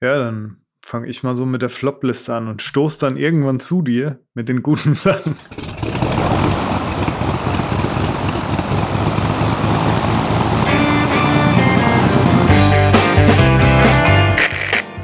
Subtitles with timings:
[0.00, 3.82] Ja, dann fange ich mal so mit der Flop-Liste an und stoß dann irgendwann zu
[3.82, 5.36] dir mit den guten Sachen.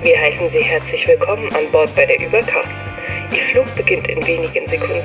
[0.01, 2.69] Wir heißen Sie herzlich willkommen an Bord bei der Übercast.
[3.33, 5.03] Ihr Flug beginnt in wenigen Sekunden.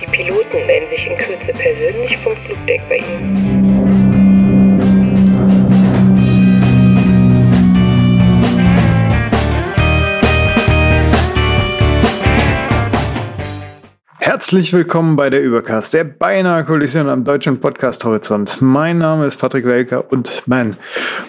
[0.00, 3.71] Die Piloten melden sich in Kürze persönlich vom Flugdeck bei Ihnen.
[14.24, 18.58] Herzlich willkommen bei der Übercast, der beinahe Kollision am deutschen Podcast Horizont.
[18.62, 20.76] Mein Name ist Patrick Welker und mein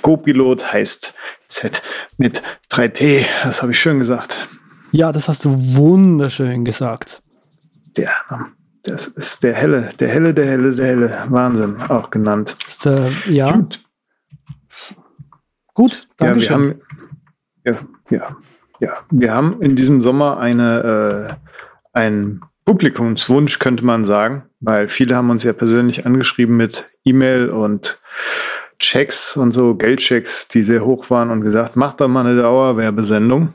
[0.03, 1.15] Co-Pilot heißt
[1.47, 1.81] Z
[2.17, 3.25] mit 3T.
[3.45, 4.47] Das habe ich schön gesagt.
[4.91, 7.23] Ja, das hast du wunderschön gesagt.
[7.97, 8.11] Ja,
[8.83, 11.23] das ist der helle, der helle, der helle, der helle.
[11.29, 12.55] Wahnsinn, auch genannt.
[12.67, 13.79] Ist, äh, ja, Gut.
[15.73, 16.53] gut, Ja, danke wir schön.
[16.53, 16.75] haben,
[17.65, 17.73] ja,
[18.11, 18.37] ja,
[18.79, 21.33] ja, wir haben in diesem Sommer eine, äh,
[21.93, 28.01] ein Publikumswunsch, könnte man sagen, weil viele haben uns ja persönlich angeschrieben mit E-Mail und
[28.79, 33.53] Checks und so, Geldchecks, die sehr hoch waren und gesagt, macht doch mal eine Dauerwerbesendung.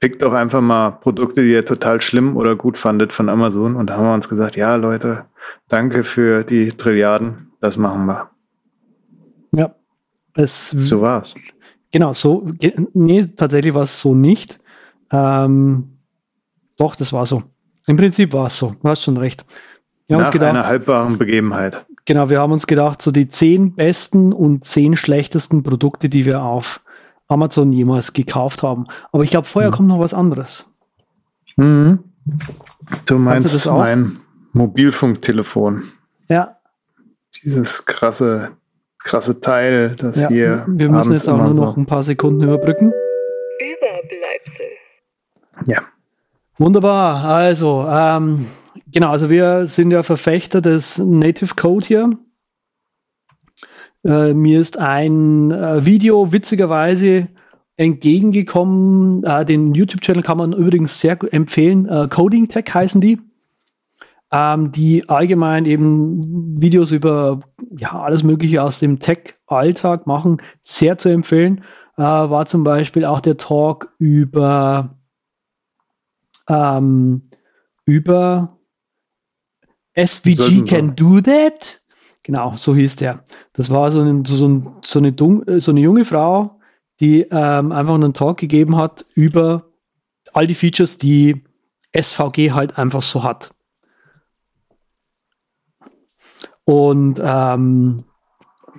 [0.00, 3.76] Pickt doch einfach mal Produkte, die ihr total schlimm oder gut fandet von Amazon.
[3.76, 5.26] Und da haben wir uns gesagt, ja, Leute,
[5.68, 8.30] danke für die Trilliarden, das machen wir.
[9.52, 9.74] ja,
[10.34, 11.34] es, So war's.
[11.92, 12.46] genau, so,
[12.94, 14.58] nee, tatsächlich war es so nicht.
[15.12, 15.98] Ähm,
[16.76, 17.44] doch, das war so.
[17.86, 18.74] Im Prinzip war es so.
[18.82, 19.44] Du hast schon recht.
[20.06, 21.84] Wir haben Nach gedacht, einer haltbaren Begebenheit.
[22.04, 26.42] genau, wir haben uns gedacht, so die zehn besten und zehn schlechtesten Produkte, die wir
[26.42, 26.80] auf
[27.28, 28.86] Amazon jemals gekauft haben.
[29.10, 30.66] Aber ich glaube, vorher kommt noch was anderes.
[31.56, 32.00] Mhm.
[33.06, 33.78] Du meinst das auch?
[33.78, 34.18] mein
[34.52, 35.84] Mobilfunktelefon.
[36.28, 36.56] Ja,
[37.42, 38.50] Dieses krasse,
[38.98, 40.64] krasse Teil, das ja hier.
[40.68, 42.92] wir müssen jetzt auch nur so- noch ein paar Sekunden überbrücken.
[43.58, 44.66] Überbleibsel.
[45.68, 45.82] Ja.
[46.62, 47.24] Wunderbar.
[47.24, 48.46] Also, ähm,
[48.86, 52.10] genau, also wir sind ja Verfechter des Native Code hier.
[54.04, 57.26] Äh, mir ist ein äh, Video witzigerweise
[57.76, 59.24] entgegengekommen.
[59.24, 61.88] Äh, den YouTube-Channel kann man übrigens sehr empfehlen.
[61.88, 63.18] Äh, Coding Tech heißen die.
[64.30, 67.40] Ähm, die allgemein eben Videos über
[67.76, 70.40] ja, alles Mögliche aus dem Tech-Alltag machen.
[70.60, 71.64] Sehr zu empfehlen.
[71.96, 75.01] Äh, war zum Beispiel auch der Talk über
[76.52, 77.30] ähm,
[77.84, 78.58] über
[79.96, 81.80] SVG can do that.
[82.22, 83.24] Genau, so hieß der.
[83.52, 86.60] Das war so, ein, so, ein, so, eine, Dung, äh, so eine junge Frau,
[87.00, 89.64] die ähm, einfach einen Talk gegeben hat über
[90.32, 91.42] all die Features, die
[91.92, 93.54] SVG halt einfach so hat.
[96.64, 98.04] Und ähm,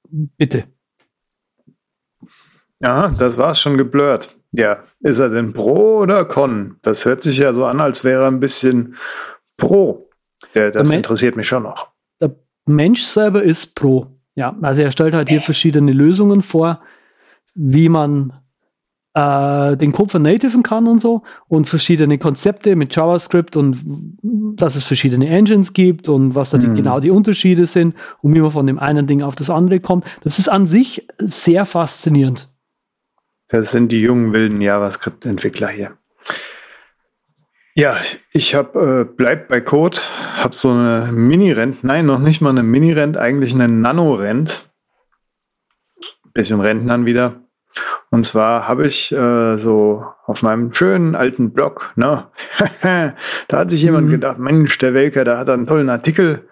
[0.09, 0.65] Bitte.
[2.81, 4.37] Ja, das war's schon geblurrt.
[4.53, 6.77] Ja, ist er denn Pro oder Con?
[6.83, 8.97] Das hört sich ja so an, als wäre er ein bisschen
[9.57, 10.11] Pro.
[10.55, 11.93] Der, das Der interessiert mich schon noch.
[12.21, 12.35] Der
[12.67, 14.09] Mensch selber ist Pro.
[14.35, 16.81] Ja, also er stellt halt hier verschiedene Lösungen vor,
[17.55, 18.42] wie man
[19.15, 23.79] äh, den Code vernativen kann und so und verschiedene Konzepte mit JavaScript und
[24.57, 26.75] dass es verschiedene Engines gibt und was da Mhm.
[26.75, 30.05] genau die Unterschiede sind und wie man von dem einen Ding auf das andere kommt.
[30.23, 32.49] Das ist an sich sehr faszinierend.
[33.49, 35.93] Das sind die jungen wilden JavaScript-Entwickler hier.
[37.75, 37.97] Ja,
[38.33, 39.99] ich habe äh, bleib bei Code,
[40.37, 44.71] habe so eine Mini-Rent, nein, noch nicht mal eine Mini-Rent, eigentlich eine Nano-Rent.
[46.35, 47.43] Bisschen Rentnern wieder.
[48.11, 52.27] Und zwar habe ich äh, so auf meinem schönen alten Blog, ne,
[53.49, 54.13] da hat sich jemand Mhm.
[54.13, 56.49] gedacht, Mensch, der Welker, da hat er einen tollen Artikel,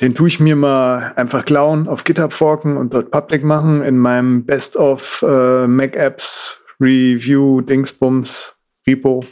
[0.00, 3.98] den tue ich mir mal einfach klauen, auf GitHub forken und dort public machen in
[3.98, 9.24] meinem Best of äh, Mac Apps Review Dingsbums Repo.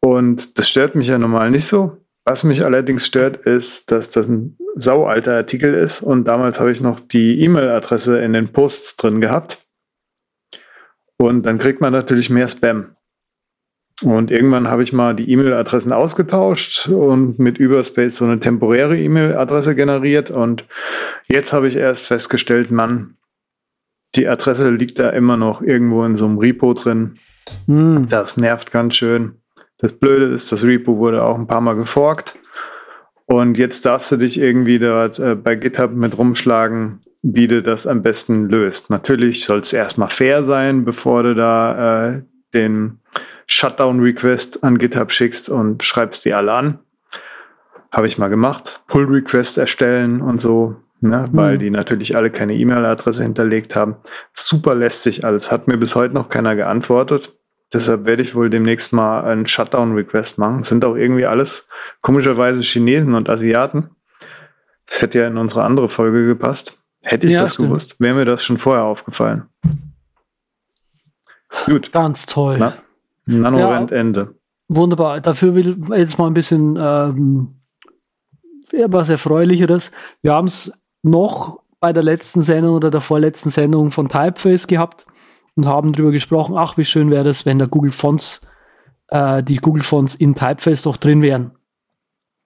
[0.00, 1.99] Und das stört mich ja normal nicht so.
[2.24, 6.80] Was mich allerdings stört, ist, dass das ein saualter Artikel ist und damals habe ich
[6.80, 9.58] noch die E-Mail-Adresse in den Posts drin gehabt.
[11.16, 12.96] Und dann kriegt man natürlich mehr Spam.
[14.02, 19.74] Und irgendwann habe ich mal die E-Mail-Adressen ausgetauscht und mit Überspace so eine temporäre E-Mail-Adresse
[19.74, 20.30] generiert.
[20.30, 20.64] Und
[21.28, 23.16] jetzt habe ich erst festgestellt, Mann,
[24.14, 27.18] die Adresse liegt da immer noch irgendwo in so einem Repo drin.
[27.66, 28.06] Hm.
[28.08, 29.39] Das nervt ganz schön.
[29.80, 32.38] Das Blöde ist, das Repo wurde auch ein paar Mal geforkt.
[33.26, 37.86] Und jetzt darfst du dich irgendwie dort äh, bei GitHub mit rumschlagen, wie du das
[37.86, 38.90] am besten löst.
[38.90, 42.22] Natürlich soll es erstmal fair sein, bevor du da äh,
[42.54, 42.98] den
[43.46, 46.78] Shutdown-Request an GitHub schickst und schreibst die alle an.
[47.92, 48.82] Habe ich mal gemacht.
[48.88, 51.36] Pull-Request erstellen und so, ne, mhm.
[51.36, 53.96] weil die natürlich alle keine E-Mail-Adresse hinterlegt haben.
[54.32, 55.50] Super lästig alles.
[55.50, 57.39] Hat mir bis heute noch keiner geantwortet.
[57.72, 60.62] Deshalb werde ich wohl demnächst mal einen Shutdown-Request machen.
[60.64, 61.68] Sind auch irgendwie alles
[62.00, 63.90] komischerweise Chinesen und Asiaten.
[64.86, 66.78] Das hätte ja in unsere andere Folge gepasst.
[67.00, 67.68] Hätte ich ja, das stimmt.
[67.68, 69.44] gewusst, wäre mir das schon vorher aufgefallen.
[71.66, 71.92] Gut.
[71.92, 72.56] Ganz toll.
[72.58, 72.74] Na,
[73.26, 74.34] Nanorent ja, Ende.
[74.68, 75.20] Wunderbar.
[75.20, 77.60] Dafür will ich jetzt mal ein bisschen ähm,
[78.72, 79.90] was Erfreulicheres.
[80.22, 80.72] Wir haben es
[81.02, 85.06] noch bei der letzten Sendung oder der vorletzten Sendung von Typeface gehabt
[85.60, 88.40] und haben darüber gesprochen, ach, wie schön wäre das, wenn der Google Fonts,
[89.08, 91.52] äh, die Google Fonts in Typeface doch drin wären.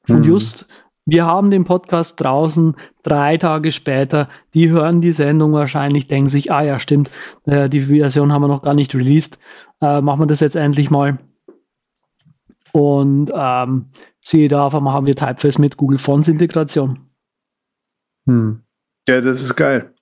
[0.09, 0.17] Mhm.
[0.17, 0.67] Und just,
[1.07, 2.75] wir haben den Podcast draußen,
[3.05, 7.09] drei Tage später, die hören die Sendung wahrscheinlich, denken sich, ah ja, stimmt,
[7.45, 9.39] äh, die Version haben wir noch gar nicht released,
[9.81, 11.19] äh, machen wir das jetzt endlich mal.
[12.73, 13.91] Und ähm,
[14.21, 16.99] siehe da, auf einmal haben wir Typeface mit Google Fonts Integration.
[18.27, 18.63] Hm.
[19.07, 19.94] Ja, das ist geil.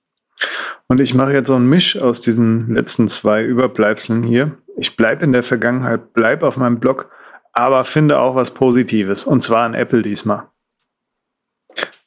[0.87, 4.57] Und ich mache jetzt so einen Misch aus diesen letzten zwei Überbleibseln hier.
[4.77, 7.09] Ich bleibe in der Vergangenheit, bleibe auf meinem Blog,
[7.53, 9.25] aber finde auch was Positives.
[9.25, 10.47] Und zwar an Apple diesmal.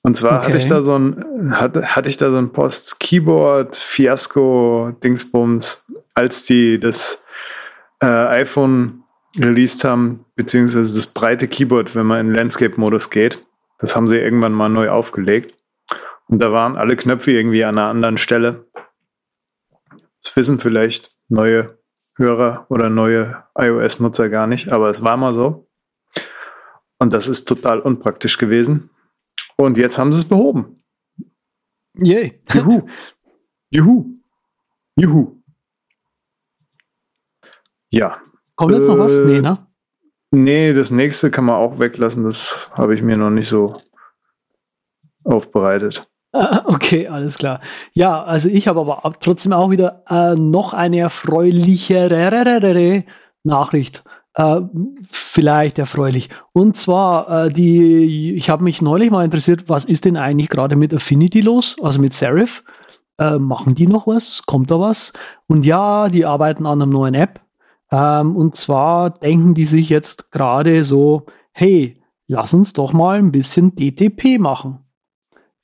[0.02, 0.46] Und zwar okay.
[0.46, 5.84] hatte ich da so ein, hatte, hatte ich da so ein Post Keyboard Fiasco Dingsbums,
[6.14, 7.24] als die das
[8.00, 9.02] äh, iPhone
[9.36, 13.44] released haben, beziehungsweise das breite Keyboard, wenn man in Landscape-Modus geht.
[13.78, 15.54] Das haben sie irgendwann mal neu aufgelegt.
[16.28, 18.66] Und da waren alle Knöpfe irgendwie an einer anderen Stelle.
[20.22, 21.78] Das wissen vielleicht neue
[22.16, 25.68] Hörer oder neue iOS-Nutzer gar nicht, aber es war mal so.
[26.98, 28.90] Und das ist total unpraktisch gewesen.
[29.56, 30.78] Und jetzt haben sie es behoben.
[31.94, 32.42] Yay.
[32.52, 32.86] Juhu.
[33.70, 34.04] Juhu.
[34.96, 35.42] Juhu.
[37.90, 38.20] Ja.
[38.54, 39.18] Kommt jetzt äh, noch was?
[39.20, 39.66] Nee, ne?
[40.30, 42.24] Nee, das nächste kann man auch weglassen.
[42.24, 43.80] Das habe ich mir noch nicht so
[45.24, 46.08] aufbereitet.
[46.66, 47.60] Okay, alles klar.
[47.92, 53.04] Ja, also ich habe aber trotzdem auch wieder äh, noch eine erfreulichere
[53.44, 54.04] Nachricht.
[54.34, 54.60] Äh,
[55.10, 56.28] vielleicht erfreulich.
[56.52, 60.76] Und zwar, äh, die, ich habe mich neulich mal interessiert, was ist denn eigentlich gerade
[60.76, 62.62] mit Affinity los, also mit Serif?
[63.18, 64.42] Äh, machen die noch was?
[64.44, 65.12] Kommt da was?
[65.46, 67.40] Und ja, die arbeiten an einer neuen App.
[67.90, 73.32] Ähm, und zwar denken die sich jetzt gerade so, hey, lass uns doch mal ein
[73.32, 74.85] bisschen DTP machen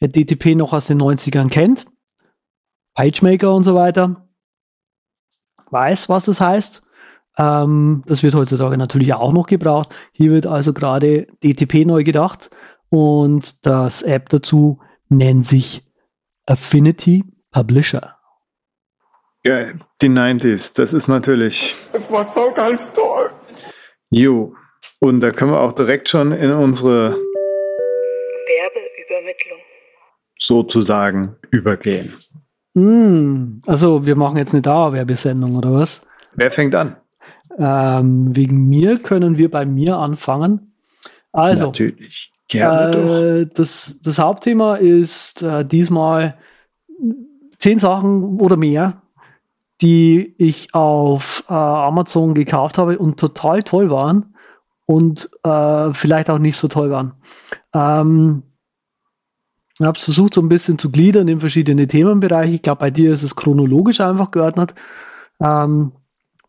[0.02, 1.86] wer DTP noch aus den 90ern kennt,
[2.94, 4.28] PageMaker und so weiter,
[5.70, 6.82] weiß, was das heißt.
[7.38, 9.90] Ähm, das wird heutzutage natürlich auch noch gebraucht.
[10.12, 12.50] Hier wird also gerade DTP neu gedacht
[12.90, 15.88] und das App dazu nennt sich
[16.46, 18.16] Affinity Publisher.
[19.44, 21.76] Geil, die 90s, das ist natürlich.
[21.92, 23.30] Es war so ganz toll.
[24.10, 24.54] Jo,
[24.98, 27.16] und da können wir auch direkt schon in unsere
[30.42, 32.10] sozusagen übergehen.
[32.74, 36.02] Mm, also wir machen jetzt eine Dauerwerbesendung oder was?
[36.34, 36.96] Wer fängt an?
[37.58, 40.74] Ähm, wegen mir können wir bei mir anfangen.
[41.32, 42.32] Also, natürlich.
[42.48, 43.54] Gerne äh, doch.
[43.54, 46.34] Das, das Hauptthema ist äh, diesmal
[47.58, 49.02] zehn Sachen oder mehr,
[49.80, 54.34] die ich auf äh, Amazon gekauft habe und total toll waren
[54.86, 57.14] und äh, vielleicht auch nicht so toll waren.
[57.74, 58.42] Ähm,
[59.82, 62.54] ich habe versucht, so ein bisschen zu gliedern in verschiedene Themenbereiche.
[62.54, 64.74] Ich glaube, bei dir ist es chronologisch einfach geordnet.
[65.40, 65.92] Ähm,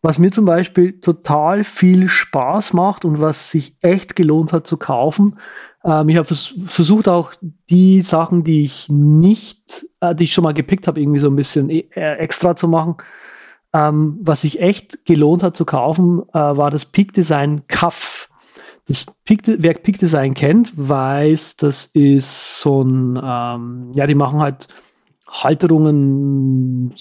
[0.02, 4.76] was mir zum Beispiel total viel Spaß macht und was sich echt gelohnt hat zu
[4.76, 5.38] kaufen.
[5.82, 7.32] Ähm, ich habe vers versucht auch
[7.70, 11.36] die Sachen, die ich nicht, äh, die ich schon mal gepickt habe, irgendwie so ein
[11.36, 12.96] bisschen e äh, extra zu machen.
[13.72, 18.23] Ähm, was sich echt gelohnt hat zu kaufen, äh, war das Peak Design Cuff.
[18.86, 24.40] Das Peak, wer Peak Design kennt, weiß, das ist so ein, ähm, ja, die machen
[24.40, 24.68] halt
[25.26, 26.94] Halterungen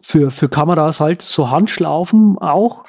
[0.00, 2.84] für, für Kameras halt, so Handschlaufen auch,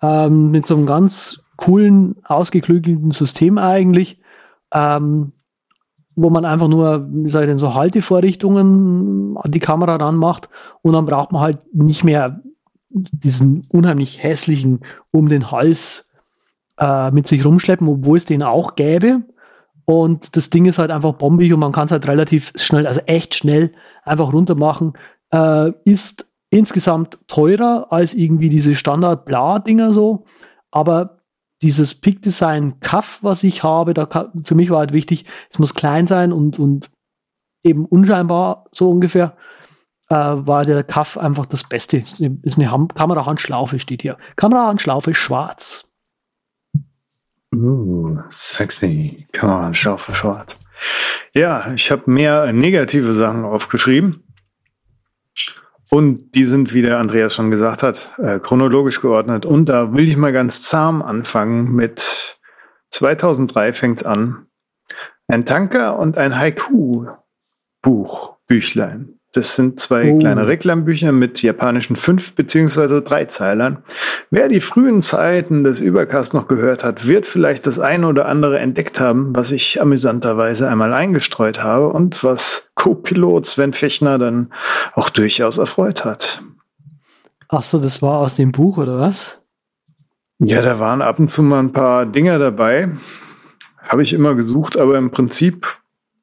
[0.00, 4.20] ähm, mit so einem ganz coolen, ausgeklügelten System eigentlich,
[4.72, 5.32] ähm,
[6.14, 10.48] wo man einfach nur, wie soll ich denn, so Haltevorrichtungen an die Kamera ranmacht
[10.82, 12.42] und dann braucht man halt nicht mehr
[12.90, 16.07] diesen unheimlich hässlichen um den Hals
[16.78, 19.22] äh, mit sich rumschleppen, obwohl es den auch gäbe.
[19.84, 23.00] Und das Ding ist halt einfach bombig und man kann es halt relativ schnell, also
[23.06, 23.72] echt schnell
[24.04, 24.92] einfach runter machen.
[25.30, 30.24] Äh, ist insgesamt teurer als irgendwie diese Standard-Bla-Dinger so.
[30.70, 31.18] Aber
[31.62, 35.74] dieses Peak Design Cuff, was ich habe, da für mich war halt wichtig, es muss
[35.74, 36.90] klein sein und, und
[37.62, 39.36] eben unscheinbar so ungefähr,
[40.08, 41.98] äh, war der Kaff einfach das Beste.
[41.98, 44.16] Ist ist eine Ham Kamerahandschlaufe, steht hier.
[44.36, 45.87] Kamerahandschlaufe schwarz.
[47.54, 49.26] Uh, sexy.
[49.32, 50.60] Kamerahandschlaufe schwarz.
[51.34, 54.24] Ja, ich habe mehr negative Sachen aufgeschrieben.
[55.90, 59.46] Und die sind, wie der Andreas schon gesagt hat, äh, chronologisch geordnet.
[59.46, 62.38] Und da will ich mal ganz zahm anfangen mit
[62.90, 64.46] 2003 fängt an.
[65.28, 69.17] Ein Tanker und ein Haiku-Buch, Büchlein.
[69.32, 70.18] Das sind zwei oh.
[70.18, 73.82] kleine Reklambücher mit japanischen fünf beziehungsweise drei Zeilern.
[74.30, 78.58] Wer die frühen Zeiten des Übercast noch gehört hat, wird vielleicht das eine oder andere
[78.58, 84.50] entdeckt haben, was ich amüsanterweise einmal eingestreut habe und was Co-Pilot Sven Fechner dann
[84.94, 86.42] auch durchaus erfreut hat.
[87.48, 89.42] Ach so, das war aus dem Buch oder was?
[90.38, 92.90] Ja, da waren ab und zu mal ein paar Dinger dabei.
[93.78, 95.66] Habe ich immer gesucht, aber im Prinzip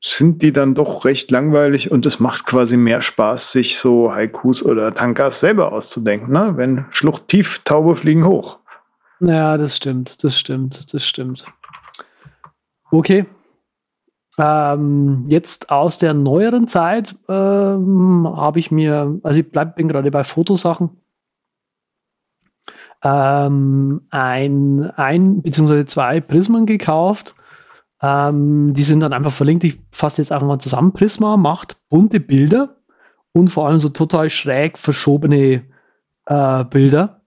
[0.07, 4.63] sind die dann doch recht langweilig und es macht quasi mehr Spaß, sich so Haikus
[4.63, 6.53] oder Tankas selber auszudenken, ne?
[6.57, 8.59] Wenn Schlucht tief, Taube fliegen hoch.
[9.19, 11.45] Ja, das stimmt, das stimmt, das stimmt.
[12.91, 13.25] Okay.
[14.38, 20.12] Ähm, jetzt aus der neueren Zeit ähm, habe ich mir, also ich bleib, bin gerade
[20.12, 20.89] bei Fotosachen,
[23.01, 25.85] ähm, ein, ein bzw.
[25.85, 27.33] zwei Prismen gekauft
[28.05, 29.63] ähm, die sind dann einfach verlinkt.
[29.63, 30.93] Ich fasse jetzt einfach mal zusammen.
[30.93, 32.77] Prisma macht bunte Bilder
[33.31, 35.63] und vor allem so total schräg verschobene
[36.25, 37.21] äh, Bilder.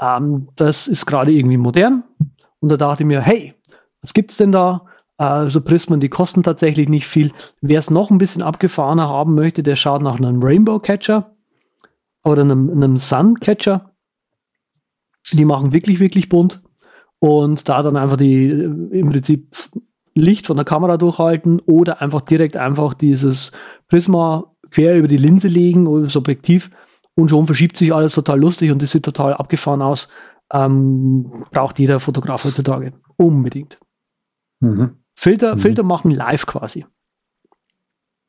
[0.00, 2.04] Ähm, das ist gerade irgendwie modern.
[2.60, 3.54] Und da dachte ich mir, hey,
[4.00, 4.86] was gibt's denn da?
[5.18, 7.32] Äh, so Prismen, die kosten tatsächlich nicht viel.
[7.60, 11.34] Wer es noch ein bisschen abgefahrener haben möchte, der schaut nach einem Rainbow Catcher
[12.22, 13.90] oder einem, einem Sun Catcher.
[15.32, 16.62] Die machen wirklich, wirklich bunt.
[17.18, 19.48] Und da dann einfach die im Prinzip
[20.14, 23.52] Licht von der Kamera durchhalten oder einfach direkt einfach dieses
[23.88, 26.70] Prisma quer über die Linse legen oder das Objektiv
[27.14, 30.08] und schon verschiebt sich alles total lustig und das sieht total abgefahren aus.
[30.52, 32.92] Ähm, braucht jeder Fotograf heutzutage.
[33.16, 33.78] Unbedingt.
[34.60, 34.98] Mhm.
[35.14, 35.58] Filter, mhm.
[35.58, 36.86] Filter machen live quasi.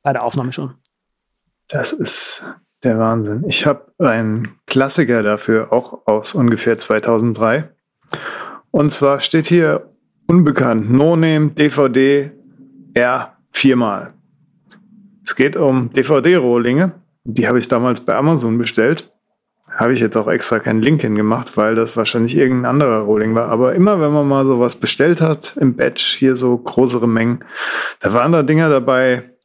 [0.04, 0.76] Bei der Aufnahme schon.
[1.70, 2.46] Das ist
[2.84, 3.44] der Wahnsinn.
[3.48, 7.70] Ich habe einen Klassiker dafür, auch aus ungefähr 2003.
[8.72, 9.93] Und zwar steht hier
[10.34, 10.92] Unbekannt.
[10.92, 12.32] No-Name, DVD,
[12.96, 14.16] R, viermal.
[15.24, 16.94] Es geht um DVD-Rohlinge.
[17.24, 19.14] Die habe ich damals bei Amazon bestellt.
[19.70, 23.50] Habe ich jetzt auch extra keinen Link hingemacht, weil das wahrscheinlich irgendein anderer Rohling war.
[23.50, 27.46] Aber immer, wenn man mal sowas bestellt hat im Batch, hier so größere Mengen,
[28.00, 29.36] da waren da Dinger dabei,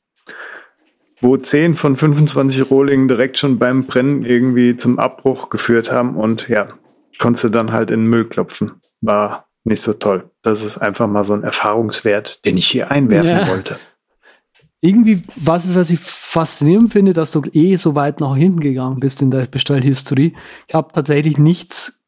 [1.20, 6.48] wo 10 von 25 Rohlingen direkt schon beim Brennen irgendwie zum Abbruch geführt haben und
[6.48, 6.68] ja,
[7.18, 8.80] konntest du dann halt in den Müll klopfen.
[9.02, 10.30] War nicht so toll.
[10.48, 13.48] Das ist einfach mal so ein Erfahrungswert, den ich hier einwerfen ja.
[13.48, 13.78] wollte.
[14.80, 19.20] Irgendwie, was, was ich faszinierend finde, dass du eh so weit nach hinten gegangen bist
[19.20, 20.34] in der Bestellhistorie.
[20.66, 22.04] Ich habe tatsächlich nichts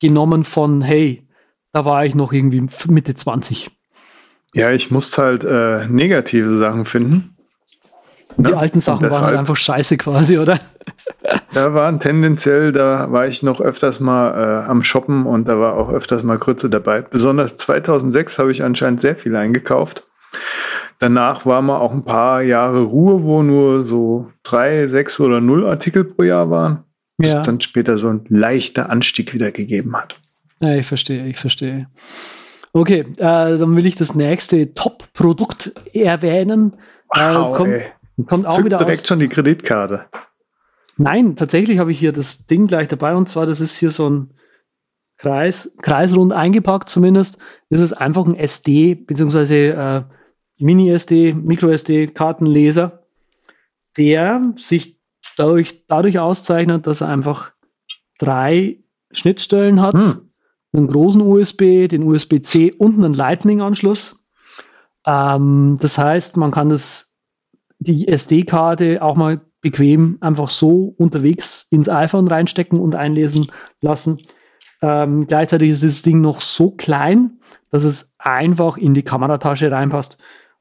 [0.00, 1.28] genommen von, hey,
[1.72, 3.70] da war ich noch irgendwie Mitte 20.
[4.54, 7.36] Ja, ich musste halt äh, negative Sachen finden.
[8.38, 10.58] Die ja, alten Sachen waren halt einfach scheiße quasi, oder?
[11.52, 14.30] Da waren tendenziell, da war ich noch öfters mal
[14.64, 17.02] äh, am Shoppen und da war auch öfters mal Grütze dabei.
[17.02, 20.04] Besonders 2006 habe ich anscheinend sehr viel eingekauft.
[21.00, 25.66] Danach war mal auch ein paar Jahre Ruhe, wo nur so drei, sechs oder null
[25.66, 26.84] Artikel pro Jahr waren.
[27.16, 27.42] Bis ja.
[27.42, 30.20] dann später so ein leichter Anstieg wieder gegeben hat.
[30.60, 31.88] Ja, ich verstehe, ich verstehe.
[32.72, 36.74] Okay, äh, dann will ich das nächste Top-Produkt erwähnen.
[37.12, 37.82] Äh, wow, äh, kommt,
[38.26, 40.06] kommt auch wieder direkt aus, schon die Kreditkarte.
[40.96, 44.08] Nein, tatsächlich habe ich hier das Ding gleich dabei und zwar, das ist hier so
[44.10, 44.34] ein
[45.16, 47.38] Kreis, kreisrund eingepackt zumindest.
[47.70, 50.02] Das ist einfach ein SD beziehungsweise äh,
[50.58, 53.04] Mini-SD, Micro-SD, Kartenleser,
[53.96, 55.00] der sich
[55.36, 57.52] dadurch, dadurch auszeichnet, dass er einfach
[58.18, 58.78] drei
[59.10, 59.94] Schnittstellen hat.
[59.94, 60.30] Hm.
[60.72, 64.26] Einen großen USB, den USB-C und einen Lightning-Anschluss.
[65.06, 67.07] Ähm, das heißt, man kann das,
[67.78, 73.46] die SD-Karte auch mal bequem einfach so unterwegs ins iPhone reinstecken und einlesen
[73.80, 74.18] lassen.
[74.82, 77.38] Ähm, gleichzeitig ist das Ding noch so klein,
[77.70, 80.18] dass es einfach in die Kameratasche reinpasst.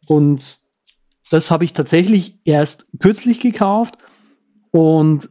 [0.08, 0.62] Und
[1.30, 3.98] das habe ich tatsächlich erst kürzlich gekauft
[4.72, 5.30] und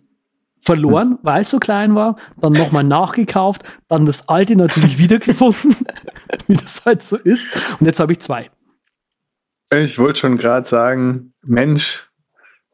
[0.61, 1.19] verloren, hm.
[1.23, 5.77] weil es so klein war, dann nochmal nachgekauft, dann das alte natürlich wiedergefunden,
[6.47, 7.49] wie das halt so ist.
[7.81, 8.51] Und jetzt habe ich zwei.
[9.71, 12.09] Ich wollte schon gerade sagen, Mensch,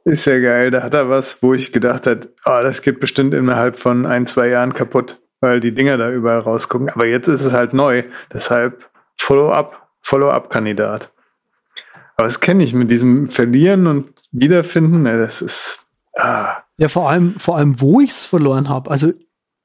[0.04, 0.70] ist ja geil.
[0.70, 4.26] Da hat er was, wo ich gedacht habe, oh, das geht bestimmt innerhalb von ein,
[4.26, 6.90] zwei Jahren kaputt, weil die Dinger da überall rausgucken.
[6.90, 8.04] Aber jetzt ist es halt neu.
[8.32, 11.12] Deshalb Follow-up, Follow-up-Kandidat.
[12.16, 15.86] Aber das kenne ich mit diesem Verlieren und wiederfinden, das ist.
[16.16, 16.58] Ah.
[16.76, 18.90] Ja, vor allem, vor allem, wo ich es verloren habe.
[18.90, 19.12] Also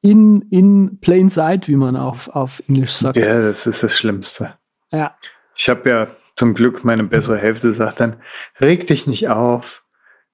[0.01, 3.17] in, in plain sight, wie man auf, auf Englisch sagt.
[3.17, 4.53] Ja, das ist das Schlimmste.
[4.91, 5.15] Ja.
[5.55, 6.07] Ich habe ja
[6.37, 8.15] zum Glück meine bessere Hälfte sagt dann,
[8.61, 9.83] reg dich nicht auf,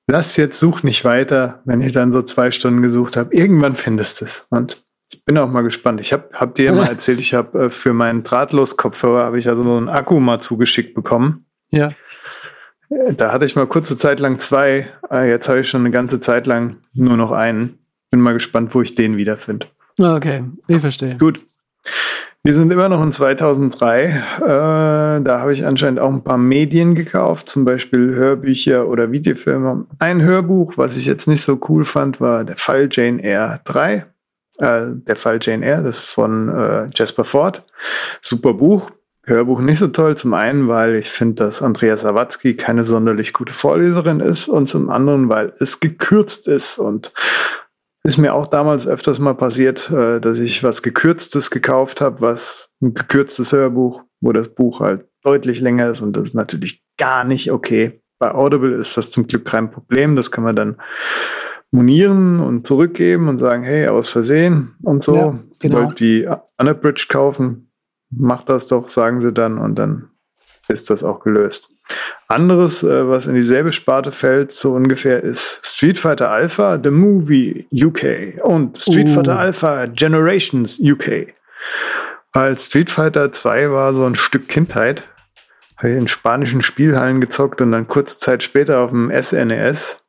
[0.05, 1.61] lass jetzt, such nicht weiter.
[1.65, 4.45] Wenn ich dann so zwei Stunden gesucht habe, irgendwann findest du es.
[4.49, 6.01] Und ich bin auch mal gespannt.
[6.01, 9.47] Ich habe hab dir ja mal erzählt, ich habe äh, für meinen Drahtlos-Kopfhörer habe ich
[9.47, 11.45] also so einen Akku mal zugeschickt bekommen.
[11.71, 11.93] Ja.
[12.89, 14.89] Äh, Da hatte ich mal kurze Zeit lang zwei.
[15.09, 17.79] Äh, Jetzt habe ich schon eine ganze Zeit lang nur noch einen.
[18.11, 19.67] Bin mal gespannt, wo ich den wiederfinde.
[19.97, 21.17] Okay, ich verstehe.
[21.17, 21.45] Gut.
[22.45, 24.03] Wir sind immer noch in 2003.
[24.03, 29.85] Äh, da habe ich anscheinend auch ein paar Medien gekauft, zum Beispiel Hörbücher oder Videofilme.
[29.99, 34.05] Ein Hörbuch, was ich jetzt nicht so cool fand, war der Fall Jane Eyre 3.
[34.57, 37.63] Äh, der Fall Jane Eyre, das ist von äh, Jasper Ford.
[38.19, 38.91] Super Buch.
[39.25, 40.17] Hörbuch nicht so toll.
[40.17, 44.89] Zum einen, weil ich finde, dass Andrea Sawatzki keine sonderlich gute Vorleserin ist und zum
[44.89, 47.13] anderen, weil es gekürzt ist und
[48.03, 52.69] ist mir auch damals öfters mal passiert, äh, dass ich was Gekürztes gekauft habe, was
[52.81, 57.23] ein gekürztes Hörbuch, wo das Buch halt deutlich länger ist und das ist natürlich gar
[57.23, 58.01] nicht okay.
[58.19, 60.15] Bei Audible ist das zum Glück kein Problem.
[60.15, 60.77] Das kann man dann
[61.71, 65.15] monieren und zurückgeben und sagen, hey, aus Versehen und so.
[65.15, 65.77] Ja, genau.
[65.77, 67.71] Wollt die Unabridged kaufen?
[68.11, 70.11] Macht das doch, sagen sie dann und dann
[70.67, 71.72] ist das auch gelöst.
[72.27, 77.67] Anderes, äh, was in dieselbe Sparte fällt, so ungefähr, ist Street Fighter Alpha, The Movie
[77.71, 79.13] UK und Street Oh.
[79.13, 81.33] Fighter Alpha Generations UK.
[82.31, 85.03] Weil Street Fighter 2 war so ein Stück Kindheit.
[85.77, 90.03] Habe ich in spanischen Spielhallen gezockt und dann kurze Zeit später auf dem SNES.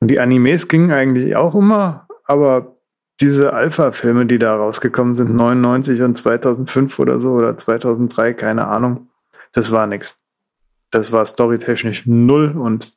[0.00, 2.76] Und die Animes gingen eigentlich auch immer, aber
[3.20, 9.08] diese Alpha-Filme, die da rausgekommen sind, 99 und 2005 oder so oder 2003, keine Ahnung,
[9.52, 10.16] das war nix.
[10.94, 12.92] Das war storytechnisch null und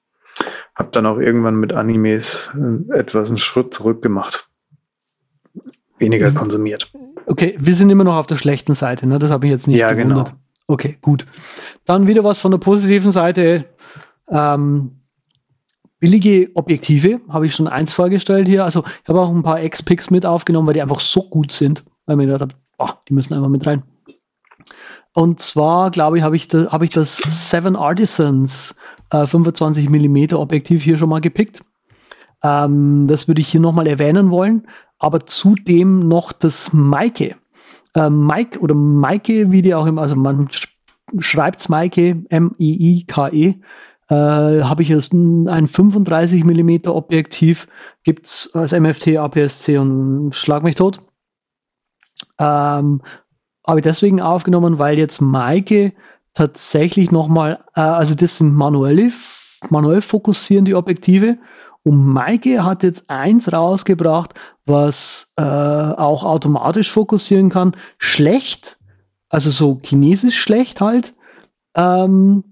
[0.75, 4.47] habe dann auch irgendwann mit Animes äh, etwas einen Schritt zurück gemacht.
[5.97, 6.35] Weniger Mhm.
[6.35, 6.91] konsumiert.
[7.25, 9.17] Okay, wir sind immer noch auf der schlechten Seite, ne?
[9.17, 10.27] Das habe ich jetzt nicht Ja, gewundert.
[10.27, 10.37] genau.
[10.67, 11.25] Okay, gut.
[11.85, 13.65] Dann wieder was von der positiven Seite.
[14.29, 14.99] Ähm,
[15.99, 18.63] billige Objektive habe ich schon eins vorgestellt hier.
[18.63, 21.83] Also ich habe auch ein paar X-Picks mit aufgenommen, weil die einfach so gut sind,
[22.05, 23.81] weil mir gedacht habe, boah, die müssen einfach mit rein.
[25.17, 28.75] Und zwar, glaube ich, habe ich, da, habe ich das Seven Artisans
[29.09, 31.61] äh, 25 mm Objektiv hier schon mal gepickt.
[32.43, 34.67] Ähm, das würde ich hier nochmal erwähnen wollen.
[34.99, 37.35] Aber zudem noch das Maike.
[37.95, 40.67] Äh, Mike oder Maike, wie die auch immer, also man sch
[41.17, 43.55] schreibt's Maike, M-I-I-K-E,
[44.09, 47.67] äh, habe ich jetzt ein ein 35 mm Objektiv,
[48.03, 50.99] gibt's als MFT, APS-C und schlag mich tot.
[52.37, 53.01] Ähm,
[53.67, 55.93] habe ich deswegen aufgenommen, weil jetzt Maike
[56.33, 59.11] tatsächlich nochmal, äh, also das sind manuelle,
[59.69, 61.37] manuell fokussierende Objektive
[61.83, 64.33] und Maike hat jetzt eins rausgebracht,
[64.65, 67.75] was äh, auch automatisch fokussieren kann.
[67.97, 68.77] Schlecht,
[69.29, 71.15] also so chinesisch schlecht halt,
[71.75, 72.43] ähm,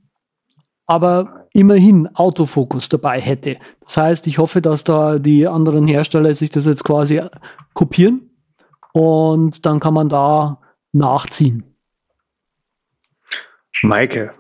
[0.86, 3.58] aber immerhin Autofokus dabei hätte.
[3.82, 7.22] Das heißt, ich hoffe, dass da die anderen Hersteller sich das jetzt quasi
[7.74, 8.30] kopieren
[8.94, 10.60] und dann kann man da
[10.96, 11.64] nachziehen.
[13.84, 14.34] Maike.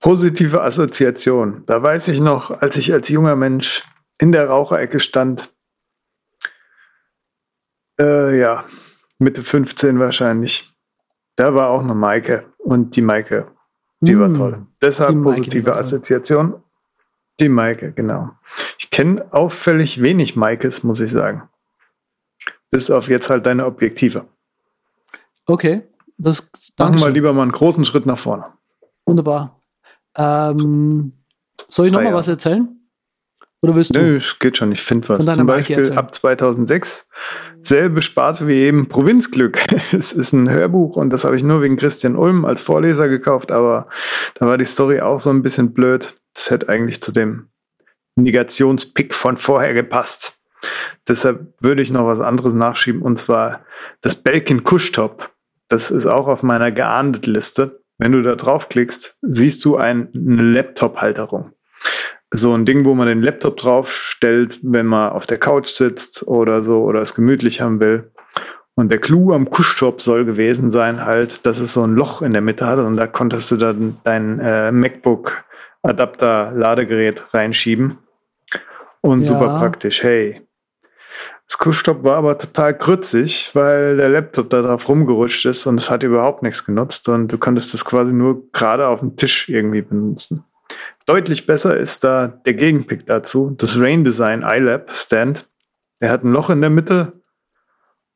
[0.00, 1.64] Positive Assoziation.
[1.66, 3.82] Da weiß ich noch, als ich als junger Mensch
[4.18, 5.52] in der Raucherecke stand,
[8.00, 8.64] äh, ja,
[9.18, 10.72] Mitte 15 wahrscheinlich,
[11.36, 13.50] da war auch eine Maike und die Maike,
[14.00, 14.66] die war Mm, toll.
[14.80, 15.82] Deshalb positive war toll.
[15.82, 16.62] Assoziation.
[17.40, 18.30] Die Maike, genau.
[18.78, 21.48] Ich kenne auffällig wenig Maikes, muss ich sagen.
[22.70, 24.26] Bis auf jetzt halt deine Objektive.
[25.48, 25.82] Okay,
[26.18, 28.44] das Machen wir lieber mal einen großen Schritt nach vorne.
[29.06, 29.60] Wunderbar.
[30.14, 31.12] Ähm,
[31.68, 32.14] soll ich noch mal Feier.
[32.14, 32.68] was erzählen?
[33.62, 34.00] Oder willst du?
[34.00, 34.70] Nö, es geht schon.
[34.70, 35.24] Ich finde was.
[35.24, 37.08] Zum Beispiel ab 2006
[37.62, 39.58] selbe Sparte wie eben Provinzglück.
[39.92, 43.50] es ist ein Hörbuch und das habe ich nur wegen Christian Ulm als Vorleser gekauft,
[43.50, 43.88] aber
[44.34, 46.14] da war die Story auch so ein bisschen blöd.
[46.34, 47.48] Das hätte eigentlich zu dem
[48.16, 50.40] Negationspick von vorher gepasst.
[51.08, 53.64] Deshalb würde ich noch was anderes nachschieben und zwar
[54.02, 55.30] das Belkin Kuschtop.
[55.68, 57.80] Das ist auch auf meiner geahndet Liste.
[57.98, 61.52] Wenn du da draufklickst, siehst du ein, eine Laptop-Halterung
[62.30, 66.26] so ein Ding, wo man den Laptop drauf stellt, wenn man auf der Couch sitzt
[66.26, 68.10] oder so oder es gemütlich haben will.
[68.74, 72.32] Und der Clou am Kuschtop soll gewesen sein, halt, dass es so ein Loch in
[72.32, 75.44] der Mitte hat und da konntest du dann dein äh, MacBook
[75.82, 77.98] Adapter Ladegerät reinschieben.
[79.00, 79.24] Und Ja.
[79.24, 80.02] super praktisch.
[80.02, 80.47] Hey.
[81.58, 85.90] Das Kuschtop war aber total krützig, weil der Laptop da drauf rumgerutscht ist und es
[85.90, 89.82] hat überhaupt nichts genutzt und du konntest es quasi nur gerade auf dem Tisch irgendwie
[89.82, 90.44] benutzen.
[91.04, 93.56] deutlich besser ist da der Gegenpick dazu.
[93.58, 95.48] Das Rain Design iLab Stand.
[96.00, 97.14] Der hat ein Loch in der Mitte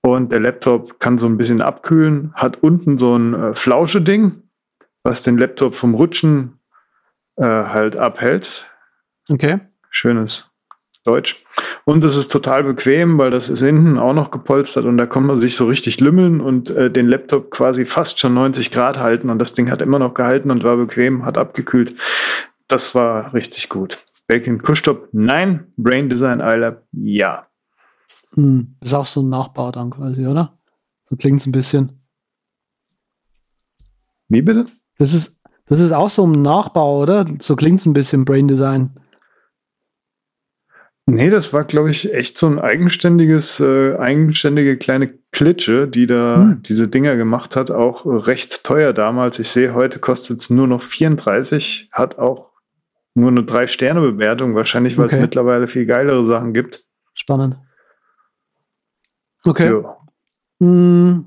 [0.03, 4.41] und der Laptop kann so ein bisschen abkühlen, hat unten so ein äh, Flausche-Ding,
[5.03, 6.61] was den Laptop vom Rutschen
[7.35, 8.71] äh, halt abhält.
[9.29, 9.59] Okay.
[9.91, 10.49] Schönes
[11.03, 11.42] Deutsch.
[11.85, 15.27] Und es ist total bequem, weil das ist hinten auch noch gepolstert und da kann
[15.27, 19.31] man sich so richtig lümmeln und äh, den Laptop quasi fast schon 90 Grad halten
[19.31, 21.95] und das Ding hat immer noch gehalten und war bequem, hat abgekühlt.
[22.69, 23.99] Das war richtig gut.
[24.27, 25.73] Belkin Kuschtop, nein.
[25.77, 27.47] Brain Design iLab, ja.
[28.35, 28.77] Hm.
[28.81, 30.59] Das ist auch so ein Nachbau dann quasi, oder?
[31.11, 32.01] So klingt es ein bisschen.
[34.29, 34.67] Wie bitte?
[34.99, 37.27] Das ist, das ist auch so ein Nachbau, oder?
[37.41, 38.99] So klingt es ein bisschen Brain Design.
[41.07, 46.37] Nee, das war, glaube ich, echt so ein eigenständiges, äh, eigenständige kleine Klitsche, die da
[46.37, 46.63] hm.
[46.63, 47.71] diese Dinger gemacht hat.
[47.71, 49.39] Auch recht teuer damals.
[49.39, 52.53] Ich sehe, heute kostet es nur noch 34, hat auch
[53.15, 55.23] nur eine Drei-Sterne-Bewertung, wahrscheinlich, weil es okay.
[55.23, 56.85] mittlerweile viel geilere Sachen gibt.
[57.15, 57.59] Spannend.
[59.45, 59.73] Okay.
[59.73, 59.97] Ja.
[60.61, 61.27] Hm.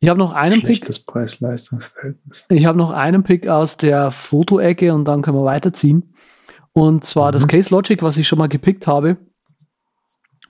[0.00, 1.06] Ich habe noch einen Schlechtes Pick.
[1.06, 2.46] Preis-Leistungsverhältnis.
[2.48, 6.14] Ich habe noch einen Pick aus der Fotoecke und dann können wir weiterziehen.
[6.72, 7.32] Und zwar mhm.
[7.32, 9.16] das Case Logic, was ich schon mal gepickt habe.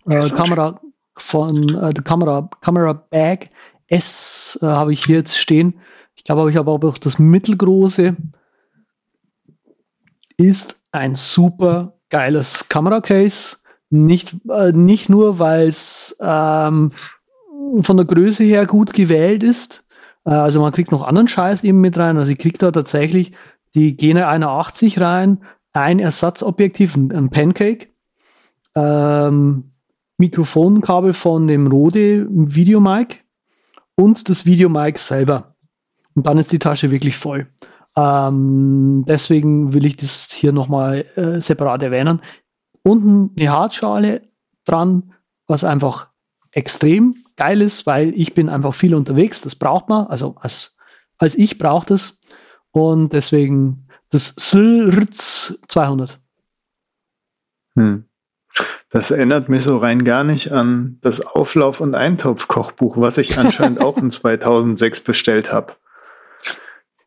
[0.06, 0.80] Äh, Kamera
[1.16, 3.50] von äh, der Kamera, Kamera Bag
[3.88, 5.80] S äh, habe ich hier jetzt stehen.
[6.14, 8.16] Ich glaube, ich habe auch das mittelgroße.
[10.36, 13.58] Ist ein super geiles Kameracase.
[13.90, 16.92] Nicht, äh, nicht nur, weil es ähm,
[17.80, 19.84] von der Größe her gut gewählt ist.
[20.24, 22.16] Äh, also man kriegt noch anderen Scheiß eben mit rein.
[22.16, 23.32] Also ich kriege da tatsächlich
[23.74, 27.88] die Gene 81 rein, ein Ersatzobjektiv, ein Pancake,
[28.74, 29.72] ähm,
[30.18, 33.24] Mikrofonkabel von dem Rode Videomic
[33.96, 35.54] und das Videomic selber.
[36.14, 37.48] Und dann ist die Tasche wirklich voll.
[37.96, 42.20] Ähm, deswegen will ich das hier nochmal äh, separat erwähnen.
[42.82, 44.22] Unten eine Hartschale
[44.64, 45.12] dran,
[45.46, 46.08] was einfach
[46.52, 49.40] extrem geil ist, weil ich bin einfach viel unterwegs.
[49.40, 50.06] Das braucht man.
[50.06, 50.74] Also als,
[51.18, 52.18] als ich braucht es.
[52.70, 56.20] Und deswegen das Sylrz 200.
[57.74, 58.04] Hm.
[58.90, 63.80] Das erinnert mich so rein gar nicht an das Auflauf- und Eintopf-Kochbuch, was ich anscheinend
[63.80, 65.74] auch in 2006 bestellt habe.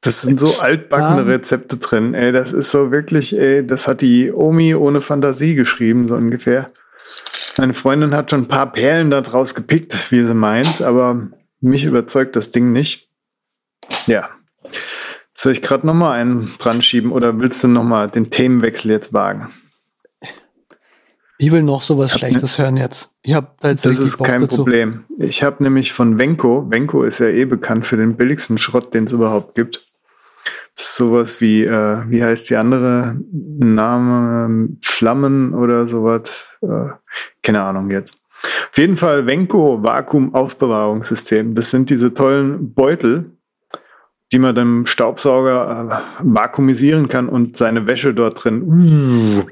[0.02, 2.16] Das sind so altbackene Rezepte drin.
[2.16, 6.72] Ey, das ist so wirklich, ey, das hat die Omi ohne Fantasie geschrieben, so ungefähr.
[7.58, 11.28] Meine Freundin hat schon ein paar Perlen da draus gepickt, wie sie meint, aber
[11.60, 13.12] mich überzeugt das Ding nicht.
[14.08, 14.30] Ja,
[15.38, 19.50] soll ich gerade nochmal einen dran schieben oder willst du nochmal den Themenwechsel jetzt wagen?
[21.38, 23.14] Ich will noch sowas Schlechtes ne, hören jetzt.
[23.22, 24.58] Ich hab da jetzt das ist Bock kein dazu.
[24.58, 25.04] Problem.
[25.18, 29.04] Ich habe nämlich von Venko, Venko ist ja eh bekannt für den billigsten Schrott, den
[29.04, 29.82] es überhaupt gibt.
[30.78, 34.70] Das ist sowas wie, äh, wie heißt die andere Name?
[34.82, 36.58] Flammen oder sowas.
[36.62, 36.92] Äh,
[37.44, 38.22] keine Ahnung jetzt.
[38.72, 41.56] Auf jeden Fall Venko Vakuumaufbewahrungssystem.
[41.56, 43.35] Das sind diese tollen Beutel,
[44.32, 49.44] die man dem Staubsauger äh, vakuumisieren kann und seine Wäsche dort drin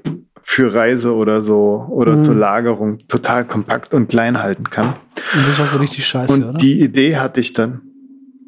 [0.41, 2.23] für Reise oder so oder mhm.
[2.23, 4.87] zur Lagerung total kompakt und klein halten kann.
[5.33, 6.57] Und das war so richtig scheiße, und oder?
[6.57, 7.81] die Idee hatte ich dann.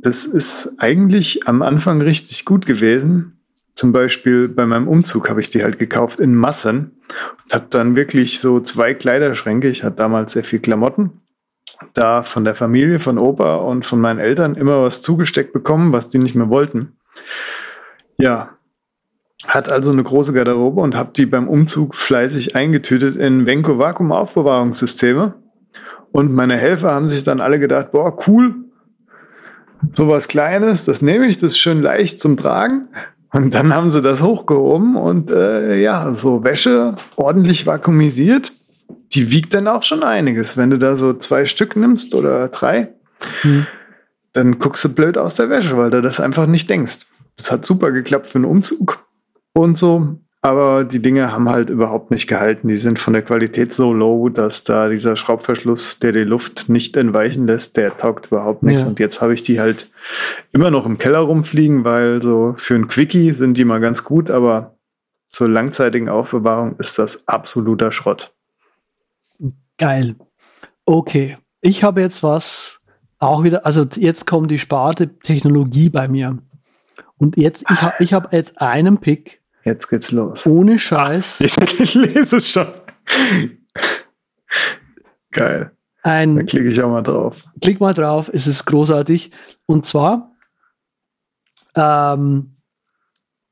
[0.02, 3.40] Das ist eigentlich am Anfang richtig gut gewesen.
[3.76, 6.92] Zum Beispiel bei meinem Umzug habe ich die halt gekauft in Massen
[7.44, 9.68] und habe dann wirklich so zwei Kleiderschränke.
[9.68, 11.22] Ich hatte damals sehr viel Klamotten
[11.94, 16.10] da von der Familie, von Opa und von meinen Eltern immer was zugesteckt bekommen, was
[16.10, 16.98] die nicht mehr wollten.
[18.18, 18.52] Ja,
[19.48, 24.12] hat also eine große Garderobe und habe die beim Umzug fleißig eingetütet in Venko Vakuum
[24.12, 25.36] Aufbewahrungssysteme.
[26.12, 28.56] Und meine Helfer haben sich dann alle gedacht, boah, cool,
[29.92, 32.88] sowas Kleines, das nehme ich, das ist schön leicht zum Tragen.
[33.34, 38.54] Und dann haben sie das hochgehoben und äh, ja, so Wäsche ordentlich vakuumisiert
[39.16, 40.58] die wiegt dann auch schon einiges.
[40.58, 42.94] Wenn du da so zwei Stück nimmst oder drei,
[43.42, 43.66] hm.
[44.34, 47.08] dann guckst du blöd aus der Wäsche, weil du das einfach nicht denkst.
[47.38, 49.06] Das hat super geklappt für einen Umzug
[49.54, 50.20] und so.
[50.42, 52.68] Aber die Dinge haben halt überhaupt nicht gehalten.
[52.68, 56.96] Die sind von der Qualität so low, dass da dieser Schraubverschluss, der die Luft nicht
[56.98, 58.84] entweichen lässt, der taugt überhaupt nichts.
[58.84, 58.88] Ja.
[58.88, 59.90] Und jetzt habe ich die halt
[60.52, 64.30] immer noch im Keller rumfliegen, weil so für ein Quickie sind die mal ganz gut,
[64.30, 64.78] aber
[65.28, 68.35] zur langzeitigen Aufbewahrung ist das absoluter Schrott.
[69.78, 70.16] Geil.
[70.86, 71.38] Okay.
[71.62, 72.82] Ich habe jetzt was
[73.20, 76.38] auch wieder, also jetzt kommt die Sparte Technologie bei mir.
[77.18, 79.42] Und jetzt, ich habe ich hab jetzt einen Pick.
[79.64, 80.46] Jetzt geht's los.
[80.46, 81.42] Ohne Scheiß.
[81.42, 82.68] Ich lese es schon.
[85.32, 85.72] Geil.
[86.04, 87.46] Ein, da klicke ich auch mal drauf.
[87.62, 89.32] Klick mal drauf, es ist großartig.
[89.66, 90.36] Und zwar
[91.76, 92.54] ähm,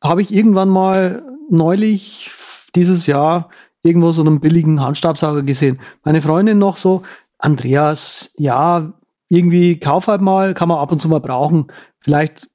[0.03, 2.29] habe ich irgendwann mal neulich
[2.75, 3.49] dieses Jahr
[3.83, 5.79] irgendwo so einen billigen Handstaubsauger gesehen.
[6.03, 7.03] Meine Freundin noch so,
[7.37, 8.93] Andreas, ja,
[9.29, 11.67] irgendwie kauf halt mal, kann man ab und zu mal brauchen.
[11.99, 12.47] Vielleicht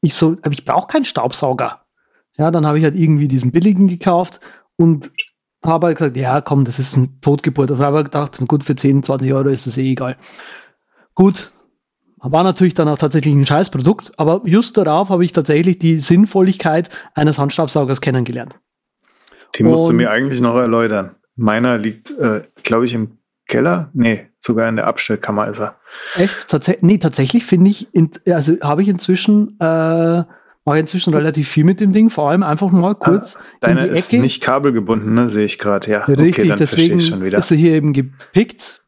[0.00, 1.80] ich so, aber ich brauche keinen Staubsauger.
[2.36, 4.40] Ja, dann habe ich halt irgendwie diesen billigen gekauft
[4.76, 5.10] und
[5.64, 7.70] habe halt gesagt, ja, komm, das ist ein Totgeburt.
[7.70, 10.16] Und habe gedacht, gut, für 10, 20 Euro ist das eh egal.
[11.14, 11.52] Gut,
[12.18, 16.88] war natürlich dann auch tatsächlich ein Scheißprodukt, aber just darauf habe ich tatsächlich die Sinnvolligkeit
[17.14, 18.56] eines Handstaubsaugers kennengelernt.
[19.56, 21.16] Die musst du mir eigentlich noch erläutern.
[21.36, 23.90] Meiner liegt, äh, glaube ich, im Keller.
[23.92, 25.76] Nee, sogar in der Abstellkammer ist er.
[26.16, 26.48] Echt?
[26.48, 27.88] Tats nee, tatsächlich finde ich,
[28.26, 30.24] also habe ich inzwischen, äh,
[30.64, 33.36] mache inzwischen relativ viel mit dem Ding, vor allem einfach mal kurz.
[33.36, 35.28] Ah, deine ist nicht kabelgebunden, ne?
[35.28, 36.04] Sehe ich gerade, ja.
[36.04, 37.38] Richtig, okay, dann deswegen schon wieder.
[37.38, 38.84] ist er hier eben gepickt.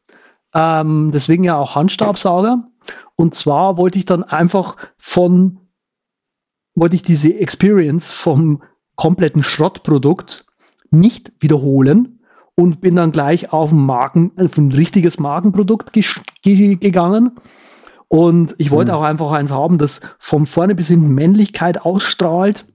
[0.55, 2.67] Ähm, deswegen ja auch Handstaubsauger.
[3.15, 5.59] Und zwar wollte ich dann einfach von,
[6.73, 8.63] wollte ich diese Experience vom
[8.95, 10.46] kompletten Schrottprodukt
[10.91, 12.19] nicht wiederholen
[12.55, 17.31] und bin dann gleich auf ein Marken, auf ein richtiges Markenprodukt gegangen.
[18.07, 18.97] Und ich wollte mhm.
[18.97, 22.65] auch einfach eins haben, das von vorne bis hinten Männlichkeit ausstrahlt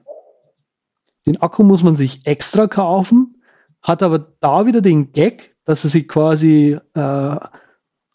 [1.25, 3.41] Den Akku muss man sich extra kaufen,
[3.81, 7.35] hat aber da wieder den Gag, dass er sich quasi äh,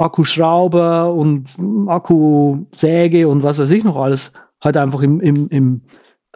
[0.00, 1.54] Akkuschrauber und
[1.86, 4.32] Akkusäge und was weiß ich noch alles
[4.62, 5.82] halt einfach im, im, im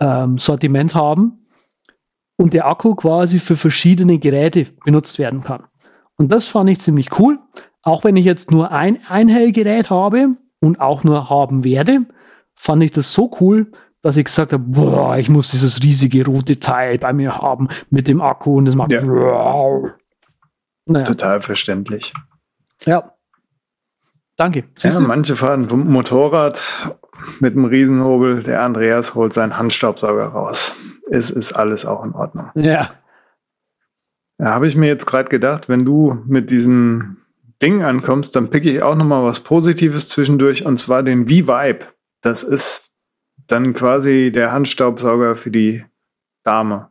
[0.01, 1.47] ähm, Sortiment haben
[2.37, 5.65] und der Akku quasi für verschiedene Geräte benutzt werden kann.
[6.17, 7.39] Und das fand ich ziemlich cool.
[7.83, 12.07] Auch wenn ich jetzt nur ein Einhellgerät habe und auch nur haben werde,
[12.55, 16.61] fand ich das so cool, dass ich gesagt habe, boah, ich muss dieses riesige rote
[16.61, 18.91] Teil bei mir haben mit dem Akku und das macht.
[18.91, 19.03] Ja.
[20.87, 21.05] Naja.
[21.05, 22.13] Total verständlich.
[22.85, 23.14] Ja.
[24.37, 24.65] Danke.
[24.79, 26.97] ja, manche fahren Motorrad
[27.41, 28.43] mit einem Riesenhobel.
[28.43, 30.73] Der Andreas holt seinen Handstaubsauger raus.
[31.11, 32.51] Es ist alles auch in Ordnung.
[32.55, 32.91] Ja.
[34.37, 37.19] Da habe ich mir jetzt gerade gedacht, wenn du mit diesem
[37.63, 41.87] Ding ankommst, dann picke ich auch noch mal was Positives zwischendurch und zwar den V-Vibe.
[42.21, 42.93] Das ist
[43.47, 45.85] dann quasi der Handstaubsauger für die
[46.43, 46.89] Dame.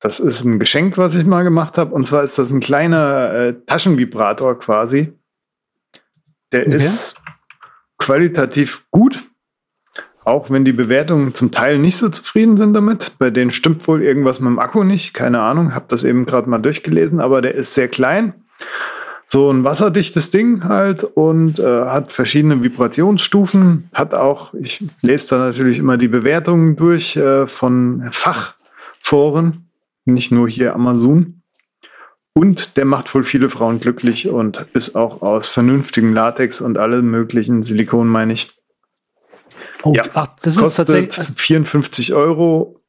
[0.00, 1.94] Das ist ein Geschenk, was ich mal gemacht habe.
[1.94, 5.12] Und zwar ist das ein kleiner äh, Taschenvibrator quasi.
[6.52, 6.76] Der okay.
[6.76, 7.14] ist
[7.98, 9.24] qualitativ gut,
[10.24, 13.12] auch wenn die Bewertungen zum Teil nicht so zufrieden sind damit.
[13.18, 15.14] Bei denen stimmt wohl irgendwas mit dem Akku nicht.
[15.14, 18.34] Keine Ahnung, habe das eben gerade mal durchgelesen, aber der ist sehr klein
[19.32, 25.38] so ein wasserdichtes Ding halt und äh, hat verschiedene Vibrationsstufen, hat auch, ich lese da
[25.38, 29.70] natürlich immer die Bewertungen durch äh, von Fachforen,
[30.04, 31.41] nicht nur hier Amazon.
[32.34, 37.10] Und der macht wohl viele Frauen glücklich und ist auch aus vernünftigem Latex und allem
[37.10, 38.50] möglichen Silikon, meine ich.
[39.82, 42.80] Oh, ja, ach, das kostet ist tatsächlich 54 Euro.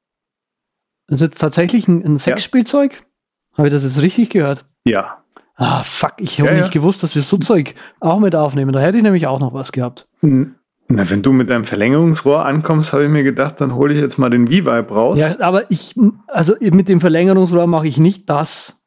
[1.08, 2.94] Das ist jetzt tatsächlich ein, ein Sexspielzeug?
[2.94, 3.58] Ja.
[3.58, 4.64] Habe ich das jetzt richtig gehört?
[4.86, 5.24] Ja,
[5.56, 8.74] Ah, fuck, ich habe ja, nicht gewusst, dass wir so Zeug auch mit aufnehmen.
[8.74, 10.08] Da hätte ich nämlich auch noch was gehabt.
[10.22, 14.18] Na, wenn du mit deinem Verlängerungsrohr ankommst, habe ich mir gedacht, dann hole ich jetzt
[14.18, 15.20] mal den V-Vibe raus.
[15.20, 15.96] Ja, aber ich,
[16.28, 18.83] also mit dem Verlängerungsrohr mache ich nicht das,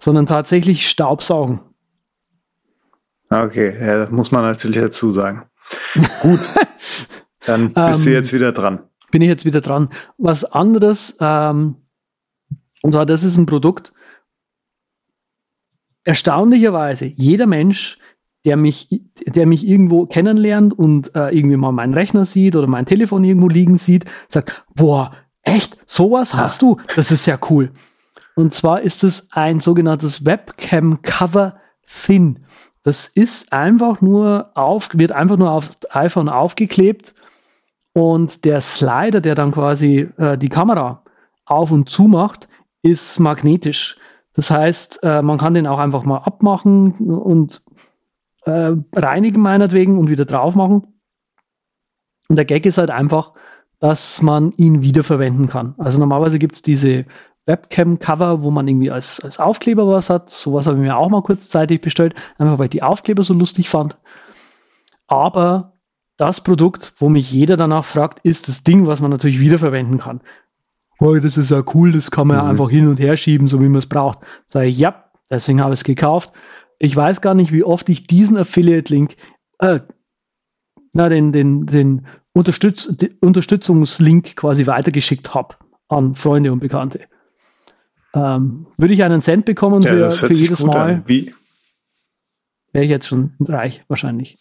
[0.00, 1.60] sondern tatsächlich Staubsaugen.
[3.28, 5.44] Okay, ja, das muss man natürlich dazu sagen.
[6.22, 6.40] Gut,
[7.46, 8.80] dann bist du ähm, jetzt wieder dran.
[9.12, 9.88] Bin ich jetzt wieder dran.
[10.18, 11.76] Was anderes, ähm,
[12.82, 13.92] und zwar, das ist ein Produkt,
[16.04, 17.98] erstaunlicherweise jeder Mensch,
[18.44, 18.88] der mich,
[19.26, 23.48] der mich irgendwo kennenlernt und äh, irgendwie mal meinen Rechner sieht oder mein Telefon irgendwo
[23.48, 26.78] liegen sieht, sagt, boah, echt, sowas hast du?
[26.96, 27.70] Das ist ja cool.
[28.40, 32.38] Und zwar ist es ein sogenanntes Webcam Cover Thin.
[32.82, 37.14] Das ist einfach nur auf, wird einfach nur auf iPhone aufgeklebt
[37.92, 41.04] und der Slider, der dann quasi äh, die Kamera
[41.44, 42.48] auf und zu macht,
[42.80, 43.98] ist magnetisch.
[44.32, 47.62] Das heißt, äh, man kann den auch einfach mal abmachen und
[48.46, 50.86] äh, reinigen meinetwegen und wieder drauf machen.
[52.28, 53.34] Und der Gag ist halt einfach,
[53.80, 55.74] dass man ihn wiederverwenden kann.
[55.76, 57.04] Also normalerweise gibt es diese
[57.50, 60.30] Webcam-Cover, wo man irgendwie als, als Aufkleber was hat.
[60.30, 63.68] Sowas habe ich mir auch mal kurzzeitig bestellt, einfach weil ich die Aufkleber so lustig
[63.68, 63.98] fand.
[65.08, 65.78] Aber
[66.16, 70.20] das Produkt, wo mich jeder danach fragt, ist das Ding, was man natürlich wiederverwenden kann.
[71.00, 72.50] Oh, das ist ja cool, das kann man ja Mhm.
[72.50, 74.18] einfach hin und her schieben, so wie man es braucht.
[74.46, 76.32] Sage ich, ja, deswegen habe ich es gekauft.
[76.78, 79.16] Ich weiß gar nicht, wie oft ich diesen Affiliate-Link,
[79.58, 79.80] äh,
[80.92, 85.56] na, den, den, den Unterstütz den Unterstützungslink quasi weitergeschickt habe
[85.88, 87.00] an Freunde und Bekannte.
[88.14, 93.06] Ähm, würde ich einen Cent bekommen Ja, für, das für jedes Mal, wäre ich jetzt
[93.06, 94.36] schon reich, wahrscheinlich.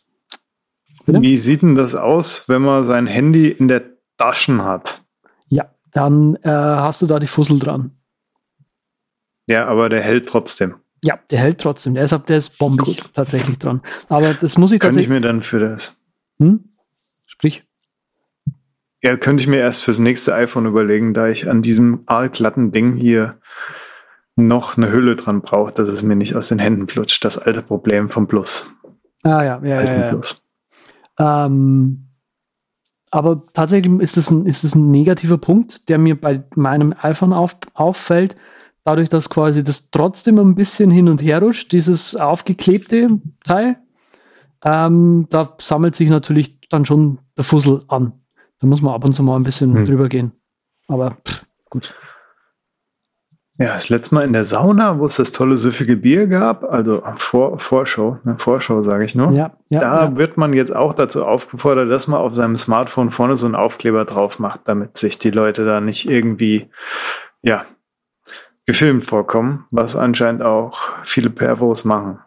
[1.05, 1.21] Bitte?
[1.21, 3.83] wie sieht denn das aus, wenn man sein Handy in der
[4.17, 5.01] Tasche hat?
[5.47, 7.91] Ja, dann äh, hast du da die Fussel dran.
[9.47, 10.75] Ja, aber der hält trotzdem.
[11.03, 11.93] Ja, der hält trotzdem.
[11.95, 13.81] Der ist, der ist bombig tatsächlich dran.
[14.09, 15.09] Aber das muss ich ich tatsächlich.
[15.09, 15.97] mir dann für das.
[16.39, 16.65] Hm?
[17.25, 17.63] Sprich.
[19.01, 22.95] Ja, könnte ich mir erst fürs nächste iPhone überlegen, da ich an diesem aalglatten Ding
[22.95, 23.39] hier
[24.35, 27.23] noch eine Hülle dran brauche, dass es mir nicht aus den Händen flutscht.
[27.23, 28.67] Das alte Problem vom Plus.
[29.23, 29.99] Ah ja, ja, Alten ja.
[29.99, 30.09] ja.
[30.09, 30.43] Plus.
[31.19, 32.09] Ähm,
[33.11, 37.33] aber tatsächlich ist es ein, ist es ein negativer Punkt, der mir bei meinem iPhone
[37.33, 38.35] auf, auffällt,
[38.83, 43.77] dadurch, dass quasi das trotzdem ein bisschen hin und her rutscht, dieses aufgeklebte Teil.
[44.63, 48.13] Ähm, da sammelt sich natürlich dann schon der Fussel an.
[48.59, 49.85] Da muss man ab und zu mal ein bisschen Hm.
[49.85, 50.31] drüber gehen.
[50.87, 51.93] Aber pff, gut.
[53.57, 57.03] Ja, das letzte Mal in der Sauna, wo es das tolle süffige Bier gab, also
[57.17, 59.31] Vor Vorschau, ne, Vorschau sage ich nur.
[59.31, 60.17] Ja, ja, da ja.
[60.17, 64.05] wird man jetzt auch dazu aufgefordert, dass man auf seinem Smartphone vorne so einen Aufkleber
[64.05, 66.69] drauf macht, damit sich die Leute da nicht irgendwie,
[67.41, 67.65] ja,
[68.65, 72.19] gefilmt vorkommen, was anscheinend auch viele Pervos machen.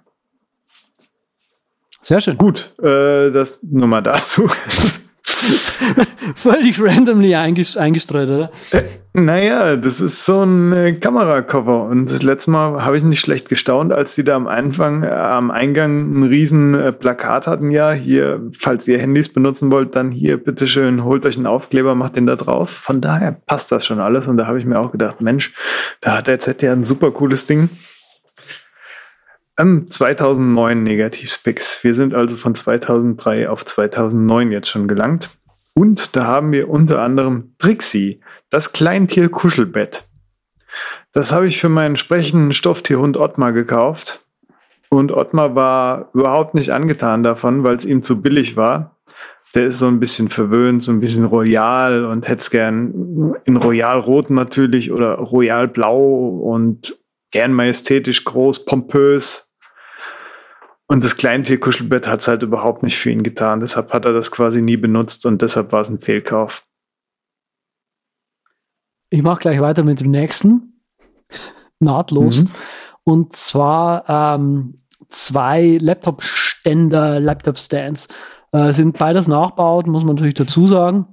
[2.02, 2.36] Sehr schön.
[2.36, 4.50] Gut, äh, das nur mal dazu.
[6.36, 8.50] Völlig randomly einges eingestreut, oder?
[9.14, 11.84] Naja, das ist so ein äh, Kameracover.
[11.84, 15.08] Und das letzte Mal habe ich nicht schlecht gestaunt, als die da am Anfang, äh,
[15.08, 17.70] am Eingang ein riesen äh, Plakat hatten.
[17.70, 22.16] Ja, hier, falls ihr Handys benutzen wollt, dann hier, bitteschön, holt euch einen Aufkleber, macht
[22.16, 22.70] den da drauf.
[22.70, 24.28] Von daher passt das schon alles.
[24.28, 25.52] Und da habe ich mir auch gedacht, Mensch,
[26.00, 27.68] da hat der Z ja ein super cooles Ding.
[29.62, 31.84] Ähm, 2009 Negativspecs.
[31.84, 35.30] Wir sind also von 2003 auf 2009 jetzt schon gelangt.
[35.74, 38.20] Und da haben wir unter anderem Trixie,
[38.50, 40.04] das Kleintier-Kuschelbett.
[41.12, 44.20] Das habe ich für meinen sprechenden Stofftierhund Ottmar gekauft.
[44.90, 48.96] Und Ottmar war überhaupt nicht angetan davon, weil es ihm zu billig war.
[49.54, 53.56] Der ist so ein bisschen verwöhnt, so ein bisschen royal und hätte es gern in
[53.56, 56.96] Royalrot natürlich oder Royalblau und
[57.30, 59.51] gern majestätisch groß, pompös.
[60.86, 63.60] Und das Kleintier-Kuschelbett hat es halt überhaupt nicht für ihn getan.
[63.60, 66.66] Deshalb hat er das quasi nie benutzt und deshalb war es ein Fehlkauf.
[69.10, 70.82] Ich mache gleich weiter mit dem nächsten.
[71.80, 72.44] Nahtlos.
[72.44, 72.50] Mhm.
[73.04, 78.08] Und zwar ähm, zwei Laptop-Ständer, Laptop-Stands.
[78.52, 81.06] Äh, sind beides nachbaut, muss man natürlich dazu sagen.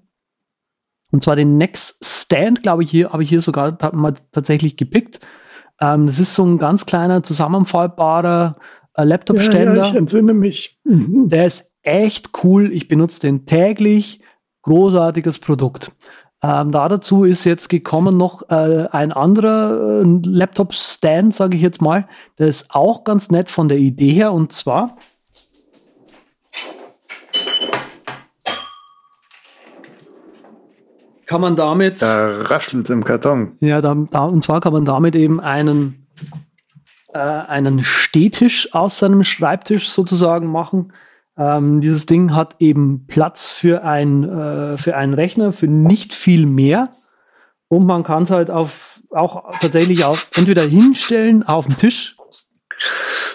[1.12, 5.20] Und zwar den Next Stand, glaube ich, hier habe ich hier sogar mal tatsächlich gepickt.
[5.82, 7.24] Ähm, das ist so ein ganz kleiner,
[9.00, 9.96] äh, Laptop-Ständer.
[9.96, 10.80] entsinne mich.
[10.84, 12.72] Der ist echt cool.
[12.72, 14.22] Ich benutze den täglich.
[14.64, 15.92] Großartiges Produkt.
[16.42, 21.82] Ähm, da dazu ist jetzt gekommen noch äh, ein anderer äh, Laptop-Stand, sage ich jetzt
[21.82, 22.08] mal.
[22.38, 24.32] Der ist auch ganz nett von der Idee her.
[24.32, 24.96] Und zwar
[31.26, 33.58] kann man damit Da raschelt im Karton.
[33.60, 36.08] ja, da, da, und zwar kann man damit eben einen,
[37.14, 40.94] äh, einen Stehtisch aus seinem Schreibtisch sozusagen machen.
[41.38, 46.46] Ähm, dieses Ding hat eben Platz für, ein, äh, für einen Rechner, für nicht viel
[46.46, 46.90] mehr.
[47.68, 52.18] Und man kann es halt auf, auch tatsächlich auf, entweder hinstellen auf den Tisch.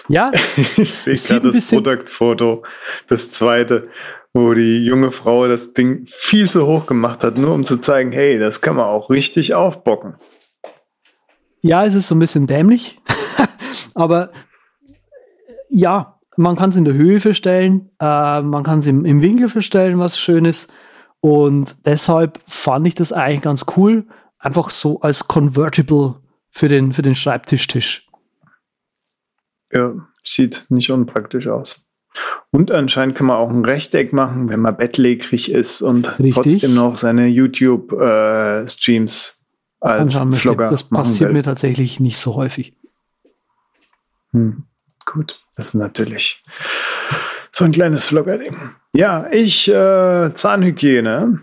[0.07, 2.63] Ja, Ich sehe gerade das Produktfoto,
[3.07, 3.89] das zweite,
[4.33, 8.11] wo die junge Frau das Ding viel zu hoch gemacht hat, nur um zu zeigen,
[8.11, 10.15] hey, das kann man auch richtig aufbocken.
[11.61, 12.99] Ja, es ist so ein bisschen dämlich.
[13.95, 14.31] Aber
[15.69, 19.49] ja, man kann es in der Höhe verstellen, äh, man kann es im, im Winkel
[19.49, 20.71] verstellen, was schön ist.
[21.21, 24.05] Und deshalb fand ich das eigentlich ganz cool.
[24.37, 26.15] Einfach so als Convertible
[26.51, 28.07] für den, für den Schreibtischtisch.
[29.71, 29.93] Ja,
[30.23, 31.87] sieht nicht unpraktisch aus.
[32.51, 36.35] Und anscheinend kann man auch ein Rechteck machen, wenn man bettlägerig ist und Richtig.
[36.35, 39.45] trotzdem noch seine YouTube-Streams
[39.79, 40.41] als Anschauen möchte.
[40.41, 41.37] Vlogger Das machen passiert will.
[41.37, 42.77] mir tatsächlich nicht so häufig.
[44.35, 44.63] Hm.
[45.05, 46.43] Gut, das ist natürlich
[47.51, 48.71] so ein kleines Vlogger-Ding.
[48.93, 51.39] Ja, ich, äh, Zahnhygiene,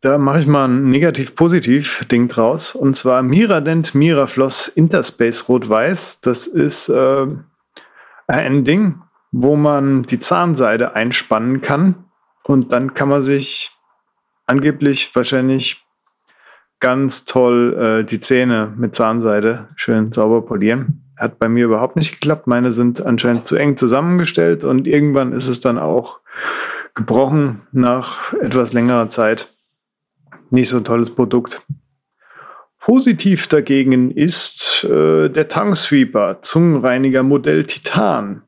[0.00, 2.74] da mache ich mal ein negativ-positiv-Ding draus.
[2.74, 6.20] Und zwar Miradent Mirafloss Interspace Rot-Weiß.
[6.22, 7.26] Das ist äh,
[8.26, 12.06] ein Ding, wo man die Zahnseide einspannen kann
[12.42, 13.70] und dann kann man sich
[14.46, 15.86] angeblich wahrscheinlich
[16.80, 21.01] ganz toll äh, die Zähne mit Zahnseide schön sauber polieren.
[21.22, 22.48] Hat bei mir überhaupt nicht geklappt.
[22.48, 26.18] Meine sind anscheinend zu eng zusammengestellt und irgendwann ist es dann auch
[26.96, 29.46] gebrochen nach etwas längerer Zeit.
[30.50, 31.62] Nicht so ein tolles Produkt.
[32.80, 38.42] Positiv dagegen ist äh, der Tangsweeper Zungenreiniger Modell Titan.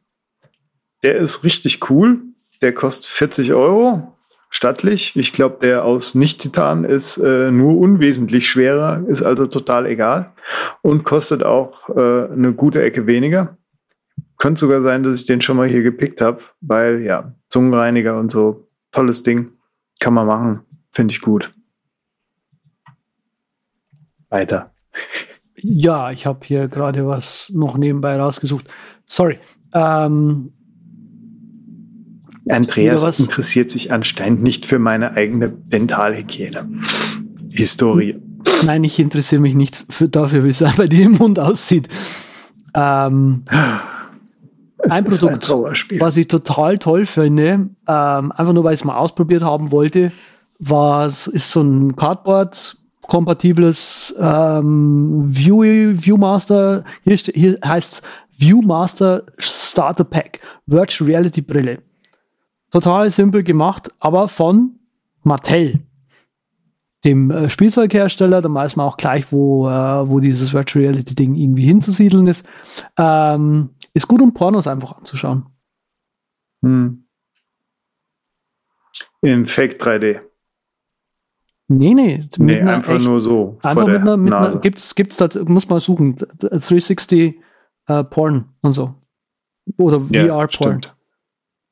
[1.05, 2.22] Der ist richtig cool.
[2.61, 4.14] Der kostet 40 Euro
[4.55, 5.17] stattlich.
[5.17, 10.33] Ich glaube, der aus Nicht-Titan ist äh, nur unwesentlich schwerer, ist also total egal
[10.81, 13.59] und kostet auch äh, eine gute Ecke weniger.
[14.39, 18.31] Könnte sogar sein, dass ich den schon mal hier gepickt habe, weil ja, Zungenreiniger und
[18.31, 19.51] so, tolles Ding,
[19.99, 20.61] kann man machen,
[20.93, 21.53] finde ich gut.
[24.29, 24.73] Weiter.
[25.57, 28.67] Ja, ich habe hier gerade was noch nebenbei rausgesucht.
[29.05, 29.41] Sorry.
[29.73, 30.53] Ähm,
[32.49, 36.69] Andreas interessiert sich anscheinend nicht für meine eigene Dentalhygiene.
[37.53, 38.21] Historie.
[38.65, 41.89] Nein, ich interessiere mich nicht für, dafür, wie es bei dir im Mund aussieht.
[42.75, 43.45] Ähm,
[44.91, 48.97] ein Produkt, ein was ich total toll finde, ähm, einfach nur weil ich es mal
[48.97, 50.13] ausprobiert haben wollte,
[50.59, 56.85] war ist so ein Cardboard kompatibles ähm, View, Viewmaster.
[57.05, 58.03] Hier, hier heißt
[58.37, 61.79] Viewmaster Starter Pack Virtual Reality Brille.
[62.75, 64.81] Total simpel gemacht, aber von
[65.22, 65.87] Mattel,
[67.05, 68.43] dem äh, Spielzeughersteller.
[68.43, 72.45] Da weiß man auch gleich, wo, äh, wo dieses Virtual Reality Ding irgendwie hinzusiedeln ist.
[72.99, 75.47] Ähm, ist gut, um Pornos einfach anzuschauen.
[76.64, 77.07] Hm.
[79.20, 80.22] In Fake 3D.
[81.68, 82.22] Nee, nee.
[82.39, 83.57] Nee, einfach echt, nur so.
[83.62, 86.16] Einfach mit einer, mit einer, gibt's, gibt's das, muss man suchen.
[86.16, 87.37] 360
[87.87, 88.97] äh, Porn und so.
[89.79, 90.81] Oder ja, VR-Porn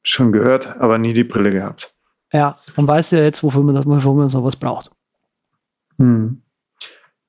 [0.02, 1.94] schon gehört, aber nie die Brille gehabt.
[2.32, 4.90] Ja, man weiß ja jetzt, wofür man, das, wofür man sowas braucht.
[5.98, 6.42] Hm.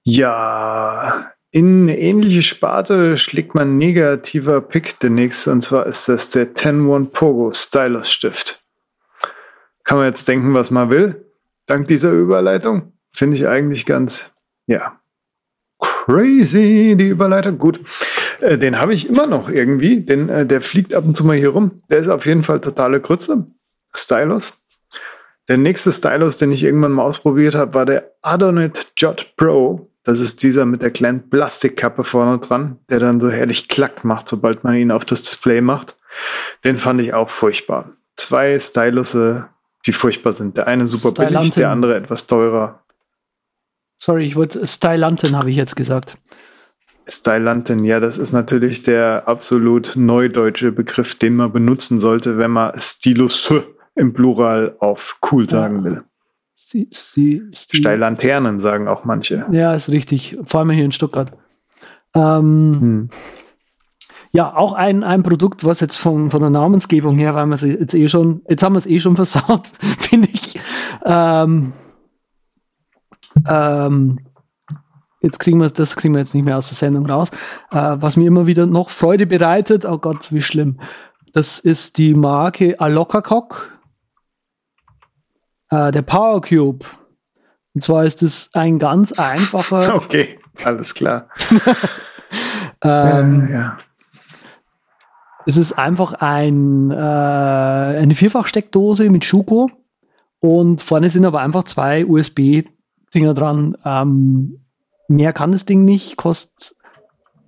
[0.04, 6.32] Ja, in eine ähnliche Sparte schlägt man negativer Pick der nächste, und zwar ist das
[6.32, 8.64] der 10-1 Pogo Stylus Stift.
[9.84, 11.26] Kann man jetzt denken, was man will,
[11.66, 12.94] dank dieser Überleitung.
[13.12, 14.34] Finde ich eigentlich ganz,
[14.66, 15.00] ja,
[15.80, 17.58] crazy, die Überleitung.
[17.58, 17.80] Gut.
[18.44, 20.02] Äh, den habe ich immer noch irgendwie.
[20.02, 21.82] Den, äh, der fliegt ab und zu mal hier rum.
[21.90, 23.48] Der ist auf jeden Fall totale Grütze.
[23.96, 24.54] Stylus.
[25.48, 29.90] Der nächste Stylus, den ich irgendwann mal ausprobiert habe, war der Adonet Jot Pro.
[30.04, 34.28] Das ist dieser mit der kleinen Plastikkappe vorne dran, der dann so herrlich klack macht,
[34.28, 35.96] sobald man ihn auf das Display macht.
[36.66, 37.90] Den fand ich auch furchtbar.
[38.18, 39.48] Zwei Stylusse,
[39.86, 40.58] die furchtbar sind.
[40.58, 41.40] Der eine super Stylanten.
[41.40, 42.82] billig, der andere etwas teurer.
[43.96, 46.18] Sorry, ich wollte Stylanten, habe ich jetzt gesagt.
[47.06, 52.80] Stylanten, ja, das ist natürlich der absolut neudeutsche Begriff, den man benutzen sollte, wenn man
[52.80, 53.54] Stilus
[53.96, 56.04] im Plural auf cool sagen will.
[56.56, 57.78] Sti, Sti, Sti.
[57.78, 59.46] Steilanternen sagen auch manche.
[59.52, 60.38] Ja, ist richtig.
[60.44, 61.32] Vor allem hier in Stuttgart.
[62.16, 63.10] Ähm, hm.
[64.32, 67.62] Ja, auch ein, ein Produkt, was jetzt von, von der Namensgebung her, weil wir es
[67.62, 69.68] jetzt eh schon, jetzt haben wir es eh schon versaut,
[70.00, 70.60] finde ich.
[71.06, 71.74] Ähm,
[73.48, 74.20] ähm,
[75.24, 77.30] Jetzt kriegen wir das kriegen wir jetzt nicht mehr aus der Sendung raus.
[77.72, 80.82] Äh, was mir immer wieder noch Freude bereitet, oh Gott, wie schlimm.
[81.32, 83.72] Das ist die Marke Alocacock,
[85.70, 86.86] äh, der Power Cube.
[87.74, 89.96] Und zwar ist es ein ganz einfacher.
[90.04, 91.30] Okay, alles klar.
[92.84, 93.78] ähm, äh, ja.
[95.46, 99.72] Es ist einfach ein, äh, eine Vierfachsteckdose mit Schuko
[100.40, 103.78] und vorne sind aber einfach zwei USB-Dinger dran.
[103.86, 104.63] Ähm,
[105.08, 106.76] Mehr kann das Ding nicht, kostet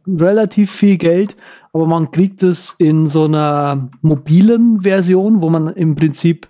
[0.08, 1.36] relativ viel Geld,
[1.74, 6.47] aber man kriegt es in so einer mobilen Version, wo man im Prinzip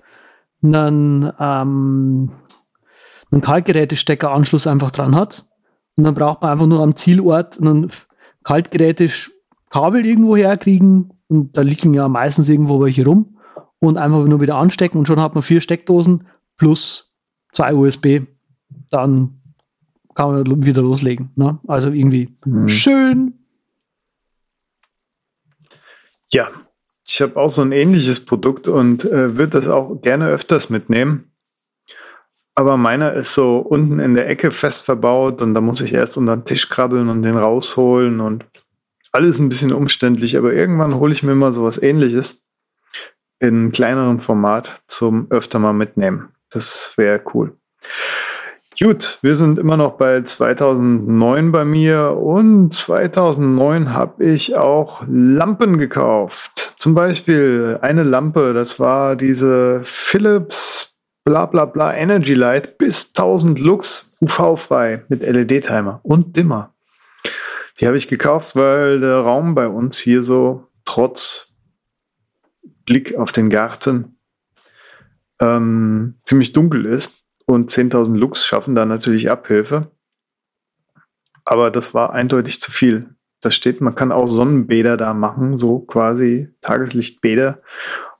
[0.62, 2.32] einen, ähm,
[3.32, 5.46] einen Kaltgerätesteckeranschluss einfach dran hat.
[5.96, 7.92] Und dann braucht man einfach nur am Zielort einen
[8.44, 11.14] Kaltgerätekabel irgendwo herkriegen.
[11.28, 13.38] Und da liegen ja meistens irgendwo welche rum.
[13.80, 16.26] Und einfach nur wieder anstecken und schon hat man vier Steckdosen
[16.58, 17.14] plus
[17.52, 18.22] zwei USB.
[18.90, 19.42] Dann
[20.16, 21.32] kann man wieder loslegen.
[21.36, 21.60] Ne?
[21.68, 22.70] Also irgendwie mhm.
[22.70, 23.34] schön.
[26.30, 26.50] Ja,
[27.06, 31.32] ich habe auch so ein ähnliches Produkt und äh, würde das auch gerne öfters mitnehmen.
[32.56, 36.18] Aber meiner ist so unten in der Ecke fest verbaut und da muss ich erst
[36.18, 38.46] unter den Tisch krabbeln und den rausholen und
[39.12, 40.38] alles ein bisschen umständlich.
[40.38, 42.48] Aber irgendwann hole ich mir mal sowas ähnliches
[43.40, 46.30] in kleinerem Format zum öfter mal mitnehmen.
[46.50, 47.58] Das wäre cool.
[48.78, 55.78] Gut, wir sind immer noch bei 2009 bei mir und 2009 habe ich auch Lampen
[55.78, 56.74] gekauft.
[56.76, 63.60] Zum Beispiel eine Lampe, das war diese Philips bla bla bla Energy Light bis 1000
[63.60, 66.74] Lux UV-frei mit LED-Timer und Dimmer.
[67.80, 71.56] Die habe ich gekauft, weil der Raum bei uns hier so trotz
[72.86, 74.18] Blick auf den Garten
[75.40, 79.92] ähm, ziemlich dunkel ist und 10.000 Lux schaffen da natürlich Abhilfe.
[81.44, 83.16] Aber das war eindeutig zu viel.
[83.42, 87.62] Da steht, man kann auch Sonnenbäder da machen, so quasi Tageslichtbäder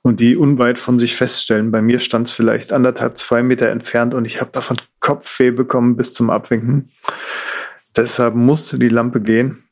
[0.02, 1.72] und die unweit von sich feststellen.
[1.72, 5.96] Bei mir stand es vielleicht anderthalb, zwei Meter entfernt und ich habe davon Kopfweh bekommen
[5.96, 6.88] bis zum Abwinken.
[7.96, 9.64] Deshalb musste die Lampe gehen.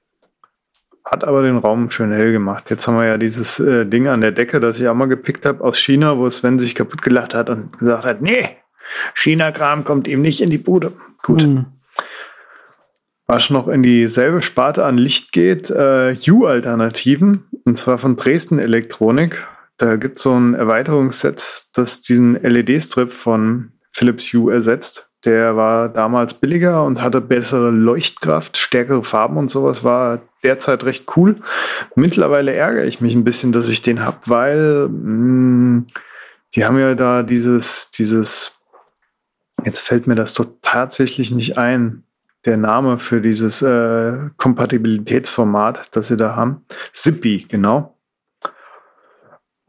[1.05, 2.71] Hat aber den Raum schön hell gemacht.
[2.71, 5.47] Jetzt haben wir ja dieses äh, Ding an der Decke, das ich auch mal gepickt
[5.47, 8.57] habe aus China, wo Sven sich kaputt gelacht hat und gesagt hat, nee,
[9.15, 10.93] China-Kram kommt ihm nicht in die Bude.
[11.23, 11.45] Gut.
[11.45, 11.67] Mhm.
[13.27, 19.47] Was noch in dieselbe Sparte an Licht geht, äh, U-Alternativen, und zwar von Dresden Elektronik.
[19.79, 25.11] Da gibt es so ein Erweiterungsset, das diesen LED-Strip von Philips Hue ersetzt.
[25.25, 29.83] Der war damals billiger und hatte bessere Leuchtkraft, stärkere Farben und sowas.
[29.83, 31.37] War derzeit recht cool.
[31.95, 35.87] Mittlerweile ärgere ich mich ein bisschen, dass ich den habe, weil mh, hm,
[36.55, 38.54] die haben ja da dieses, dieses,
[39.65, 42.05] jetzt fällt mir das doch tatsächlich nicht ein,
[42.45, 46.65] der Name für dieses äh, Kompatibilitätsformat, das sie da haben.
[46.93, 47.94] Zippy, genau.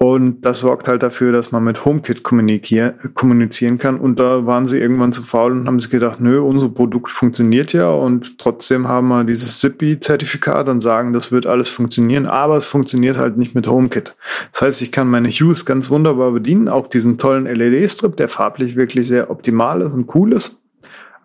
[0.08, 3.99] Und das sorgt halt dafür, dass man mit HomeKit kommunizieren kann.
[3.99, 7.74] Und da waren sie irgendwann zu faul und haben sich gedacht, nö, unser Produkt funktioniert
[7.74, 12.68] ja und trotzdem haben wir dieses Zippy-Zertifikat und sagen, das wird alles funktionieren, aber es
[12.68, 14.16] funktioniert halt nicht mit HomeKit.
[14.51, 18.76] Das heißt, ich kann meine Hughes ganz wunderbar bedienen, auch diesen tollen LED-Strip, der farblich
[18.76, 20.62] wirklich sehr optimal ist und cool ist,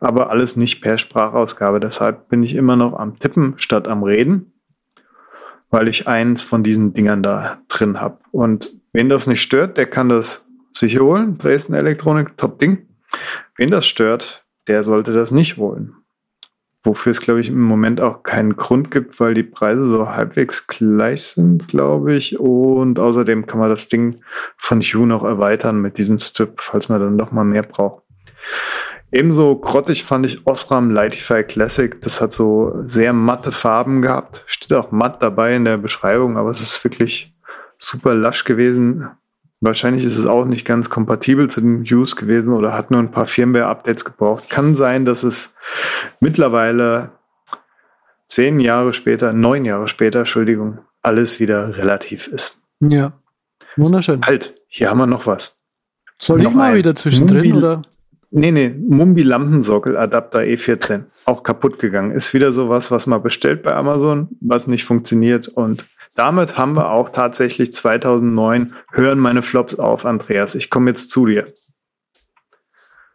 [0.01, 1.81] aber alles nicht per Sprachausgabe.
[1.81, 4.50] Deshalb bin ich immer noch am Tippen statt am Reden
[5.71, 8.19] weil ich eins von diesen Dingern da drin habe.
[8.33, 11.39] Und wen das nicht stört, der kann das sich holen.
[11.39, 12.87] Dresden Elektronik, top Ding.
[13.57, 15.95] Wen das stört, der sollte das nicht holen.
[16.83, 20.67] Wofür es, glaube ich, im Moment auch keinen Grund gibt, weil die Preise so halbwegs
[20.67, 22.41] gleich sind, glaube ich.
[22.41, 24.23] Und außerdem kann man das Ding
[24.57, 28.03] von Hue noch erweitern mit diesem Strip, falls man dann noch mal mehr braucht.
[29.13, 32.01] Ebenso grottig fand ich Osram Lightify Classic.
[32.01, 34.45] Das hat so sehr matte Farben gehabt.
[34.47, 37.33] Steht auch matt dabei in der Beschreibung, aber es ist wirklich
[37.77, 39.09] super lasch gewesen.
[39.61, 43.11] Wahrscheinlich ist es auch nicht ganz kompatibel zu den Use gewesen oder hat nur ein
[43.11, 44.49] paar Firmware-Updates gebraucht.
[44.49, 45.57] Kann sein, dass es
[46.21, 47.11] mittlerweile
[48.27, 52.63] zehn Jahre später, neun Jahre später, Entschuldigung, alles wieder relativ ist.
[52.81, 53.13] Ja,
[53.77, 54.23] wunderschön.
[54.23, 55.61] Halt, hier haben wir noch was.
[56.19, 57.83] Soll noch ich mal wieder zwischendrin, oder?
[58.33, 61.05] Nee, nee, Mumbi Lampensockel Adapter E14.
[61.25, 62.13] Auch kaputt gegangen.
[62.13, 65.49] Ist wieder sowas, was man bestellt bei Amazon, was nicht funktioniert.
[65.49, 70.55] Und damit haben wir auch tatsächlich 2009 hören meine Flops auf, Andreas.
[70.55, 71.47] Ich komme jetzt zu dir.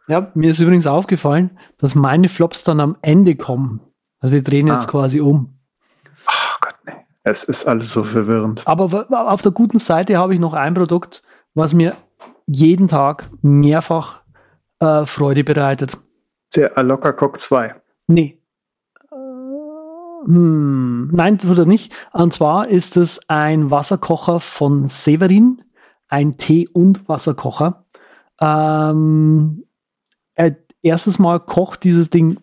[0.06, 3.80] Ja, mir ist übrigens aufgefallen, dass meine Flops dann am Ende kommen.
[4.20, 4.90] Also wir drehen jetzt ah.
[4.90, 5.58] quasi um.
[6.26, 6.92] Oh Gott, nee.
[7.24, 8.62] Es ist alles so verwirrend.
[8.66, 11.22] Aber auf der guten Seite habe ich noch ein Produkt,
[11.54, 11.94] was mir
[12.46, 14.20] jeden Tag mehrfach
[14.80, 15.98] äh, Freude bereitet.
[16.54, 17.74] Der Aloka Cock 2.
[18.08, 18.38] Nee.
[19.10, 19.14] Äh,
[20.24, 21.92] hm, nein, er nicht.
[22.12, 25.62] Und zwar ist es ein Wasserkocher von Severin,
[26.08, 27.84] ein Tee- und Wasserkocher.
[28.40, 29.64] Ähm,
[30.34, 32.38] er, erstes Mal kocht dieses Ding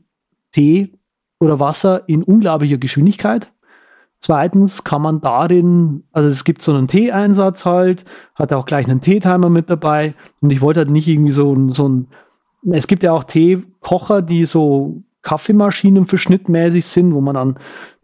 [0.52, 0.94] Tee
[1.40, 3.52] oder Wasser in unglaublicher Geschwindigkeit.
[4.20, 8.06] Zweitens kann man darin, also es gibt so einen Tee-Einsatz halt,
[8.36, 10.16] hat auch gleich einen Teetimer mit dabei.
[10.40, 12.08] Und ich wollte halt nicht irgendwie so, so ein
[12.72, 17.60] es gibt ja auch Teekocher, die so Kaffeemaschinen verschnittmäßig sind, wo man dann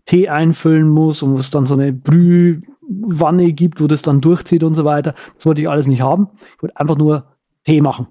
[0.05, 4.64] Tee einfüllen muss und wo es dann so eine Brühwanne gibt, wo das dann durchzieht
[4.64, 5.14] und so weiter.
[5.36, 6.30] Das wollte ich alles nicht haben.
[6.55, 7.26] Ich wollte einfach nur
[7.64, 8.07] Tee machen.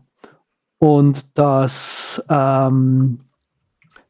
[0.79, 3.21] Und das ähm,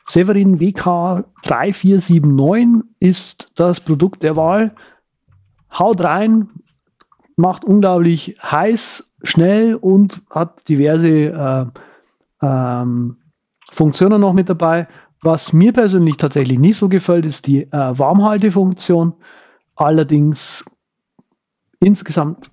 [0.03, 4.75] Severin WK 3479 ist das Produkt der Wahl.
[5.79, 6.49] Haut rein,
[7.37, 11.67] macht unglaublich heiß, schnell und hat diverse äh,
[12.43, 13.19] ähm,
[13.71, 14.89] Funktionen noch mit dabei.
[15.23, 19.15] Was mir persönlich tatsächlich nicht so gefällt, ist die äh, Warmhaltefunktion.
[19.75, 20.65] Allerdings
[21.81, 22.51] insgesamt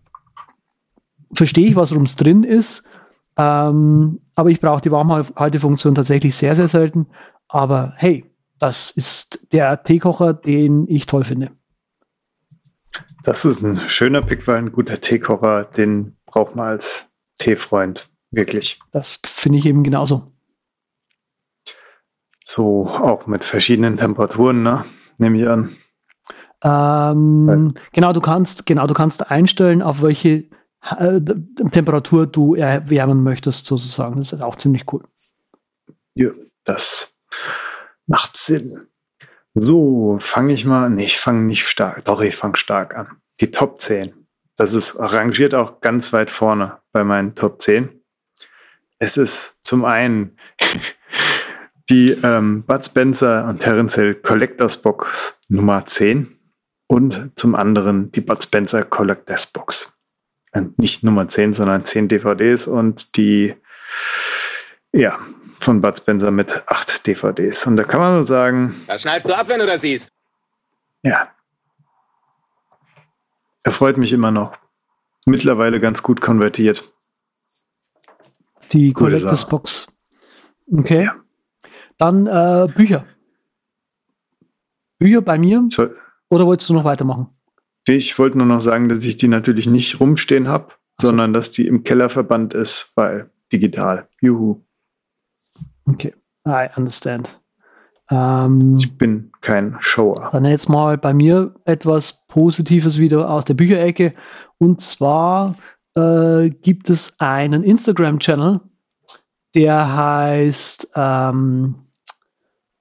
[1.33, 2.83] verstehe ich, warum es drin ist.
[3.37, 7.07] Ähm, aber ich brauche die Warmhaltefunktion tatsächlich sehr, sehr selten.
[7.47, 11.51] Aber hey, das ist der Teekocher, den ich toll finde.
[13.23, 18.09] Das ist ein schöner Pick, weil ein guter Teekocher, den braucht man als Teefreund.
[18.35, 18.79] Wirklich.
[18.91, 20.23] Das finde ich eben genauso.
[22.43, 24.85] So auch mit verschiedenen Temperaturen, ne?
[25.17, 25.75] Nehme ich an.
[26.61, 30.49] Ähm, genau, du kannst, genau, du kannst einstellen, auf welche
[30.97, 31.21] äh,
[31.71, 34.17] Temperatur du erwärmen möchtest, sozusagen.
[34.17, 35.03] Das ist auch ziemlich cool.
[36.15, 36.31] Ja,
[36.65, 37.17] das
[38.07, 38.87] macht Sinn.
[39.53, 40.89] So, fange ich mal.
[40.89, 42.03] Nee, ich fange nicht stark.
[42.03, 43.07] Doch, ich fange stark an.
[43.39, 44.27] Die Top 10.
[44.57, 47.94] Das ist rangiert auch ganz weit vorne bei meinen Top 10.
[48.99, 50.37] Es ist zum einen
[51.89, 56.35] die ähm, Bud Spencer und Terence Hill Collectors Box Nummer 10
[56.87, 59.91] und zum anderen die Bud Spencer Collectors Box.
[60.51, 63.55] Und nicht Nummer 10, sondern 10 DVDs und die,
[64.93, 65.19] ja,
[65.59, 67.67] von Bud Spencer mit 8 DVDs.
[67.67, 68.75] Und da kann man nur sagen.
[68.87, 70.09] Da schneidest du ab, wenn du das siehst.
[71.03, 71.29] Ja.
[73.63, 74.57] Er freut mich immer noch.
[75.25, 76.85] Mittlerweile ganz gut konvertiert.
[78.75, 79.87] Die Collectors Box.
[80.69, 81.05] Okay.
[81.05, 81.15] Ja.
[81.97, 83.05] Dann äh, Bücher.
[84.99, 85.65] Bücher bei mir?
[85.69, 85.87] So.
[86.29, 87.29] Oder wolltest du noch weitermachen?
[87.87, 91.07] Ich wollte nur noch sagen, dass ich die natürlich nicht rumstehen habe, so.
[91.07, 94.09] sondern dass die im Keller verbannt ist, weil digital.
[94.19, 94.59] Juhu.
[95.85, 96.13] Okay,
[96.45, 97.39] I understand.
[98.09, 100.29] Ähm, ich bin kein Shower.
[100.31, 104.13] Dann jetzt mal bei mir etwas Positives wieder aus der Bücherecke.
[104.57, 105.55] Und zwar
[105.95, 108.61] äh, gibt es einen Instagram-Channel,
[109.53, 111.85] der heißt ähm,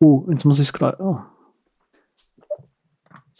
[0.05, 1.03] Oh, jetzt muss ich es gerade.
[1.03, 1.19] Oh.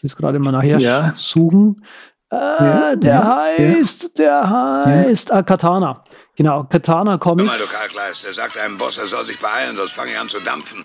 [0.01, 1.13] Ist gerade mal nachher ja.
[1.17, 1.83] suchen.
[2.31, 6.03] Äh, ja, der ja, heißt, der heißt ah, Katana.
[6.35, 7.47] Genau, Katana Comics.
[7.47, 10.29] Mal, du Karkleist, der sagt einem Boss, er soll sich beeilen, sonst fange ich an
[10.29, 10.83] zu dampfen.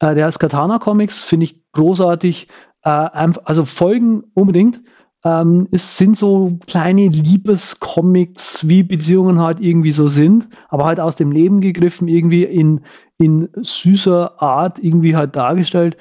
[0.00, 2.48] Äh, der heißt Katana Comics, finde ich großartig.
[2.82, 4.80] Äh, also Folgen unbedingt.
[5.24, 11.16] Ähm, es sind so kleine Liebescomics, wie Beziehungen halt irgendwie so sind, aber halt aus
[11.16, 12.84] dem Leben gegriffen, irgendwie in,
[13.16, 15.96] in süßer Art irgendwie halt dargestellt.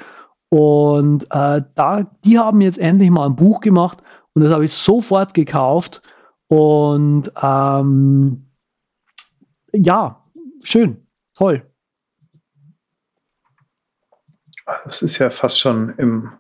[0.50, 4.02] Und äh, da, die haben jetzt endlich mal ein Buch gemacht
[4.34, 6.02] und das habe ich sofort gekauft.
[6.48, 8.46] Und ähm,
[9.74, 10.22] ja,
[10.64, 11.70] schön, toll.
[14.84, 16.32] Das ist ja fast schon im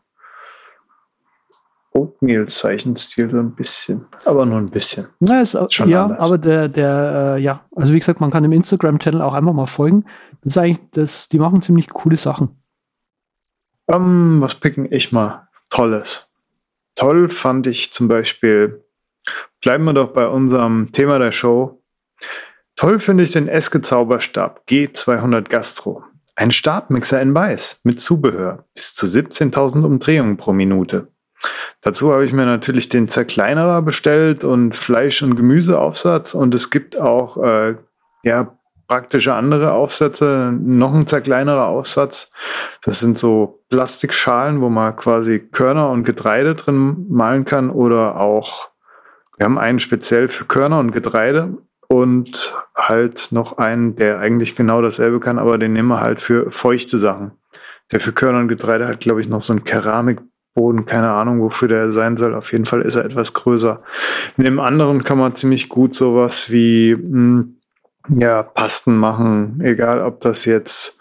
[1.97, 5.07] Oatmeal-Zeichenstil so ein bisschen, aber nur ein bisschen.
[5.19, 6.27] Na, ist, Schon ja, anders.
[6.27, 9.65] aber der, der, äh, ja, also wie gesagt, man kann dem Instagram-Channel auch einfach mal
[9.65, 10.05] folgen.
[10.41, 12.61] Das ist eigentlich, das, die machen ziemlich coole Sachen.
[13.87, 15.47] Um, ähm, was picken ich mal?
[15.69, 16.29] Tolles.
[16.95, 18.83] Toll fand ich zum Beispiel,
[19.61, 21.81] bleiben wir doch bei unserem Thema der Show.
[22.75, 26.03] Toll finde ich den Eske Zauberstab G200 Gastro.
[26.35, 31.07] Ein Stabmixer in Weiß mit Zubehör bis zu 17.000 Umdrehungen pro Minute.
[31.81, 36.99] Dazu habe ich mir natürlich den Zerkleinerer bestellt und Fleisch- und Gemüseaufsatz und es gibt
[36.99, 37.75] auch äh,
[38.23, 38.57] ja,
[38.87, 42.31] praktische andere Aufsätze, noch ein zerkleinerer Aufsatz.
[42.83, 48.69] Das sind so Plastikschalen, wo man quasi Körner und Getreide drin malen kann oder auch,
[49.37, 51.57] wir haben einen speziell für Körner und Getreide
[51.87, 56.49] und halt noch einen, der eigentlich genau dasselbe kann, aber den nehmen wir halt für
[56.51, 57.31] feuchte Sachen.
[57.91, 60.19] Der für Körner und Getreide hat, glaube ich, noch so ein Keramik
[60.57, 62.33] Boden, keine Ahnung, wofür der sein soll.
[62.33, 63.79] Auf jeden Fall ist er etwas größer.
[64.37, 67.43] In dem anderen kann man ziemlich gut sowas wie mh,
[68.07, 70.99] hm, ja, Pasten machen, egal ob das jetzt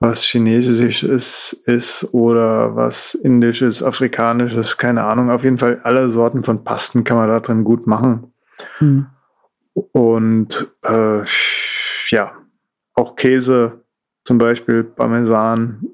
[0.00, 5.30] was Chinesisch ist, ist oder was Indisches, Afrikanisches, keine Ahnung.
[5.30, 8.32] Auf jeden Fall alle Sorten von Pasten kann man da drin gut machen.
[8.78, 9.06] Hm.
[9.74, 11.24] Und äh,
[12.08, 12.32] ja,
[12.94, 13.84] auch Käse,
[14.24, 15.84] zum Beispiel Parmesan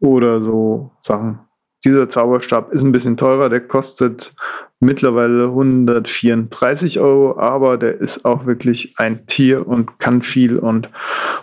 [0.00, 1.38] oder so Sachen.
[1.84, 4.34] Dieser Zauberstab ist ein bisschen teurer, der kostet
[4.78, 10.90] mittlerweile 134 Euro, aber der ist auch wirklich ein Tier und kann viel und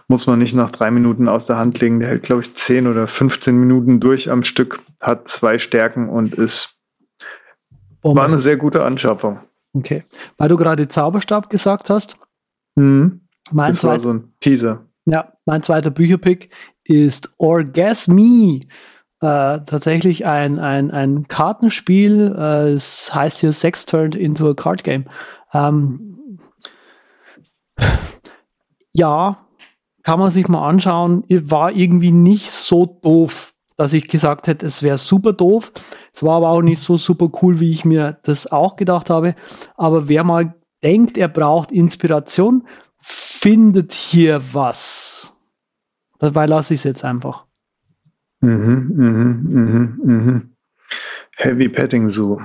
[0.07, 1.99] muss man nicht nach drei Minuten aus der Hand legen.
[1.99, 6.35] Der hält, glaube ich, 10 oder 15 Minuten durch am Stück, hat zwei Stärken und
[6.35, 6.79] ist
[8.03, 9.39] oh war eine sehr gute Anschaffung.
[9.73, 10.03] Okay.
[10.37, 12.17] Weil du gerade Zauberstab gesagt hast.
[12.75, 13.21] Mhm.
[13.51, 14.85] Mein das war so ein Teaser.
[15.05, 16.49] Ja, mein zweiter Bücherpick
[16.83, 18.61] ist Orgasme
[19.21, 22.35] äh, tatsächlich ein, ein, ein Kartenspiel.
[22.37, 25.05] Äh, es heißt hier Sex Turned into a Card Game.
[25.53, 26.39] Ähm,
[28.93, 29.45] ja,
[30.03, 31.23] kann man sich mal anschauen.
[31.27, 35.71] War irgendwie nicht so doof, dass ich gesagt hätte, es wäre super doof.
[36.13, 39.35] Es war aber auch nicht so super cool, wie ich mir das auch gedacht habe.
[39.75, 42.65] Aber wer mal denkt, er braucht Inspiration,
[42.95, 45.37] findet hier was.
[46.19, 47.48] Dabei lasse ich es jetzt einfach.
[48.41, 50.49] Mhm, mhm, mhm, mhm.
[51.35, 52.39] Heavy Petting Zoo.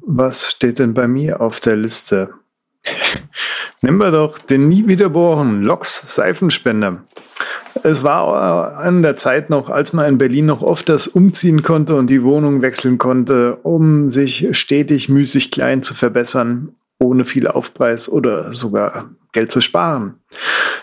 [0.00, 2.34] Was steht denn bei mir auf der Liste?
[3.82, 7.04] Nehmen wir doch den nie wiederboren Loks Seifenspender.
[7.84, 11.96] Es war an der Zeit noch, als man in Berlin noch oft das umziehen konnte
[11.96, 18.08] und die Wohnung wechseln konnte, um sich stetig müßig klein zu verbessern, ohne viel Aufpreis
[18.08, 20.20] oder sogar Geld zu sparen.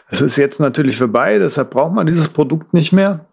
[0.10, 3.26] Das ist jetzt natürlich vorbei, deshalb braucht man dieses Produkt nicht mehr.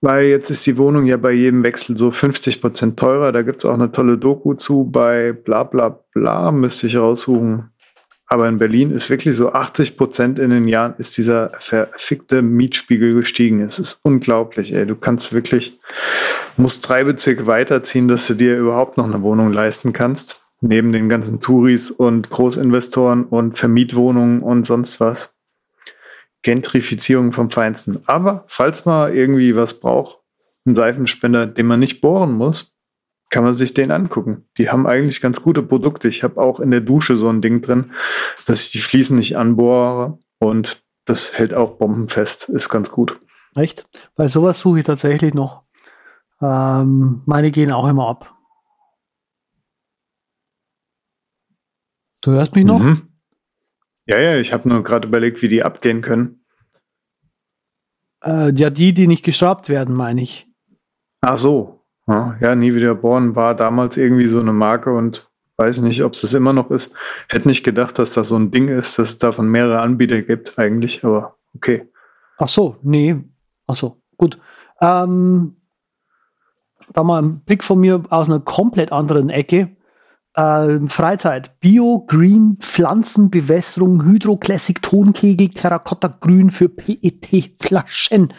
[0.00, 3.32] Weil jetzt ist die Wohnung ja bei jedem Wechsel so 50 Prozent teurer.
[3.32, 7.70] Da gibt es auch eine tolle Doku zu bei bla bla bla, müsste ich raussuchen.
[8.28, 13.14] Aber in Berlin ist wirklich so 80 Prozent in den Jahren ist dieser verfickte Mietspiegel
[13.14, 13.60] gestiegen.
[13.60, 14.84] Es ist unglaublich, ey.
[14.84, 15.78] Du kannst wirklich,
[16.56, 20.45] musst drei Bezirke weiterziehen, dass du dir überhaupt noch eine Wohnung leisten kannst.
[20.60, 25.36] Neben den ganzen Touris und Großinvestoren und Vermietwohnungen und sonst was.
[26.42, 28.00] Gentrifizierung vom Feinsten.
[28.06, 30.20] Aber falls man irgendwie was braucht,
[30.64, 32.76] einen Seifenspender, den man nicht bohren muss,
[33.30, 34.44] kann man sich den angucken.
[34.56, 36.08] Die haben eigentlich ganz gute Produkte.
[36.08, 37.92] Ich habe auch in der Dusche so ein Ding drin,
[38.46, 42.48] dass ich die Fliesen nicht anbohre und das hält auch bombenfest.
[42.48, 43.18] Ist ganz gut.
[43.54, 43.88] Echt?
[44.16, 45.62] Weil sowas suche ich tatsächlich noch.
[46.40, 48.35] Ähm, meine gehen auch immer ab.
[52.22, 52.80] Du hörst mich noch?
[52.80, 53.08] Mhm.
[54.06, 56.44] Ja, ja, ich habe nur gerade überlegt, wie die abgehen können.
[58.24, 60.48] Äh, ja, die, die nicht geschraubt werden, meine ich.
[61.20, 61.76] Ach so.
[62.08, 66.22] Ja, nie wieder bohren war damals irgendwie so eine Marke und weiß nicht, ob es
[66.22, 66.94] es immer noch ist.
[67.28, 70.56] Hätte nicht gedacht, dass das so ein Ding ist, dass es davon mehrere Anbieter gibt
[70.56, 71.90] eigentlich, aber okay.
[72.38, 73.16] Ach so, nee.
[73.66, 74.38] Ach so, gut.
[74.80, 75.56] Ähm,
[76.92, 79.75] da mal ein Blick von mir aus einer komplett anderen Ecke.
[80.36, 81.58] Äh, Freizeit.
[81.60, 88.32] Bio, Green, Pflanzenbewässerung, Hydroclassic, Tonkegel, Terrakotta-Grün für PET-Flaschen.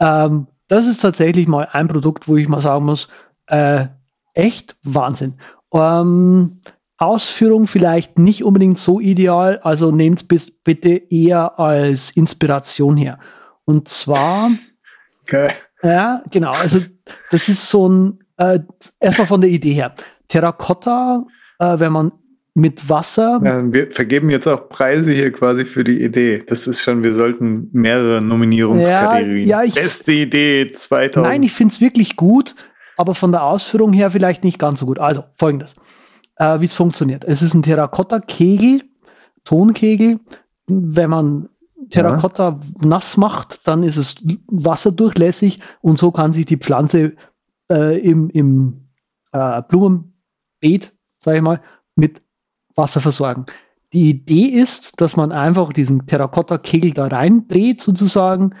[0.00, 3.08] Ähm, das ist tatsächlich mal ein Produkt, wo ich mal sagen muss,
[3.46, 3.86] äh,
[4.32, 5.34] echt Wahnsinn.
[5.72, 6.60] Ähm,
[6.96, 13.18] Ausführung vielleicht nicht unbedingt so ideal, also nehmt es bitte eher als Inspiration her.
[13.64, 14.50] Und zwar,
[15.22, 15.50] okay.
[15.82, 16.78] ja, genau, also
[17.30, 18.60] das ist so ein, äh,
[18.98, 19.94] erstmal von der Idee her.
[20.28, 21.24] Terrakotta,
[21.58, 22.12] äh, wenn man
[22.58, 23.40] mit Wasser.
[23.44, 26.40] Ja, wir vergeben jetzt auch Preise hier quasi für die Idee.
[26.40, 29.46] Das ist schon, wir sollten mehrere Nominierungskategorien.
[29.48, 31.26] Ja, ja, ich, Beste Idee 2000.
[31.26, 32.56] Nein, ich finde es wirklich gut,
[32.96, 34.98] aber von der Ausführung her vielleicht nicht ganz so gut.
[34.98, 35.76] Also folgendes,
[36.36, 37.24] äh, wie es funktioniert.
[37.24, 38.82] Es ist ein Terrakotta-Kegel,
[39.44, 40.18] Tonkegel.
[40.66, 41.48] Wenn man
[41.90, 42.86] Terrakotta ja.
[42.86, 44.16] nass macht, dann ist es
[44.48, 47.14] wasserdurchlässig und so kann sich die Pflanze
[47.70, 48.88] äh, im, im
[49.32, 50.17] äh, Blumen
[50.60, 51.60] Beet, sage ich mal,
[51.94, 52.22] mit
[52.74, 53.46] Wasser versorgen.
[53.92, 58.54] Die Idee ist, dass man einfach diesen Terrakotta-Kegel da reindreht, sozusagen,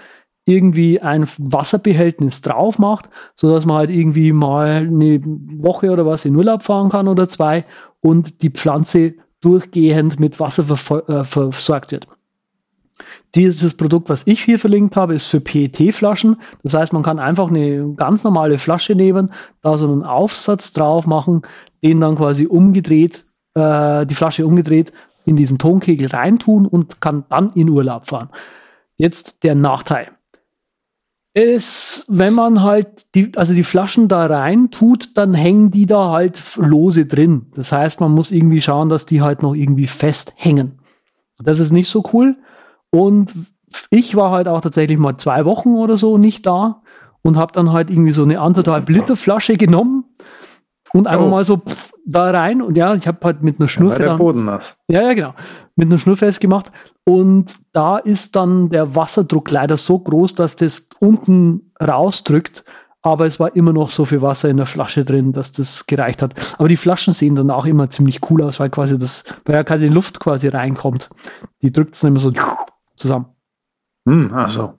[0.46, 6.34] irgendwie ein Wasserbehältnis drauf macht, sodass man halt irgendwie mal eine Woche oder was in
[6.34, 7.66] Urlaub fahren kann oder zwei
[8.00, 10.64] und die Pflanze durchgehend mit Wasser
[11.08, 12.08] äh, versorgt wird.
[13.34, 16.36] Dieses Produkt, was ich hier verlinkt habe, ist für PET-Flaschen.
[16.62, 19.32] Das heißt, man kann einfach eine ganz normale Flasche nehmen,
[19.62, 21.42] da so einen Aufsatz drauf machen,
[21.82, 23.24] den dann quasi umgedreht,
[23.54, 24.92] äh, die Flasche umgedreht
[25.24, 28.30] in diesen Tonkegel reintun und kann dann in Urlaub fahren.
[28.96, 30.10] Jetzt der Nachteil.
[31.34, 36.10] Ist, wenn man halt die, also die Flaschen da rein tut, dann hängen die da
[36.10, 37.46] halt lose drin.
[37.54, 40.80] Das heißt, man muss irgendwie schauen, dass die halt noch irgendwie festhängen.
[41.38, 42.36] Das ist nicht so cool.
[42.90, 43.32] Und
[43.90, 46.82] ich war halt auch tatsächlich mal zwei Wochen oder so nicht da
[47.22, 50.04] und habe dann halt irgendwie so eine anderthalb Liter Flasche genommen
[50.92, 51.30] und einfach oh.
[51.30, 54.14] mal so pff, da rein und ja, ich habe halt mit einer Schnur ja, der
[54.16, 54.78] Boden nass.
[54.88, 55.34] Ja, ja, genau.
[55.76, 56.72] Mit einer Schnur festgemacht
[57.04, 62.64] und da ist dann der Wasserdruck leider so groß, dass das unten rausdrückt,
[63.02, 66.20] aber es war immer noch so viel Wasser in der Flasche drin, dass das gereicht
[66.20, 66.34] hat.
[66.58, 69.76] Aber die Flaschen sehen dann auch immer ziemlich cool aus, weil quasi das, weil ja
[69.78, 71.08] die Luft quasi reinkommt.
[71.62, 72.32] Die drückt es dann immer so
[72.98, 73.26] zusammen.
[74.06, 74.78] Hm, also.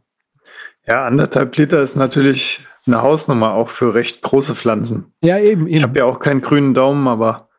[0.88, 5.14] Ja, anderthalb Liter ist natürlich eine Hausnummer auch für recht große Pflanzen.
[5.22, 5.68] Ja, eben.
[5.68, 5.68] eben.
[5.68, 7.50] Ich habe ja auch keinen grünen Daumen, aber,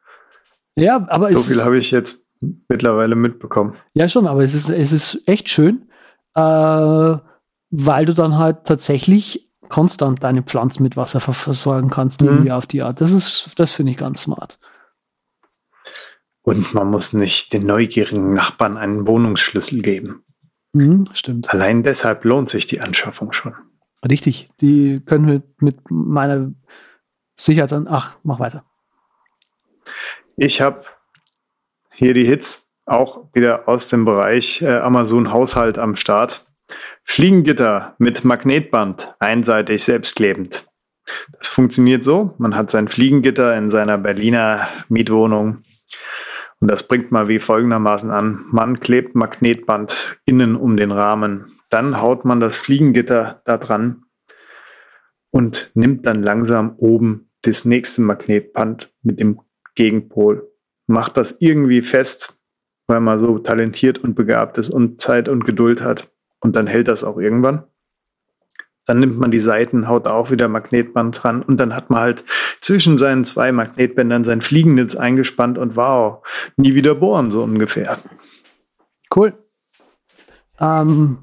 [0.76, 2.26] ja, aber so viel habe ich jetzt
[2.68, 3.76] mittlerweile mitbekommen.
[3.94, 5.88] Ja, schon, aber es ist, es ist echt schön,
[6.34, 12.28] äh, weil du dann halt tatsächlich konstant deine Pflanzen mit Wasser versorgen kannst, mhm.
[12.28, 13.00] irgendwie auf die Art.
[13.00, 14.58] Das ist, das finde ich ganz smart.
[16.42, 20.24] Und man muss nicht den neugierigen Nachbarn einen Wohnungsschlüssel geben.
[20.72, 21.50] Mhm, stimmt.
[21.50, 23.54] Allein deshalb lohnt sich die Anschaffung schon.
[24.08, 26.52] Richtig, die können wir mit meiner
[27.36, 27.86] Sicherheit dann.
[27.88, 28.64] Ach, mach weiter.
[30.36, 30.84] Ich habe
[31.92, 36.46] hier die Hits auch wieder aus dem Bereich äh, Amazon Haushalt am Start.
[37.04, 40.64] Fliegengitter mit Magnetband, einseitig selbstklebend.
[41.38, 42.34] Das funktioniert so.
[42.38, 45.62] Man hat sein Fliegengitter in seiner Berliner Mietwohnung
[46.60, 48.44] und das bringt mal wie folgendermaßen an.
[48.50, 51.58] Man klebt Magnetband innen um den Rahmen.
[51.70, 54.04] Dann haut man das Fliegengitter da dran
[55.30, 59.40] und nimmt dann langsam oben das nächste Magnetband mit dem
[59.74, 60.50] Gegenpol.
[60.86, 62.42] Macht das irgendwie fest,
[62.86, 66.12] weil man so talentiert und begabt ist und Zeit und Geduld hat.
[66.40, 67.64] Und dann hält das auch irgendwann.
[68.90, 72.24] Dann nimmt man die Seiten, haut auch wieder Magnetband dran und dann hat man halt
[72.60, 76.26] zwischen seinen zwei Magnetbändern sein Fliegennetz eingespannt und wow,
[76.56, 78.00] nie wieder bohren, so ungefähr.
[79.14, 79.32] Cool.
[80.58, 81.18] Ähm,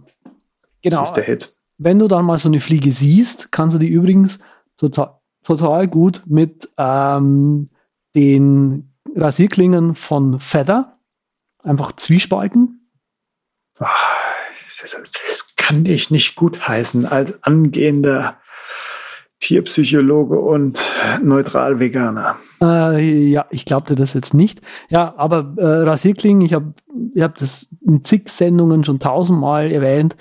[0.82, 0.99] genau.
[0.99, 1.57] Das ist der Hit.
[1.78, 4.39] Wenn du dann mal so eine Fliege siehst, kannst du die übrigens
[4.78, 7.68] total, total gut mit ähm,
[8.15, 10.99] den Rasierklingen von Feather
[11.65, 12.89] einfach zwiespalten.
[13.78, 14.15] Ach,
[14.80, 18.38] das, das kann ich nicht gut heißen als angehender
[19.41, 22.38] Tierpsychologe und Neutral-Veganer.
[22.61, 24.61] Äh, ja, ich glaubte das jetzt nicht.
[24.89, 26.74] Ja, aber äh, Rasierklingen, ich habe
[27.13, 30.15] ich hab das in zig Sendungen schon tausendmal erwähnt,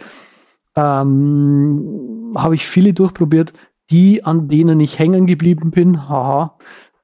[0.74, 3.53] ähm, habe ich viele durchprobiert.
[3.90, 6.59] Die, an denen ich hängen geblieben bin, haha,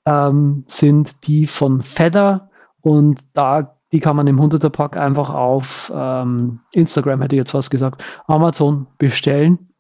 [0.04, 5.92] ähm, sind die von Feather und da die kann man im 100er Pack einfach auf
[5.94, 9.70] ähm, Instagram, hätte ich jetzt fast gesagt, Amazon bestellen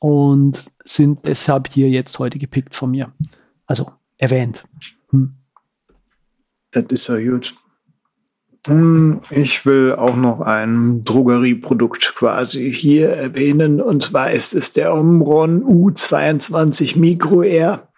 [0.00, 3.12] und sind deshalb hier jetzt heute gepickt von mir.
[3.66, 4.64] Also erwähnt.
[5.10, 5.34] Hm.
[6.72, 7.54] Ist ja gut.
[8.66, 13.80] Hm, ich will auch noch ein Drogerieprodukt quasi hier erwähnen.
[13.80, 17.88] Und zwar ist es der Omron U22 Micro Air.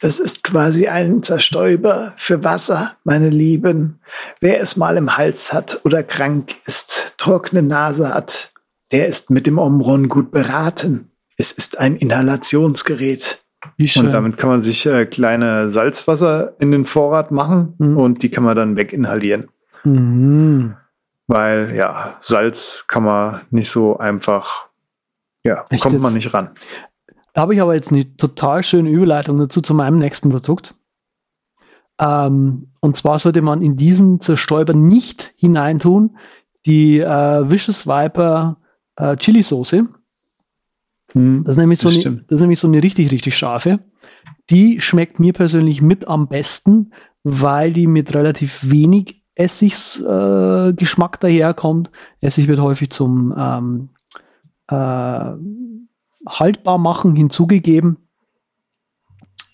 [0.00, 4.00] Das ist quasi ein Zerstäuber für Wasser, meine Lieben.
[4.40, 8.52] Wer es mal im Hals hat oder krank ist, trockene Nase hat,
[8.92, 11.10] der ist mit dem Omron gut beraten.
[11.36, 13.38] Es ist ein Inhalationsgerät.
[13.78, 17.96] Und damit kann man sich äh, kleine Salzwasser in den Vorrat machen mhm.
[17.96, 19.48] und die kann man dann weginhalieren.
[19.84, 20.76] Mhm.
[21.26, 24.68] Weil ja, Salz kann man nicht so einfach,
[25.42, 26.50] ja, Echt kommt man nicht ran.
[27.32, 30.74] Da habe ich aber jetzt eine total schöne Überleitung dazu zu meinem nächsten Produkt.
[31.98, 36.16] Ähm, und zwar sollte man in diesen Zerstäuber nicht hineintun
[36.66, 38.58] die äh, Vicious Viper
[38.96, 39.88] äh, Chili Soße.
[41.12, 43.80] Hm, das, ist nämlich so eine, das ist nämlich so eine richtig, richtig scharfe.
[44.50, 51.90] Die schmeckt mir persönlich mit am besten, weil die mit relativ wenig Essigsgeschmack äh, daherkommt.
[52.20, 53.90] Essig wird häufig zum ähm,
[54.68, 55.32] äh,
[56.26, 57.98] haltbar machen hinzugegeben.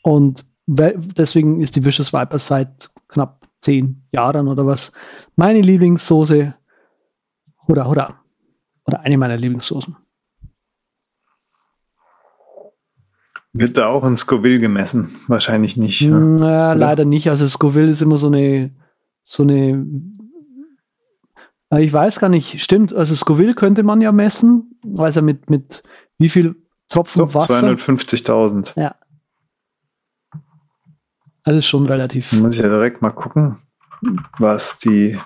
[0.03, 4.93] Und deswegen ist die Vicious Viper seit knapp zehn Jahren oder was
[5.37, 6.55] meine Lieblingssoße.
[7.69, 8.17] Oder, oder,
[8.87, 9.97] oder eine meiner Lieblingssoßen.
[13.53, 15.17] Wird da auch in Scoville gemessen?
[15.29, 16.01] Wahrscheinlich nicht.
[16.01, 16.19] Ja?
[16.19, 17.29] Naja, leider nicht.
[17.29, 18.71] Also Scoville ist immer so eine,
[19.23, 19.87] so eine,
[21.79, 25.83] ich weiß gar nicht, stimmt, also Scoville könnte man ja messen, also mit, mit
[26.19, 26.57] wie viel
[26.89, 27.67] Tropfen Doch, Wasser?
[27.67, 28.79] 250.000.
[28.79, 28.95] Ja.
[31.45, 32.33] Also schon relativ.
[32.33, 33.59] Muss ich ja direkt mal gucken,
[34.39, 35.19] was die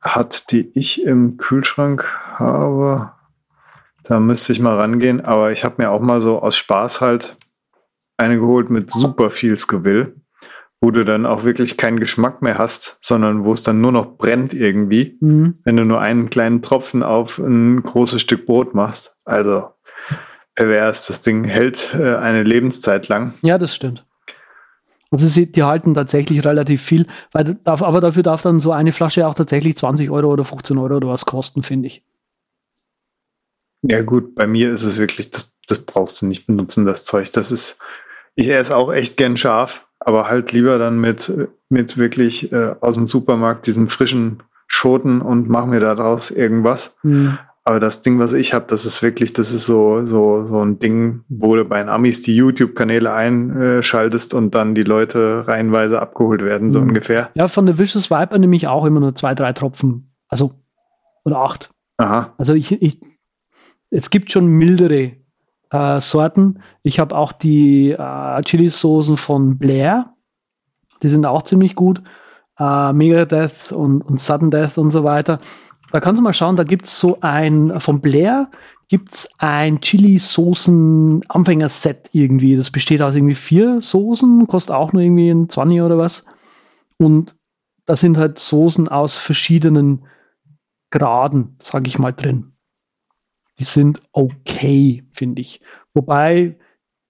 [0.00, 2.04] hat, die ich im Kühlschrank
[2.34, 3.12] habe.
[4.04, 7.36] Da müsste ich mal rangehen, aber ich habe mir auch mal so aus Spaß halt
[8.16, 10.14] eine geholt mit super viel Scoville,
[10.80, 14.16] wo du dann auch wirklich keinen Geschmack mehr hast, sondern wo es dann nur noch
[14.16, 15.54] brennt irgendwie, mhm.
[15.64, 19.16] wenn du nur einen kleinen Tropfen auf ein großes Stück Brot machst.
[19.24, 19.68] Also
[20.54, 23.34] pervers, das Ding hält äh, eine Lebenszeit lang.
[23.42, 24.06] Ja, das stimmt.
[25.10, 29.26] Also sie, die halten tatsächlich relativ viel, weil, aber dafür darf dann so eine Flasche
[29.26, 32.04] auch tatsächlich 20 Euro oder 15 Euro oder was kosten, finde ich.
[33.82, 37.32] Ja, gut, bei mir ist es wirklich, das, das brauchst du nicht benutzen, das Zeug.
[37.32, 37.78] Das ist,
[38.34, 41.32] ich esse auch echt gern scharf, aber halt lieber dann mit,
[41.68, 46.98] mit wirklich äh, aus dem Supermarkt diesen frischen Schoten und mach mir daraus irgendwas.
[47.02, 47.38] Mhm.
[47.64, 50.78] Aber das Ding, was ich habe, das ist wirklich, das ist so, so, so ein
[50.78, 56.42] Ding, wo du bei den Amis die YouTube-Kanäle einschaltest und dann die Leute reihenweise abgeholt
[56.42, 56.88] werden, so mhm.
[56.88, 57.30] ungefähr.
[57.34, 60.10] Ja, von der Vicious Viper nehme ich auch immer nur zwei, drei Tropfen.
[60.28, 60.54] Also,
[61.24, 61.70] oder acht.
[61.98, 62.32] Aha.
[62.38, 62.98] Also ich, ich
[63.90, 65.16] es gibt schon mildere
[65.70, 66.62] äh, Sorten.
[66.82, 70.14] Ich habe auch die äh, Chili-Soßen von Blair.
[71.02, 72.02] Die sind auch ziemlich gut.
[72.58, 75.40] Äh, Megadeth und, und Sudden Death und so weiter.
[75.92, 78.50] Da kannst du mal schauen, da gibt es so ein, von Blair
[78.88, 82.56] gibt es ein Chili-Soßen-Anfänger-Set irgendwie.
[82.56, 86.24] Das besteht aus irgendwie vier Soßen, kostet auch nur irgendwie ein 20 oder was.
[86.98, 87.36] Und
[87.86, 90.06] da sind halt Soßen aus verschiedenen
[90.90, 92.50] Graden, sage ich mal, drin
[93.60, 95.60] die sind okay, finde ich.
[95.92, 96.56] Wobei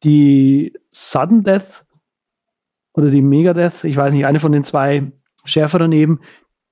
[0.02, 1.86] die Sudden Death
[2.92, 5.12] oder die Megadeth, ich weiß nicht, eine von den zwei
[5.44, 6.20] schärferen eben,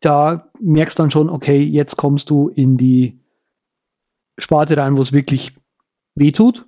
[0.01, 3.21] da merkst du dann schon, okay, jetzt kommst du in die
[4.37, 5.57] Sparte rein, wo es wirklich
[6.17, 6.67] wehtut.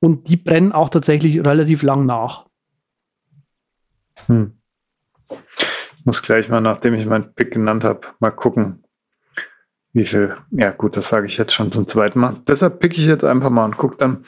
[0.00, 2.46] Und die brennen auch tatsächlich relativ lang nach.
[4.26, 4.58] Hm.
[5.98, 8.83] Ich muss gleich mal, nachdem ich meinen Pick genannt habe, mal gucken,
[9.94, 10.34] wie viel.
[10.50, 12.36] Ja, gut, das sage ich jetzt schon zum zweiten Mal.
[12.48, 14.24] Deshalb pick ich jetzt einfach mal und gucke dann.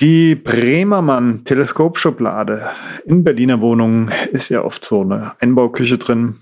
[0.00, 2.66] Die Bremermann Teleskopschublade
[3.04, 6.40] in Berliner Wohnungen ist ja oft so eine Einbauküche drin.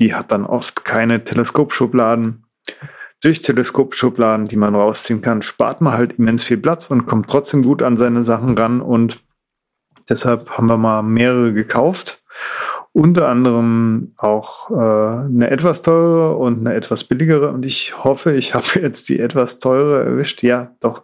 [0.00, 2.44] Die hat dann oft keine Teleskopschubladen.
[3.22, 7.62] Durch Teleskopschubladen, die man rausziehen kann, spart man halt immens viel Platz und kommt trotzdem
[7.62, 8.80] gut an seine Sachen ran.
[8.80, 9.22] Und
[10.08, 12.18] deshalb haben wir mal mehrere gekauft
[12.92, 17.50] unter anderem auch äh, eine etwas teurere und eine etwas billigere.
[17.50, 20.42] Und ich hoffe, ich habe jetzt die etwas teure erwischt.
[20.42, 21.02] Ja, doch.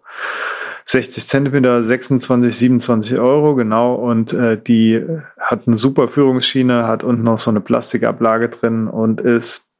[0.86, 3.94] 60 Zentimeter, 26, 27 Euro, genau.
[3.94, 5.02] Und äh, die
[5.38, 9.70] hat eine super Führungsschiene, hat unten noch so eine Plastikablage drin und ist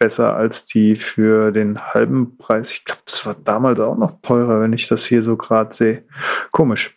[0.00, 2.72] besser als die für den halben Preis.
[2.72, 6.00] Ich glaube, das war damals auch noch teurer, wenn ich das hier so gerade sehe.
[6.50, 6.94] Komisch.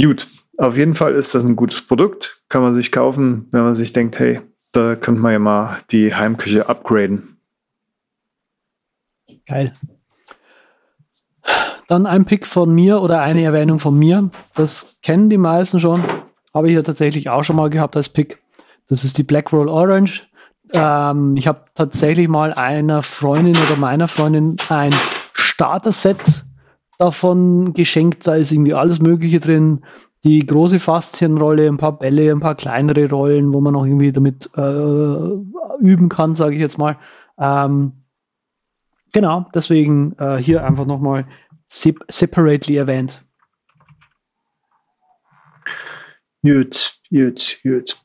[0.00, 2.33] Gut, auf jeden Fall ist das ein gutes Produkt.
[2.48, 4.40] Kann man sich kaufen, wenn man sich denkt, hey,
[4.72, 7.38] da könnte man ja mal die Heimküche upgraden.
[9.46, 9.72] Geil.
[11.88, 14.30] Dann ein Pick von mir oder eine Erwähnung von mir.
[14.54, 16.02] Das kennen die meisten schon.
[16.52, 18.42] Habe ich ja tatsächlich auch schon mal gehabt als Pick.
[18.88, 20.26] Das ist die Black Roll Orange.
[20.72, 24.94] Ähm, ich habe tatsächlich mal einer Freundin oder meiner Freundin ein
[25.34, 26.44] Starter-Set
[26.98, 28.26] davon geschenkt.
[28.26, 29.84] Da ist irgendwie alles Mögliche drin
[30.24, 34.50] die große Faszienrolle, ein paar Bälle, ein paar kleinere Rollen, wo man auch irgendwie damit
[34.56, 36.96] äh, üben kann, sage ich jetzt mal.
[37.38, 37.92] Ähm,
[39.12, 41.26] genau, deswegen äh, hier einfach nochmal
[41.66, 43.22] separately erwähnt.
[46.42, 47.96] Gut, gut, gut.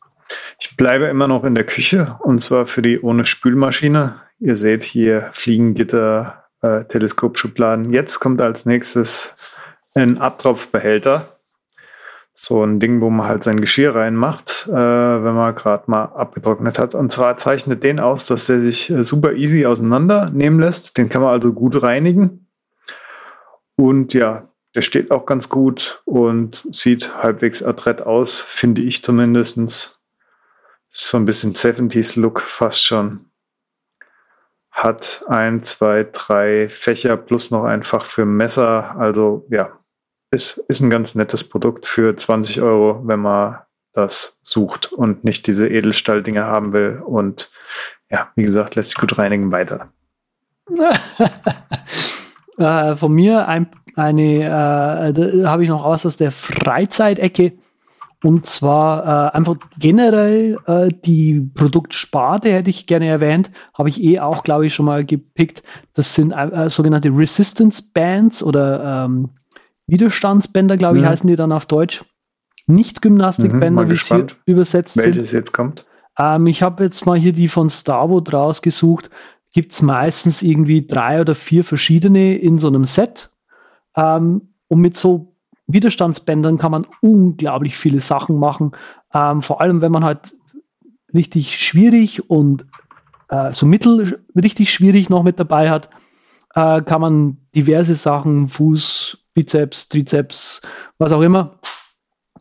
[0.60, 4.22] Ich bleibe immer noch in der Küche und zwar für die ohne Spülmaschine.
[4.40, 7.92] Ihr seht hier Fliegengitter, äh, Teleskopschubladen.
[7.92, 9.56] Jetzt kommt als nächstes
[9.96, 11.39] ein Abtropfbehälter
[12.42, 16.80] so ein Ding, wo man halt sein Geschirr reinmacht, äh, wenn man gerade mal abgetrocknet
[16.80, 16.96] hat.
[16.96, 20.98] Und zwar zeichnet den aus, dass der sich äh, super easy auseinandernehmen lässt.
[20.98, 22.48] Den kann man also gut reinigen.
[23.76, 30.00] Und ja, der steht auch ganz gut und sieht halbwegs adrett aus, finde ich zumindest.
[30.90, 33.26] So ein bisschen 70s-Look fast schon.
[34.72, 38.96] Hat ein, zwei, drei Fächer plus noch ein Fach für Messer.
[38.98, 39.79] Also ja,
[40.32, 43.58] ist, ist ein ganz nettes Produkt für 20 Euro, wenn man
[43.94, 47.02] das sucht und nicht diese Edelstahldinger haben will.
[47.04, 47.50] Und
[48.10, 49.88] ja, wie gesagt, lässt sich gut reinigen weiter.
[52.58, 57.54] äh, von mir ein, eine, äh, habe ich noch aus aus der Freizeitecke.
[58.22, 64.20] Und zwar äh, einfach generell äh, die Produktsparte hätte ich gerne erwähnt, habe ich eh
[64.20, 65.64] auch, glaube ich, schon mal gepickt.
[65.94, 69.30] Das sind äh, sogenannte Resistance Bands oder ähm,
[69.90, 71.10] Widerstandsbänder, glaube ich, mhm.
[71.10, 72.04] heißen die dann auf Deutsch.
[72.68, 75.40] Nicht Gymnastikbänder, mhm, wie es hier übersetzt welches sind.
[75.40, 75.86] jetzt kommt.
[76.18, 79.10] Ähm, ich habe jetzt mal hier die von Starwood rausgesucht.
[79.54, 83.32] Gibt es meistens irgendwie drei oder vier verschiedene in so einem Set.
[83.96, 85.36] Ähm, und mit so
[85.66, 88.72] Widerstandsbändern kann man unglaublich viele Sachen machen.
[89.14, 90.36] Ähm, vor allem, wenn man halt
[91.14, 92.66] richtig schwierig und
[93.30, 95.90] äh, so mittel richtig schwierig noch mit dabei hat,
[96.56, 100.62] äh, kann man diverse Sachen, Fuß, Bizeps, Trizeps,
[100.98, 101.60] was auch immer,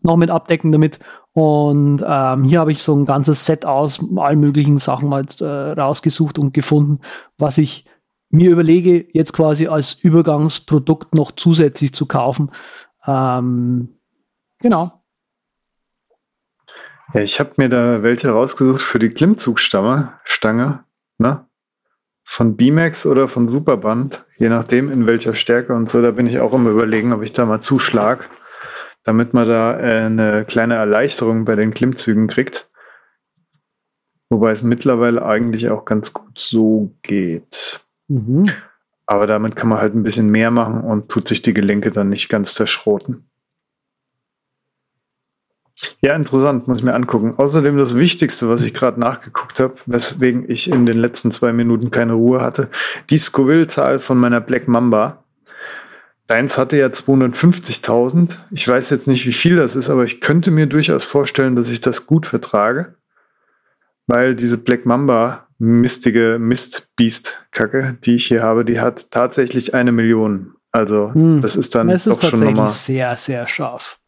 [0.02, 0.98] noch mit abdecken damit.
[1.32, 5.46] Und ähm, hier habe ich so ein ganzes Set aus allen möglichen Sachen halt, äh,
[5.46, 6.98] rausgesucht und gefunden,
[7.36, 7.84] was ich
[8.30, 12.50] mir überlege, jetzt quasi als Übergangsprodukt noch zusätzlich zu kaufen.
[13.06, 14.00] Ähm,
[14.58, 15.04] genau.
[17.14, 20.84] Ja, ich habe mir da welche rausgesucht für die Klimmzugstange, Stange,
[21.18, 21.47] ne?
[22.30, 26.02] Von B-Max oder von Superband, je nachdem in welcher Stärke und so.
[26.02, 28.28] Da bin ich auch immer überlegen, ob ich da mal zuschlag,
[29.02, 32.70] damit man da äh, eine kleine Erleichterung bei den Klimmzügen kriegt.
[34.28, 37.80] Wobei es mittlerweile eigentlich auch ganz gut so geht.
[38.08, 38.50] Mhm.
[39.06, 42.10] Aber damit kann man halt ein bisschen mehr machen und tut sich die Gelenke dann
[42.10, 43.27] nicht ganz zerschroten.
[46.00, 47.34] Ja, interessant, muss ich mir angucken.
[47.36, 51.90] Außerdem das Wichtigste, was ich gerade nachgeguckt habe, weswegen ich in den letzten zwei Minuten
[51.90, 52.68] keine Ruhe hatte,
[53.10, 55.24] die Scoville-Zahl von meiner Black Mamba.
[56.26, 58.36] Deins hatte ja 250.000.
[58.50, 61.70] Ich weiß jetzt nicht, wie viel das ist, aber ich könnte mir durchaus vorstellen, dass
[61.70, 62.94] ich das gut vertrage,
[64.06, 70.54] weil diese Black Mamba mistige Mistbeast-Kacke, die ich hier habe, die hat tatsächlich eine Million.
[70.70, 73.98] Also hm, das ist dann das ist doch schon nochmal sehr, sehr scharf.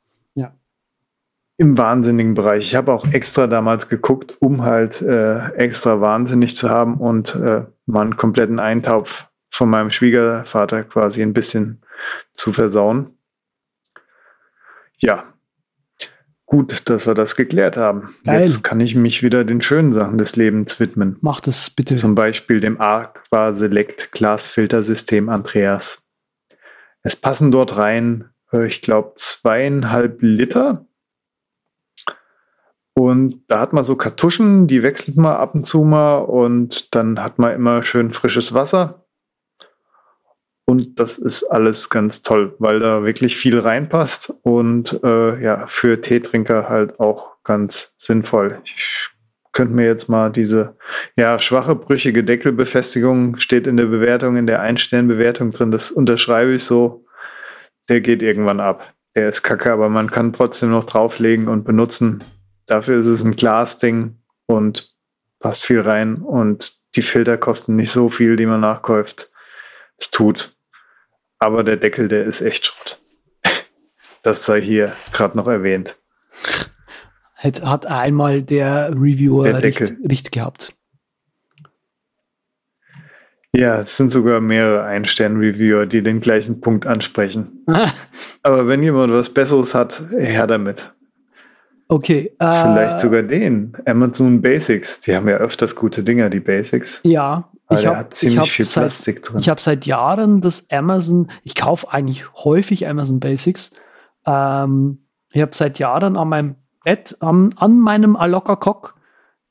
[1.60, 2.62] Im wahnsinnigen Bereich.
[2.62, 7.66] Ich habe auch extra damals geguckt, um halt äh, extra wahnsinnig zu haben und äh,
[7.84, 11.82] mal einen kompletten Eintopf von meinem Schwiegervater quasi ein bisschen
[12.32, 13.18] zu versauen.
[14.96, 15.34] Ja,
[16.46, 18.14] gut, dass wir das geklärt haben.
[18.24, 18.40] Geil.
[18.40, 21.18] Jetzt kann ich mich wieder den schönen Sachen des Lebens widmen.
[21.20, 21.94] Mach das bitte.
[21.96, 26.08] Zum Beispiel dem Aqua Select Glasfiltersystem Andreas.
[27.02, 30.86] Es passen dort rein, äh, ich glaube, zweieinhalb Liter.
[33.02, 37.24] Und da hat man so Kartuschen, die wechselt man ab und zu mal und dann
[37.24, 39.06] hat man immer schön frisches Wasser.
[40.66, 46.02] Und das ist alles ganz toll, weil da wirklich viel reinpasst und äh, ja, für
[46.02, 48.60] Teetrinker halt auch ganz sinnvoll.
[48.64, 49.08] Ich
[49.52, 50.76] könnte mir jetzt mal diese
[51.16, 55.70] ja, schwache, brüchige Deckelbefestigung steht in der Bewertung, in der Ein-Stern-Bewertung drin.
[55.70, 57.06] Das unterschreibe ich so.
[57.88, 58.92] Der geht irgendwann ab.
[59.16, 62.22] Der ist kacke, aber man kann trotzdem noch drauflegen und benutzen.
[62.70, 64.16] Dafür ist es ein Glasding
[64.46, 64.94] und
[65.40, 69.32] passt viel rein und die Filter kosten nicht so viel, die man nachkauft.
[69.98, 70.52] Es tut.
[71.40, 73.00] Aber der Deckel, der ist echt Schrott.
[74.22, 75.96] Das sei hier gerade noch erwähnt.
[77.34, 80.74] Hat, hat einmal der Reviewer Der recht, recht gehabt.
[83.52, 87.64] Ja, es sind sogar mehrere Ein-Stern-Reviewer, die den gleichen Punkt ansprechen.
[88.42, 90.92] Aber wenn jemand was Besseres hat, her damit.
[91.90, 92.32] Okay.
[92.38, 93.72] Äh, Vielleicht sogar den.
[93.84, 95.00] Amazon Basics.
[95.00, 97.00] Die haben ja öfters gute Dinger, die Basics.
[97.02, 99.40] Ja, Aber ich der habe hat ziemlich hab viel seit, Plastik drin.
[99.40, 103.72] Ich habe seit Jahren das Amazon, ich kaufe eigentlich häufig Amazon Basics.
[104.24, 104.98] Ähm,
[105.32, 108.94] ich habe seit Jahren an meinem Bett, an, an meinem Aloka Cock,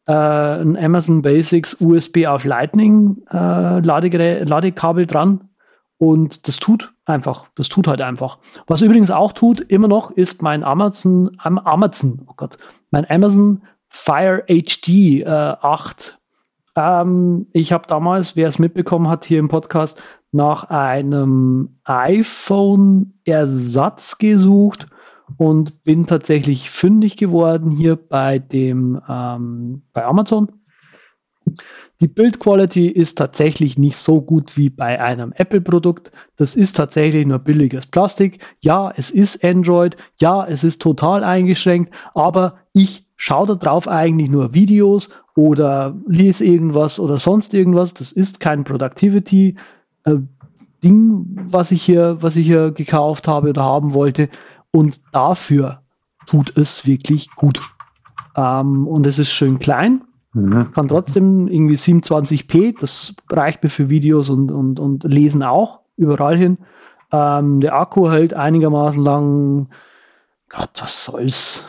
[0.07, 5.49] äh, ein Amazon Basics USB auf Lightning äh, Ladekabel dran.
[5.97, 7.49] Und das tut einfach.
[7.55, 8.39] Das tut halt einfach.
[8.67, 12.57] Was übrigens auch tut, immer noch, ist mein Amazon, am Amazon, oh Gott,
[12.91, 16.19] mein Amazon Fire HD äh, 8
[16.75, 24.85] ähm, ich habe damals, wer es mitbekommen hat hier im Podcast, nach einem iPhone-Ersatz gesucht
[25.37, 30.51] und bin tatsächlich fündig geworden hier bei dem ähm, bei Amazon.
[32.01, 36.11] Die Build-Quality ist tatsächlich nicht so gut wie bei einem Apple-Produkt.
[36.37, 38.39] Das ist tatsächlich nur billiges Plastik.
[38.61, 39.97] Ja, es ist Android.
[40.19, 41.93] Ja, es ist total eingeschränkt.
[42.13, 47.93] Aber ich schaue da drauf eigentlich nur Videos oder lese irgendwas oder sonst irgendwas.
[47.93, 49.57] Das ist kein Productivity
[50.05, 50.15] äh,
[50.81, 54.29] was ich hier, was ich hier gekauft habe oder haben wollte.
[54.71, 55.81] Und dafür
[56.25, 57.59] tut es wirklich gut.
[58.35, 60.01] Ähm, und es ist schön klein,
[60.33, 60.71] Mhm.
[60.73, 66.37] kann trotzdem irgendwie 27p, das reicht mir für Videos und, und, und Lesen auch, überall
[66.37, 66.59] hin.
[67.11, 69.69] Ähm, der Akku hält einigermaßen lang.
[70.49, 71.65] Gott, was soll's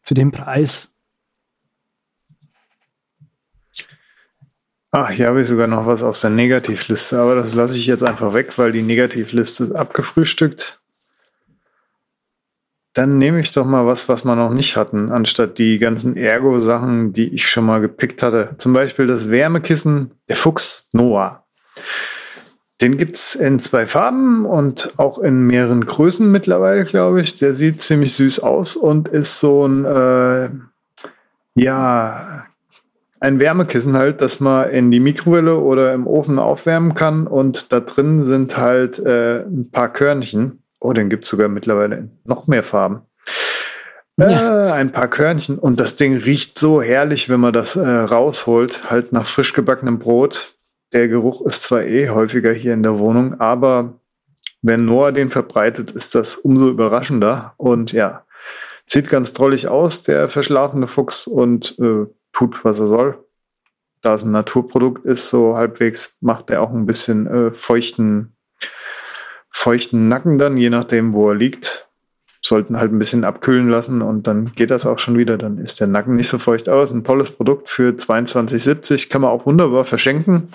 [0.00, 0.88] für den Preis?
[4.92, 8.02] Ach, hier habe ich sogar noch was aus der Negativliste, aber das lasse ich jetzt
[8.02, 10.80] einfach weg, weil die Negativliste ist abgefrühstückt.
[12.92, 17.12] Dann nehme ich doch mal was, was wir noch nicht hatten, anstatt die ganzen Ergo-Sachen,
[17.12, 18.56] die ich schon mal gepickt hatte.
[18.58, 21.44] Zum Beispiel das Wärmekissen, der Fuchs Noah.
[22.80, 27.36] Den gibt es in zwei Farben und auch in mehreren Größen mittlerweile, glaube ich.
[27.36, 30.48] Der sieht ziemlich süß aus und ist so ein, äh,
[31.54, 32.46] ja,
[33.20, 37.26] ein Wärmekissen halt, das man in die Mikrowelle oder im Ofen aufwärmen kann.
[37.26, 40.62] Und da drin sind halt äh, ein paar Körnchen.
[40.80, 43.02] Oh, den gibt es sogar mittlerweile in noch mehr Farben.
[44.16, 44.68] Ja.
[44.68, 45.58] Äh, ein paar Körnchen.
[45.58, 48.90] Und das Ding riecht so herrlich, wenn man das äh, rausholt.
[48.90, 50.54] Halt nach frisch gebackenem Brot.
[50.92, 54.00] Der Geruch ist zwar eh häufiger hier in der Wohnung, aber
[54.62, 57.54] wenn Noah den verbreitet, ist das umso überraschender.
[57.56, 58.24] Und ja,
[58.86, 63.24] sieht ganz drollig aus, der verschlafene Fuchs, und äh, tut, was er soll.
[64.02, 68.36] Da es ein Naturprodukt ist, so halbwegs macht er auch ein bisschen äh, feuchten,
[69.60, 71.88] feuchten Nacken dann, je nachdem, wo er liegt.
[72.42, 75.36] Sollten halt ein bisschen abkühlen lassen und dann geht das auch schon wieder.
[75.36, 76.90] Dann ist der Nacken nicht so feucht aus.
[76.90, 80.48] Ein tolles Produkt für 22,70 kann man auch wunderbar verschenken.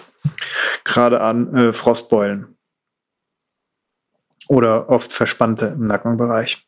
[0.83, 2.57] Gerade an äh, Frostbeulen.
[4.47, 6.65] Oder oft Verspannte im Nackenbereich.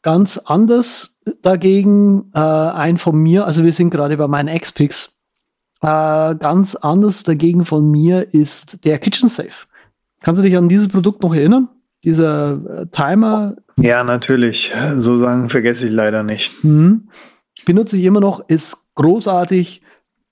[0.00, 5.13] Ganz anders dagegen äh, ein von mir, also wir sind gerade bei meinen X-Picks,
[5.84, 9.66] äh, ganz anders dagegen von mir ist der Kitchen Safe.
[10.20, 11.68] Kannst du dich an dieses Produkt noch erinnern?
[12.04, 14.72] Dieser äh, Timer Ja, natürlich.
[14.96, 16.64] So Sachen vergesse ich leider nicht.
[16.64, 17.08] mhm.
[17.66, 19.82] benutze ich immer noch, ist großartig,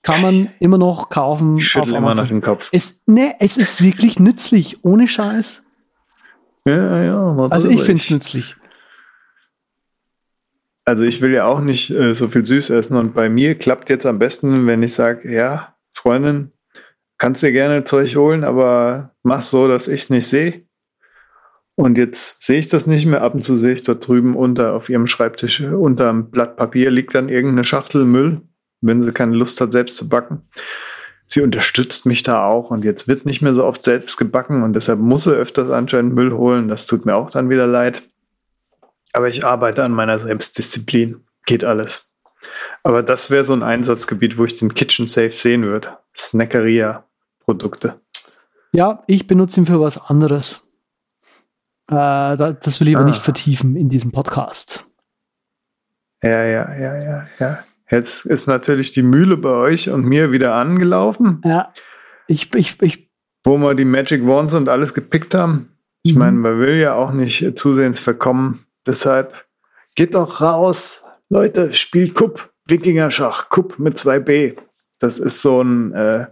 [0.01, 1.57] kann man immer noch kaufen.
[1.57, 2.69] Ich schüttel immer nach dem Kopf.
[2.71, 5.63] Es, ne, es ist wirklich nützlich, ohne Scheiß.
[6.65, 8.55] Ja, ja, Also ich finde es nützlich.
[10.85, 13.89] Also ich will ja auch nicht äh, so viel süß essen und bei mir klappt
[13.89, 16.51] jetzt am besten, wenn ich sage, ja, Freundin,
[17.17, 20.61] kannst dir gerne Zeug holen, aber mach so, dass ich es nicht sehe.
[21.75, 23.21] Und jetzt sehe ich das nicht mehr.
[23.21, 26.91] Ab und zu sehe ich dort drüben unter auf ihrem Schreibtisch, unter einem Blatt Papier
[26.91, 28.41] liegt dann irgendeine Schachtel Müll,
[28.81, 30.43] wenn sie keine Lust hat, selbst zu backen.
[31.25, 34.73] Sie unterstützt mich da auch und jetzt wird nicht mehr so oft selbst gebacken und
[34.73, 36.67] deshalb muss sie öfters anscheinend Müll holen.
[36.67, 38.03] Das tut mir auch dann wieder leid.
[39.13, 41.23] Aber ich arbeite an meiner Selbstdisziplin.
[41.45, 42.13] Geht alles.
[42.83, 45.97] Aber das wäre so ein Einsatzgebiet, wo ich den Kitchen Safe sehen würde.
[46.15, 48.01] Snackeria-Produkte.
[48.71, 50.61] Ja, ich benutze ihn für was anderes.
[51.87, 53.09] Äh, das will ich aber ah.
[53.09, 54.85] nicht vertiefen in diesem Podcast.
[56.23, 57.59] Ja, ja, ja, ja, ja.
[57.89, 61.41] Jetzt ist natürlich die Mühle bei euch und mir wieder angelaufen.
[61.45, 61.73] Ja.
[62.27, 63.11] Ich, ich, ich.
[63.43, 65.69] Wo wir die Magic Wands und alles gepickt haben.
[66.01, 66.19] Ich mhm.
[66.19, 68.65] meine, man will ja auch nicht zusehends verkommen.
[68.85, 69.45] Deshalb
[69.95, 71.03] geht doch raus.
[71.29, 72.49] Leute, spielt Kupp.
[72.65, 73.49] Wikinger-Schach.
[73.49, 74.55] Kupp mit 2B.
[74.99, 76.27] Das ist so ein äh,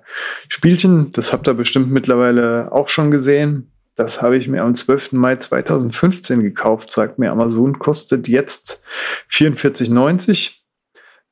[0.48, 3.72] Spielchen, das habt ihr bestimmt mittlerweile auch schon gesehen.
[3.96, 5.12] Das habe ich mir am 12.
[5.12, 8.84] Mai 2015 gekauft, sagt mir Amazon, kostet jetzt
[9.30, 10.62] 44,90.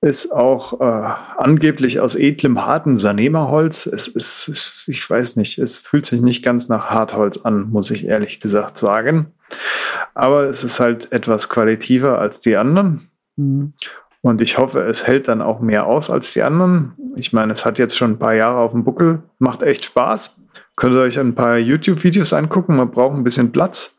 [0.01, 3.85] Ist auch äh, angeblich aus edlem, hartem Sanema-Holz.
[3.85, 8.05] Es ist, ich weiß nicht, es fühlt sich nicht ganz nach Hartholz an, muss ich
[8.05, 9.33] ehrlich gesagt sagen.
[10.13, 13.09] Aber es ist halt etwas qualitativer als die anderen.
[13.35, 13.73] Mhm.
[14.21, 16.93] Und ich hoffe, es hält dann auch mehr aus als die anderen.
[17.15, 20.41] Ich meine, es hat jetzt schon ein paar Jahre auf dem Buckel, macht echt Spaß.
[20.75, 23.97] Könnt ihr euch ein paar YouTube-Videos angucken, man braucht ein bisschen Platz.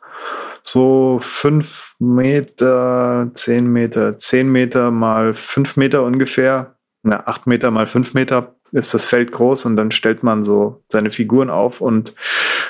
[0.63, 6.77] So fünf Meter, zehn Meter, zehn Meter mal fünf Meter ungefähr.
[7.03, 10.83] Na, acht Meter mal fünf Meter ist das Feld groß und dann stellt man so
[10.89, 12.13] seine Figuren auf und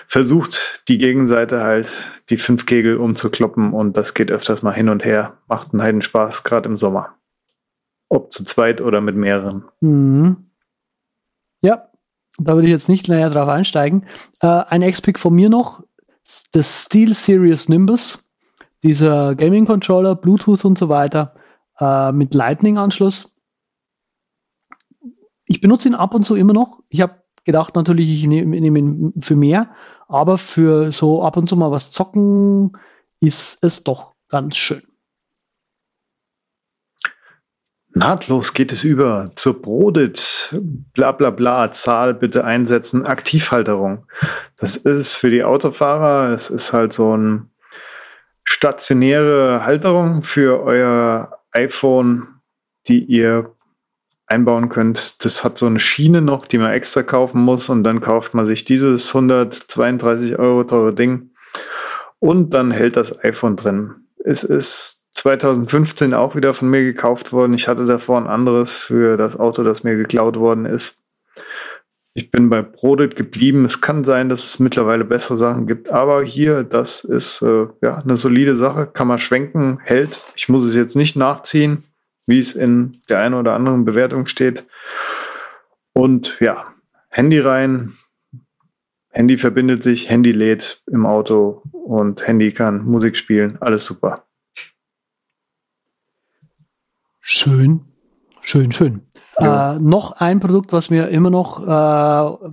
[0.07, 1.91] versucht die Gegenseite halt
[2.31, 5.39] die fünf Kegel umzukloppen und das geht öfters mal hin und her.
[5.49, 7.15] Macht einen Heiden Spaß, gerade im Sommer.
[8.09, 9.65] Ob zu zweit oder mit mehreren.
[9.81, 10.51] Mhm.
[11.61, 11.91] Ja,
[12.39, 14.07] da würde ich jetzt nicht näher drauf einsteigen.
[14.41, 15.83] Äh, ein X-Pick von mir noch,
[16.53, 18.27] das Steel Series Nimbus.
[18.83, 21.35] Dieser Gaming-Controller, Bluetooth und so weiter,
[21.79, 23.30] äh, mit Lightning-Anschluss.
[25.51, 26.81] Ich benutze ihn ab und zu immer noch.
[26.91, 29.75] Ich habe gedacht natürlich, ich nehme nehm ihn für mehr,
[30.07, 32.79] aber für so ab und zu mal was zocken
[33.19, 34.85] ist es doch ganz schön.
[37.93, 40.57] Nahtlos geht es über zur Brodit,
[40.95, 44.07] bla bla bla, Zahl bitte einsetzen, Aktivhalterung.
[44.57, 47.49] Das ist für die Autofahrer, es ist halt so eine
[48.45, 52.41] stationäre Halterung für euer iPhone,
[52.87, 53.57] die ihr
[54.31, 55.25] einbauen könnt.
[55.25, 58.47] Das hat so eine Schiene noch, die man extra kaufen muss und dann kauft man
[58.47, 61.31] sich dieses 132 Euro teure Ding
[62.19, 63.95] und dann hält das iPhone drin.
[64.25, 67.55] Es ist 2015 auch wieder von mir gekauft worden.
[67.55, 71.03] Ich hatte davor ein anderes für das Auto, das mir geklaut worden ist.
[72.13, 73.65] Ich bin bei Prodit geblieben.
[73.65, 77.99] Es kann sein, dass es mittlerweile bessere Sachen gibt, aber hier, das ist äh, ja
[77.99, 78.87] eine solide Sache.
[78.87, 80.21] Kann man schwenken, hält.
[80.35, 81.85] Ich muss es jetzt nicht nachziehen,
[82.31, 84.67] wie es in der einen oder anderen Bewertung steht.
[85.93, 86.67] Und ja,
[87.09, 87.95] Handy rein.
[89.11, 93.59] Handy verbindet sich, Handy lädt im Auto und Handy kann Musik spielen.
[93.61, 94.25] Alles super.
[97.21, 97.81] Schön,
[98.41, 99.03] schön, schön.
[99.39, 99.75] Ja.
[99.75, 102.49] Äh, noch ein Produkt, was mir immer noch äh,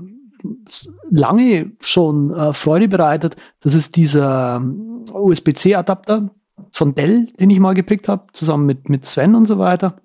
[1.09, 6.29] lange schon äh, Freude bereitet, das ist dieser ähm, USB-C-Adapter
[6.77, 9.97] von Dell, den ich mal gepickt habe, zusammen mit, mit Sven und so weiter.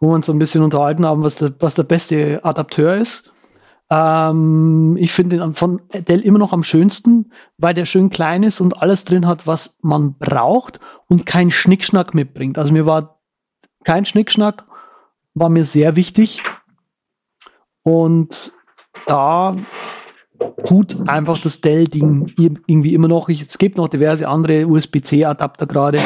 [0.00, 3.32] Wo wir uns so ein bisschen unterhalten haben, was der, was der beste Adapteur ist.
[3.90, 8.60] Ähm, ich finde den von Dell immer noch am schönsten, weil der schön klein ist
[8.60, 12.58] und alles drin hat, was man braucht und kein Schnickschnack mitbringt.
[12.58, 13.20] Also mir war
[13.84, 14.66] kein Schnickschnack,
[15.34, 16.42] war mir sehr wichtig.
[17.82, 18.52] Und
[19.06, 19.56] da
[20.66, 23.28] tut einfach das Dell-Ding irgendwie immer noch.
[23.28, 25.98] Ich, es gibt noch diverse andere USB-C-Adapter gerade.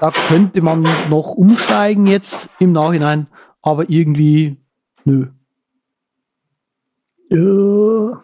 [0.00, 3.28] Da könnte man noch umsteigen jetzt im Nachhinein,
[3.62, 4.56] aber irgendwie
[5.04, 5.28] nö.
[7.30, 8.22] Ja.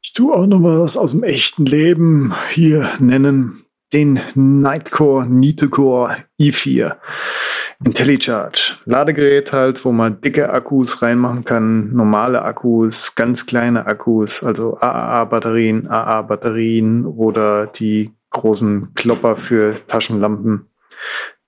[0.00, 3.64] Ich tue auch noch mal was aus dem echten Leben hier nennen.
[3.92, 6.96] Den Nightcore Nitecore i4
[7.84, 8.78] IntelliCharge.
[8.84, 15.88] Ladegerät halt, wo man dicke Akkus reinmachen kann, normale Akkus, ganz kleine Akkus, also AAA-Batterien,
[15.88, 20.66] AA-Batterien oder die großen Klopper für Taschenlampen.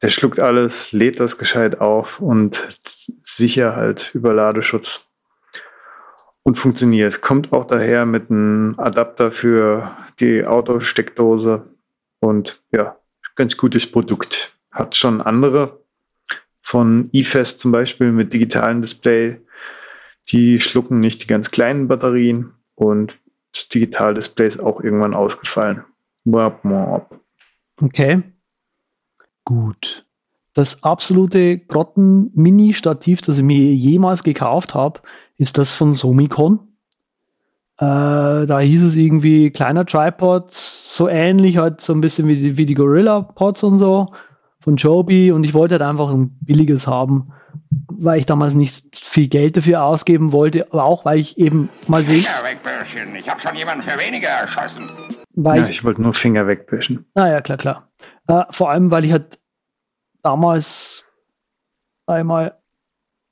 [0.02, 5.10] Der schluckt alles, lädt das gescheit auf und sicher halt über Ladeschutz
[6.42, 7.22] und funktioniert.
[7.22, 11.64] Kommt auch daher mit einem Adapter für die Autosteckdose
[12.20, 12.96] und ja,
[13.34, 14.56] ganz gutes Produkt.
[14.70, 15.83] hat schon andere.
[16.74, 19.40] Von eFest zum Beispiel mit digitalem Display.
[20.30, 23.16] Die schlucken nicht die ganz kleinen Batterien und
[23.52, 25.84] das Digitaldisplay ist auch irgendwann ausgefallen.
[27.80, 28.24] Okay.
[29.44, 30.04] Gut.
[30.52, 34.98] Das absolute Grotten-Mini-Stativ, das ich mir jemals gekauft habe,
[35.36, 36.58] ist das von Somicon.
[37.76, 42.56] Äh, da hieß es irgendwie kleiner Tripod, so ähnlich halt so ein bisschen wie die,
[42.56, 44.12] wie die Gorilla Pods und so
[44.64, 47.32] von Joby und ich wollte halt einfach ein billiges haben,
[47.88, 52.02] weil ich damals nicht viel Geld dafür ausgeben wollte, aber auch weil ich eben mal
[52.02, 52.22] sehen.
[52.22, 54.90] Finger wegbürschen, ich habe schon jemanden für weniger erschossen.
[55.34, 57.04] Weil Ja, ich, ich wollte nur Finger wegbüschen.
[57.14, 57.88] naja, klar, klar.
[58.26, 59.38] Äh, vor allem, weil ich halt
[60.22, 61.04] damals
[62.06, 62.58] einmal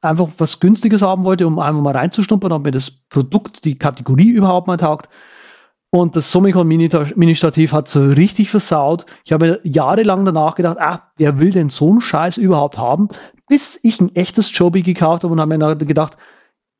[0.02, 4.30] einfach was Günstiges haben wollte, um einfach mal reinzuschnuppern, ob mir das Produkt, die Kategorie
[4.30, 5.08] überhaupt mal taugt.
[5.94, 9.04] Und das Summicon Mini- Mini-Stativ hat so richtig versaut.
[9.24, 13.08] Ich habe mir jahrelang danach gedacht, ah, wer will denn so einen Scheiß überhaupt haben?
[13.46, 16.16] Bis ich ein echtes Joby gekauft habe und habe mir dann gedacht,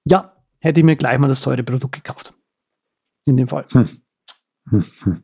[0.05, 2.33] ja, hätte ich mir gleich mal das teure Produkt gekauft.
[3.27, 3.67] In dem Fall.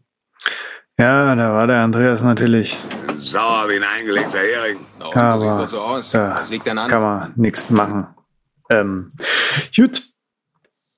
[1.01, 2.77] Ja, da war der Andreas natürlich.
[3.21, 4.79] Sauer wie ein eingelegter Hering.
[4.99, 6.11] So aber sieht das so aus.
[6.11, 6.91] da Was liegt denn an?
[6.91, 8.09] kann man nichts machen.
[8.69, 9.09] Ähm,
[9.77, 10.03] gut.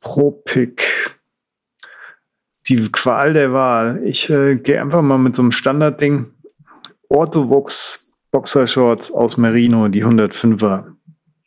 [0.01, 1.20] Pro-Pick.
[2.71, 4.01] Die Qual der Wahl.
[4.05, 6.27] Ich äh, gehe einfach mal mit so einem Standardding.
[7.09, 10.93] Orthovox Boxershorts aus Merino, die 105er.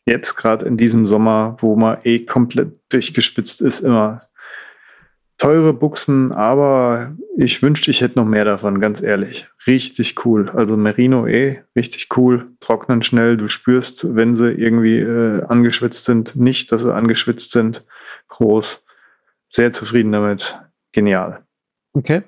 [0.06, 4.24] Jetzt gerade in diesem Sommer, wo man eh komplett durchgespitzt ist, immer
[5.38, 9.48] teure Buchsen, aber ich wünschte, ich hätte noch mehr davon, ganz ehrlich.
[9.66, 10.50] Richtig cool.
[10.50, 12.48] Also Merino eh, richtig cool.
[12.60, 13.38] Trocknen schnell.
[13.38, 17.86] Du spürst, wenn sie irgendwie äh, angeschwitzt sind, nicht, dass sie angeschwitzt sind.
[18.28, 18.84] Groß.
[19.48, 20.60] Sehr zufrieden damit.
[20.94, 21.44] Genial.
[21.94, 22.24] Okay.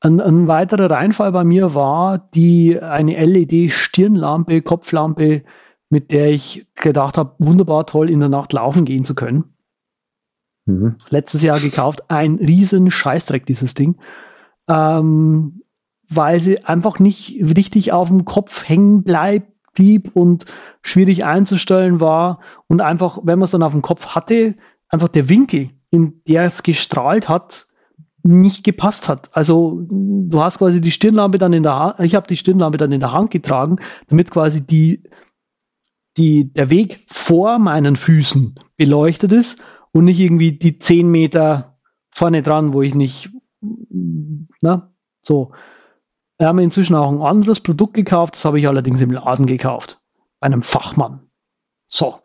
[0.00, 5.42] Ein, ein weiterer Reinfall bei mir war die eine LED-Stirnlampe, Kopflampe,
[5.90, 9.56] mit der ich gedacht habe, wunderbar toll in der Nacht laufen gehen zu können.
[10.66, 10.96] Mhm.
[11.10, 13.96] Letztes Jahr gekauft, ein riesen Scheißdreck, dieses Ding.
[14.68, 15.62] Ähm,
[16.08, 20.44] weil sie einfach nicht richtig auf dem Kopf hängen bleibt, blieb und
[20.82, 24.54] schwierig einzustellen war und einfach, wenn man es dann auf dem Kopf hatte,
[24.92, 27.66] einfach der Winkel, in der es gestrahlt hat,
[28.22, 29.30] nicht gepasst hat.
[29.32, 32.92] Also du hast quasi die Stirnlampe dann in der Hand, ich habe die Stirnlampe dann
[32.92, 35.02] in der Hand getragen, damit quasi die,
[36.16, 39.60] die, der Weg vor meinen Füßen beleuchtet ist
[39.92, 41.78] und nicht irgendwie die zehn Meter
[42.14, 44.92] vorne dran, wo ich nicht, na,
[45.22, 45.52] so.
[46.38, 50.00] Wir haben inzwischen auch ein anderes Produkt gekauft, das habe ich allerdings im Laden gekauft.
[50.40, 51.20] Bei einem Fachmann.
[51.86, 52.18] So.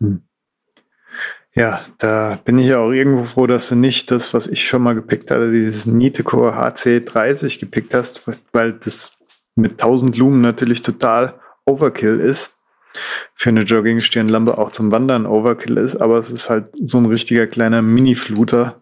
[1.57, 4.83] Ja, da bin ich ja auch irgendwo froh, dass du nicht das, was ich schon
[4.83, 8.21] mal gepickt hatte, dieses Nitecore HC30 gepickt hast,
[8.53, 9.13] weil das
[9.55, 11.33] mit 1000 Lumen natürlich total
[11.65, 12.59] Overkill ist.
[13.33, 17.47] Für eine Jogging-Stirnlampe auch zum Wandern Overkill ist, aber es ist halt so ein richtiger
[17.47, 18.79] kleiner Mini-Fluter,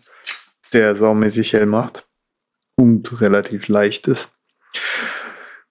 [0.73, 2.09] der saumäßig hell macht
[2.75, 4.33] und relativ leicht ist.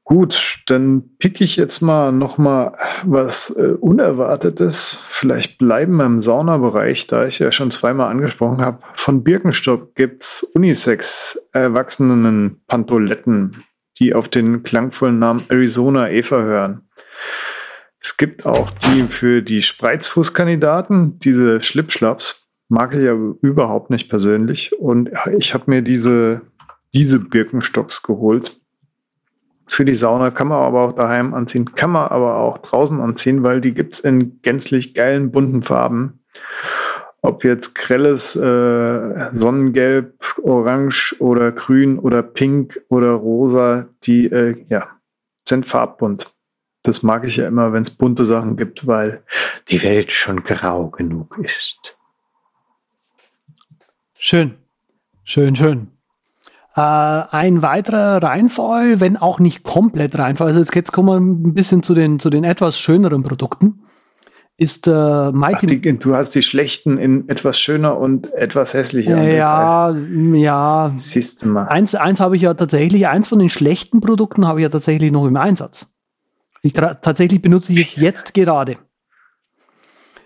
[0.07, 4.99] Gut, dann pick ich jetzt mal noch mal was äh, Unerwartetes.
[5.03, 8.81] Vielleicht bleiben wir im Saunabereich, da ich ja schon zweimal angesprochen habe.
[8.97, 13.65] Von Birkenstock gibt's Unisex Erwachsenen Pantoletten,
[13.99, 16.85] die auf den klangvollen Namen Arizona Eva hören.
[17.99, 22.47] Es gibt auch die für die Spreizfußkandidaten, diese Schlipschlaps.
[22.69, 24.79] Mag ich aber überhaupt nicht persönlich.
[24.79, 26.43] Und ich habe mir diese,
[26.93, 28.61] diese Birkenstocks geholt.
[29.67, 33.43] Für die Sauna kann man aber auch daheim anziehen, kann man aber auch draußen anziehen,
[33.43, 36.25] weil die gibt's in gänzlich geilen, bunten Farben.
[37.23, 44.89] Ob jetzt grelles äh, Sonnengelb, Orange oder Grün oder Pink oder Rosa, die äh, ja,
[45.45, 46.35] sind farbbunt.
[46.83, 49.23] Das mag ich ja immer, wenn es bunte Sachen gibt, weil
[49.69, 51.99] die Welt schon grau genug ist.
[54.19, 54.57] Schön.
[55.25, 55.94] Schön, schön.
[56.77, 61.55] Äh, ein weiterer Reinfall, wenn auch nicht komplett Reinfall, also jetzt, jetzt kommen wir ein
[61.55, 63.85] bisschen zu den, zu den etwas schöneren Produkten,
[64.57, 65.81] ist äh, Ach, Mighty.
[65.81, 69.23] die, du hast die schlechten in etwas schöner und etwas hässlicher.
[69.23, 70.91] ja, ja.
[70.95, 71.67] Siehst du mal.
[71.69, 75.13] Eins, eins habe ich ja tatsächlich, eins von den schlechten Produkten habe ich ja tatsächlich
[75.13, 75.93] noch im Einsatz.
[76.63, 78.79] Ich, tatsächlich benutze ich es jetzt gerade.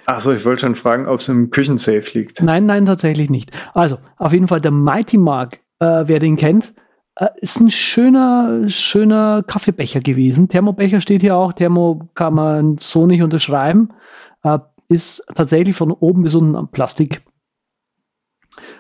[0.07, 2.41] Ach so, ich wollte schon fragen, ob es im Küchensafe liegt.
[2.43, 3.51] Nein, nein, tatsächlich nicht.
[3.75, 6.75] Also, auf jeden Fall der Mighty Mark, äh, wer den kennt,
[7.19, 10.49] äh, ist ein schöner, schöner Kaffeebecher gewesen.
[10.49, 11.53] Thermobecher steht hier auch.
[11.53, 13.91] Thermo kann man so nicht unterschreiben.
[14.43, 17.23] Äh, ist tatsächlich von oben bis unten am Plastik.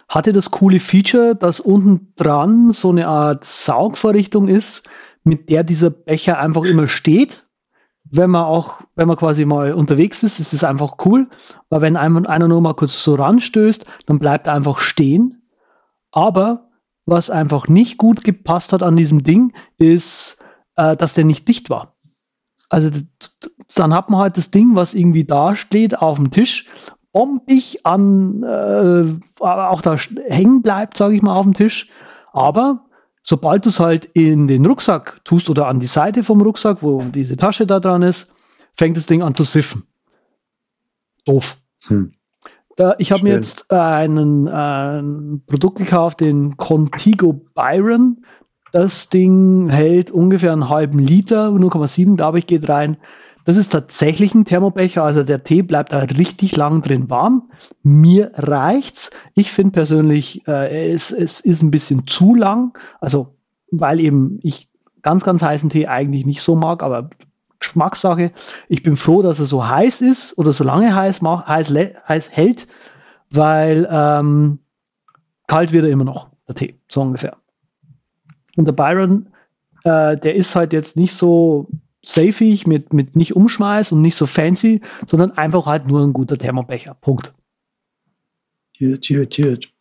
[0.09, 4.89] hatte das coole Feature, dass unten dran so eine Art Saugvorrichtung ist,
[5.23, 7.47] mit der dieser Becher einfach immer steht.
[8.11, 11.29] Wenn man auch, wenn man quasi mal unterwegs ist, ist das einfach cool.
[11.69, 15.43] Weil wenn einer nur mal kurz so ranstößt, dann bleibt er einfach stehen.
[16.11, 16.68] Aber
[17.09, 20.39] was einfach nicht gut gepasst hat an diesem Ding, ist,
[20.76, 21.97] äh, dass der nicht dicht war.
[22.68, 22.90] Also
[23.74, 26.66] dann hat man halt das Ding, was irgendwie da steht auf dem Tisch,
[27.12, 29.97] bombig an, äh, auch da
[30.28, 31.89] hängen bleibt, sage ich mal, auf dem Tisch.
[32.32, 32.85] Aber
[33.22, 37.02] sobald du es halt in den Rucksack tust oder an die Seite vom Rucksack, wo
[37.02, 38.30] diese Tasche da dran ist,
[38.76, 39.85] fängt das Ding an zu siffen.
[41.24, 41.56] Doof.
[41.86, 42.12] Hm.
[42.78, 44.50] Da, ich habe mir jetzt einen, äh,
[45.00, 48.24] ein Produkt gekauft, den Contigo Byron.
[48.70, 52.96] Das Ding hält ungefähr einen halben Liter, 0,7 glaube ich, geht rein.
[53.44, 57.50] Das ist tatsächlich ein Thermobecher, also der Tee bleibt da richtig lang drin warm.
[57.82, 59.10] Mir reicht's.
[59.34, 63.34] Ich finde persönlich, äh, es, es ist ein bisschen zu lang, also
[63.72, 64.68] weil eben ich
[65.02, 67.10] ganz, ganz heißen Tee eigentlich nicht so mag, aber
[67.60, 68.32] Geschmackssache.
[68.68, 71.74] Ich bin froh, dass er so heiß ist oder so lange heiß, heiß,
[72.09, 72.66] heiß hält,
[73.30, 74.60] weil ähm,
[75.47, 77.36] kalt wird er immer noch, der Tee, so ungefähr.
[78.56, 79.28] Und der Byron,
[79.85, 81.68] äh, der ist halt jetzt nicht so
[82.02, 86.39] safeig, mit, mit nicht Umschmeiß und nicht so fancy, sondern einfach halt nur ein guter
[86.39, 86.94] Thermobecher.
[86.94, 87.35] Punkt.
[88.78, 89.72] Gut, gut, gut.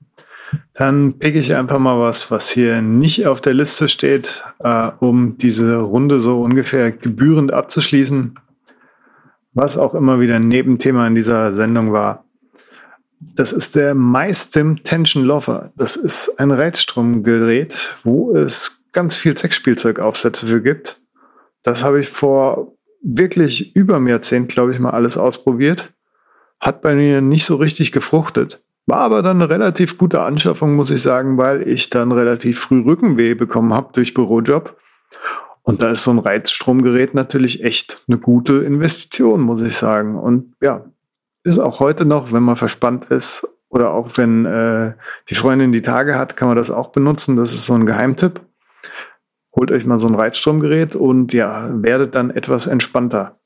[0.73, 5.37] Dann pick ich einfach mal was, was hier nicht auf der Liste steht, äh, um
[5.37, 8.39] diese Runde so ungefähr gebührend abzuschließen.
[9.53, 12.25] Was auch immer wieder ein Nebenthema in dieser Sendung war.
[13.19, 15.71] Das ist der MyStim Tension Lover.
[15.75, 21.01] Das ist ein Reizstromgerät, wo es ganz viel Sexspielzeugaufsätze für gibt.
[21.63, 25.93] Das habe ich vor wirklich über einem Jahrzehnt, glaube ich, mal alles ausprobiert.
[26.59, 28.63] Hat bei mir nicht so richtig gefruchtet.
[28.87, 32.81] War aber dann eine relativ gute Anschaffung, muss ich sagen, weil ich dann relativ früh
[32.81, 34.77] Rückenweh bekommen habe durch Bürojob.
[35.61, 40.17] Und da ist so ein Reizstromgerät natürlich echt eine gute Investition, muss ich sagen.
[40.17, 40.85] Und ja,
[41.43, 44.93] ist auch heute noch, wenn man verspannt ist oder auch wenn äh,
[45.29, 47.35] die Freundin die Tage hat, kann man das auch benutzen.
[47.35, 48.41] Das ist so ein Geheimtipp
[49.57, 53.39] holt euch mal so ein Reizstromgerät und ja, werdet dann etwas entspannter.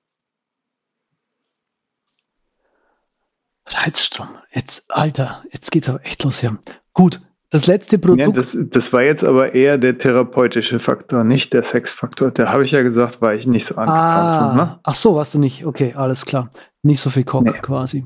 [3.75, 4.29] Reizstrom.
[4.53, 6.57] Jetzt, Alter, jetzt geht's aber echt los hier.
[6.93, 7.21] Gut,
[7.51, 8.21] das letzte Produkt.
[8.21, 12.31] Ja, das, das war jetzt aber eher der therapeutische Faktor, nicht der Sexfaktor.
[12.31, 14.57] Der habe ich ja gesagt, war ich nicht so angetan ah, von.
[14.57, 14.79] Ne?
[14.83, 15.65] Ach so, warst du nicht.
[15.65, 16.49] Okay, alles klar.
[16.81, 17.51] Nicht so viel Cock nee.
[17.51, 18.05] quasi.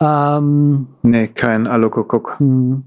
[0.00, 2.38] Ähm, nee, kein Alokokok.
[2.38, 2.84] Hm.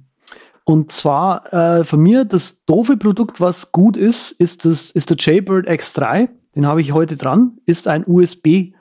[0.63, 5.17] Und zwar äh, von mir das doofe Produkt, was gut ist, ist, das, ist der
[5.19, 6.29] Jaybird X3.
[6.55, 7.57] Den habe ich heute dran.
[7.65, 8.73] Ist ein USB,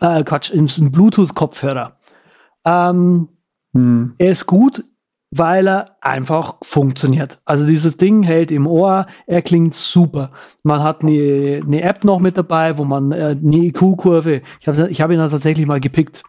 [0.00, 1.96] äh, Quatsch, ist ein Bluetooth-Kopfhörer.
[2.64, 3.28] Ähm,
[3.74, 4.14] hm.
[4.18, 4.84] Er ist gut,
[5.36, 7.40] weil er einfach funktioniert.
[7.44, 10.30] Also dieses Ding hält im Ohr, er klingt super.
[10.62, 14.88] Man hat eine, eine App noch mit dabei, wo man äh, eine IQ-Kurve, ich habe
[14.88, 16.22] ich hab ihn dann tatsächlich mal gepickt,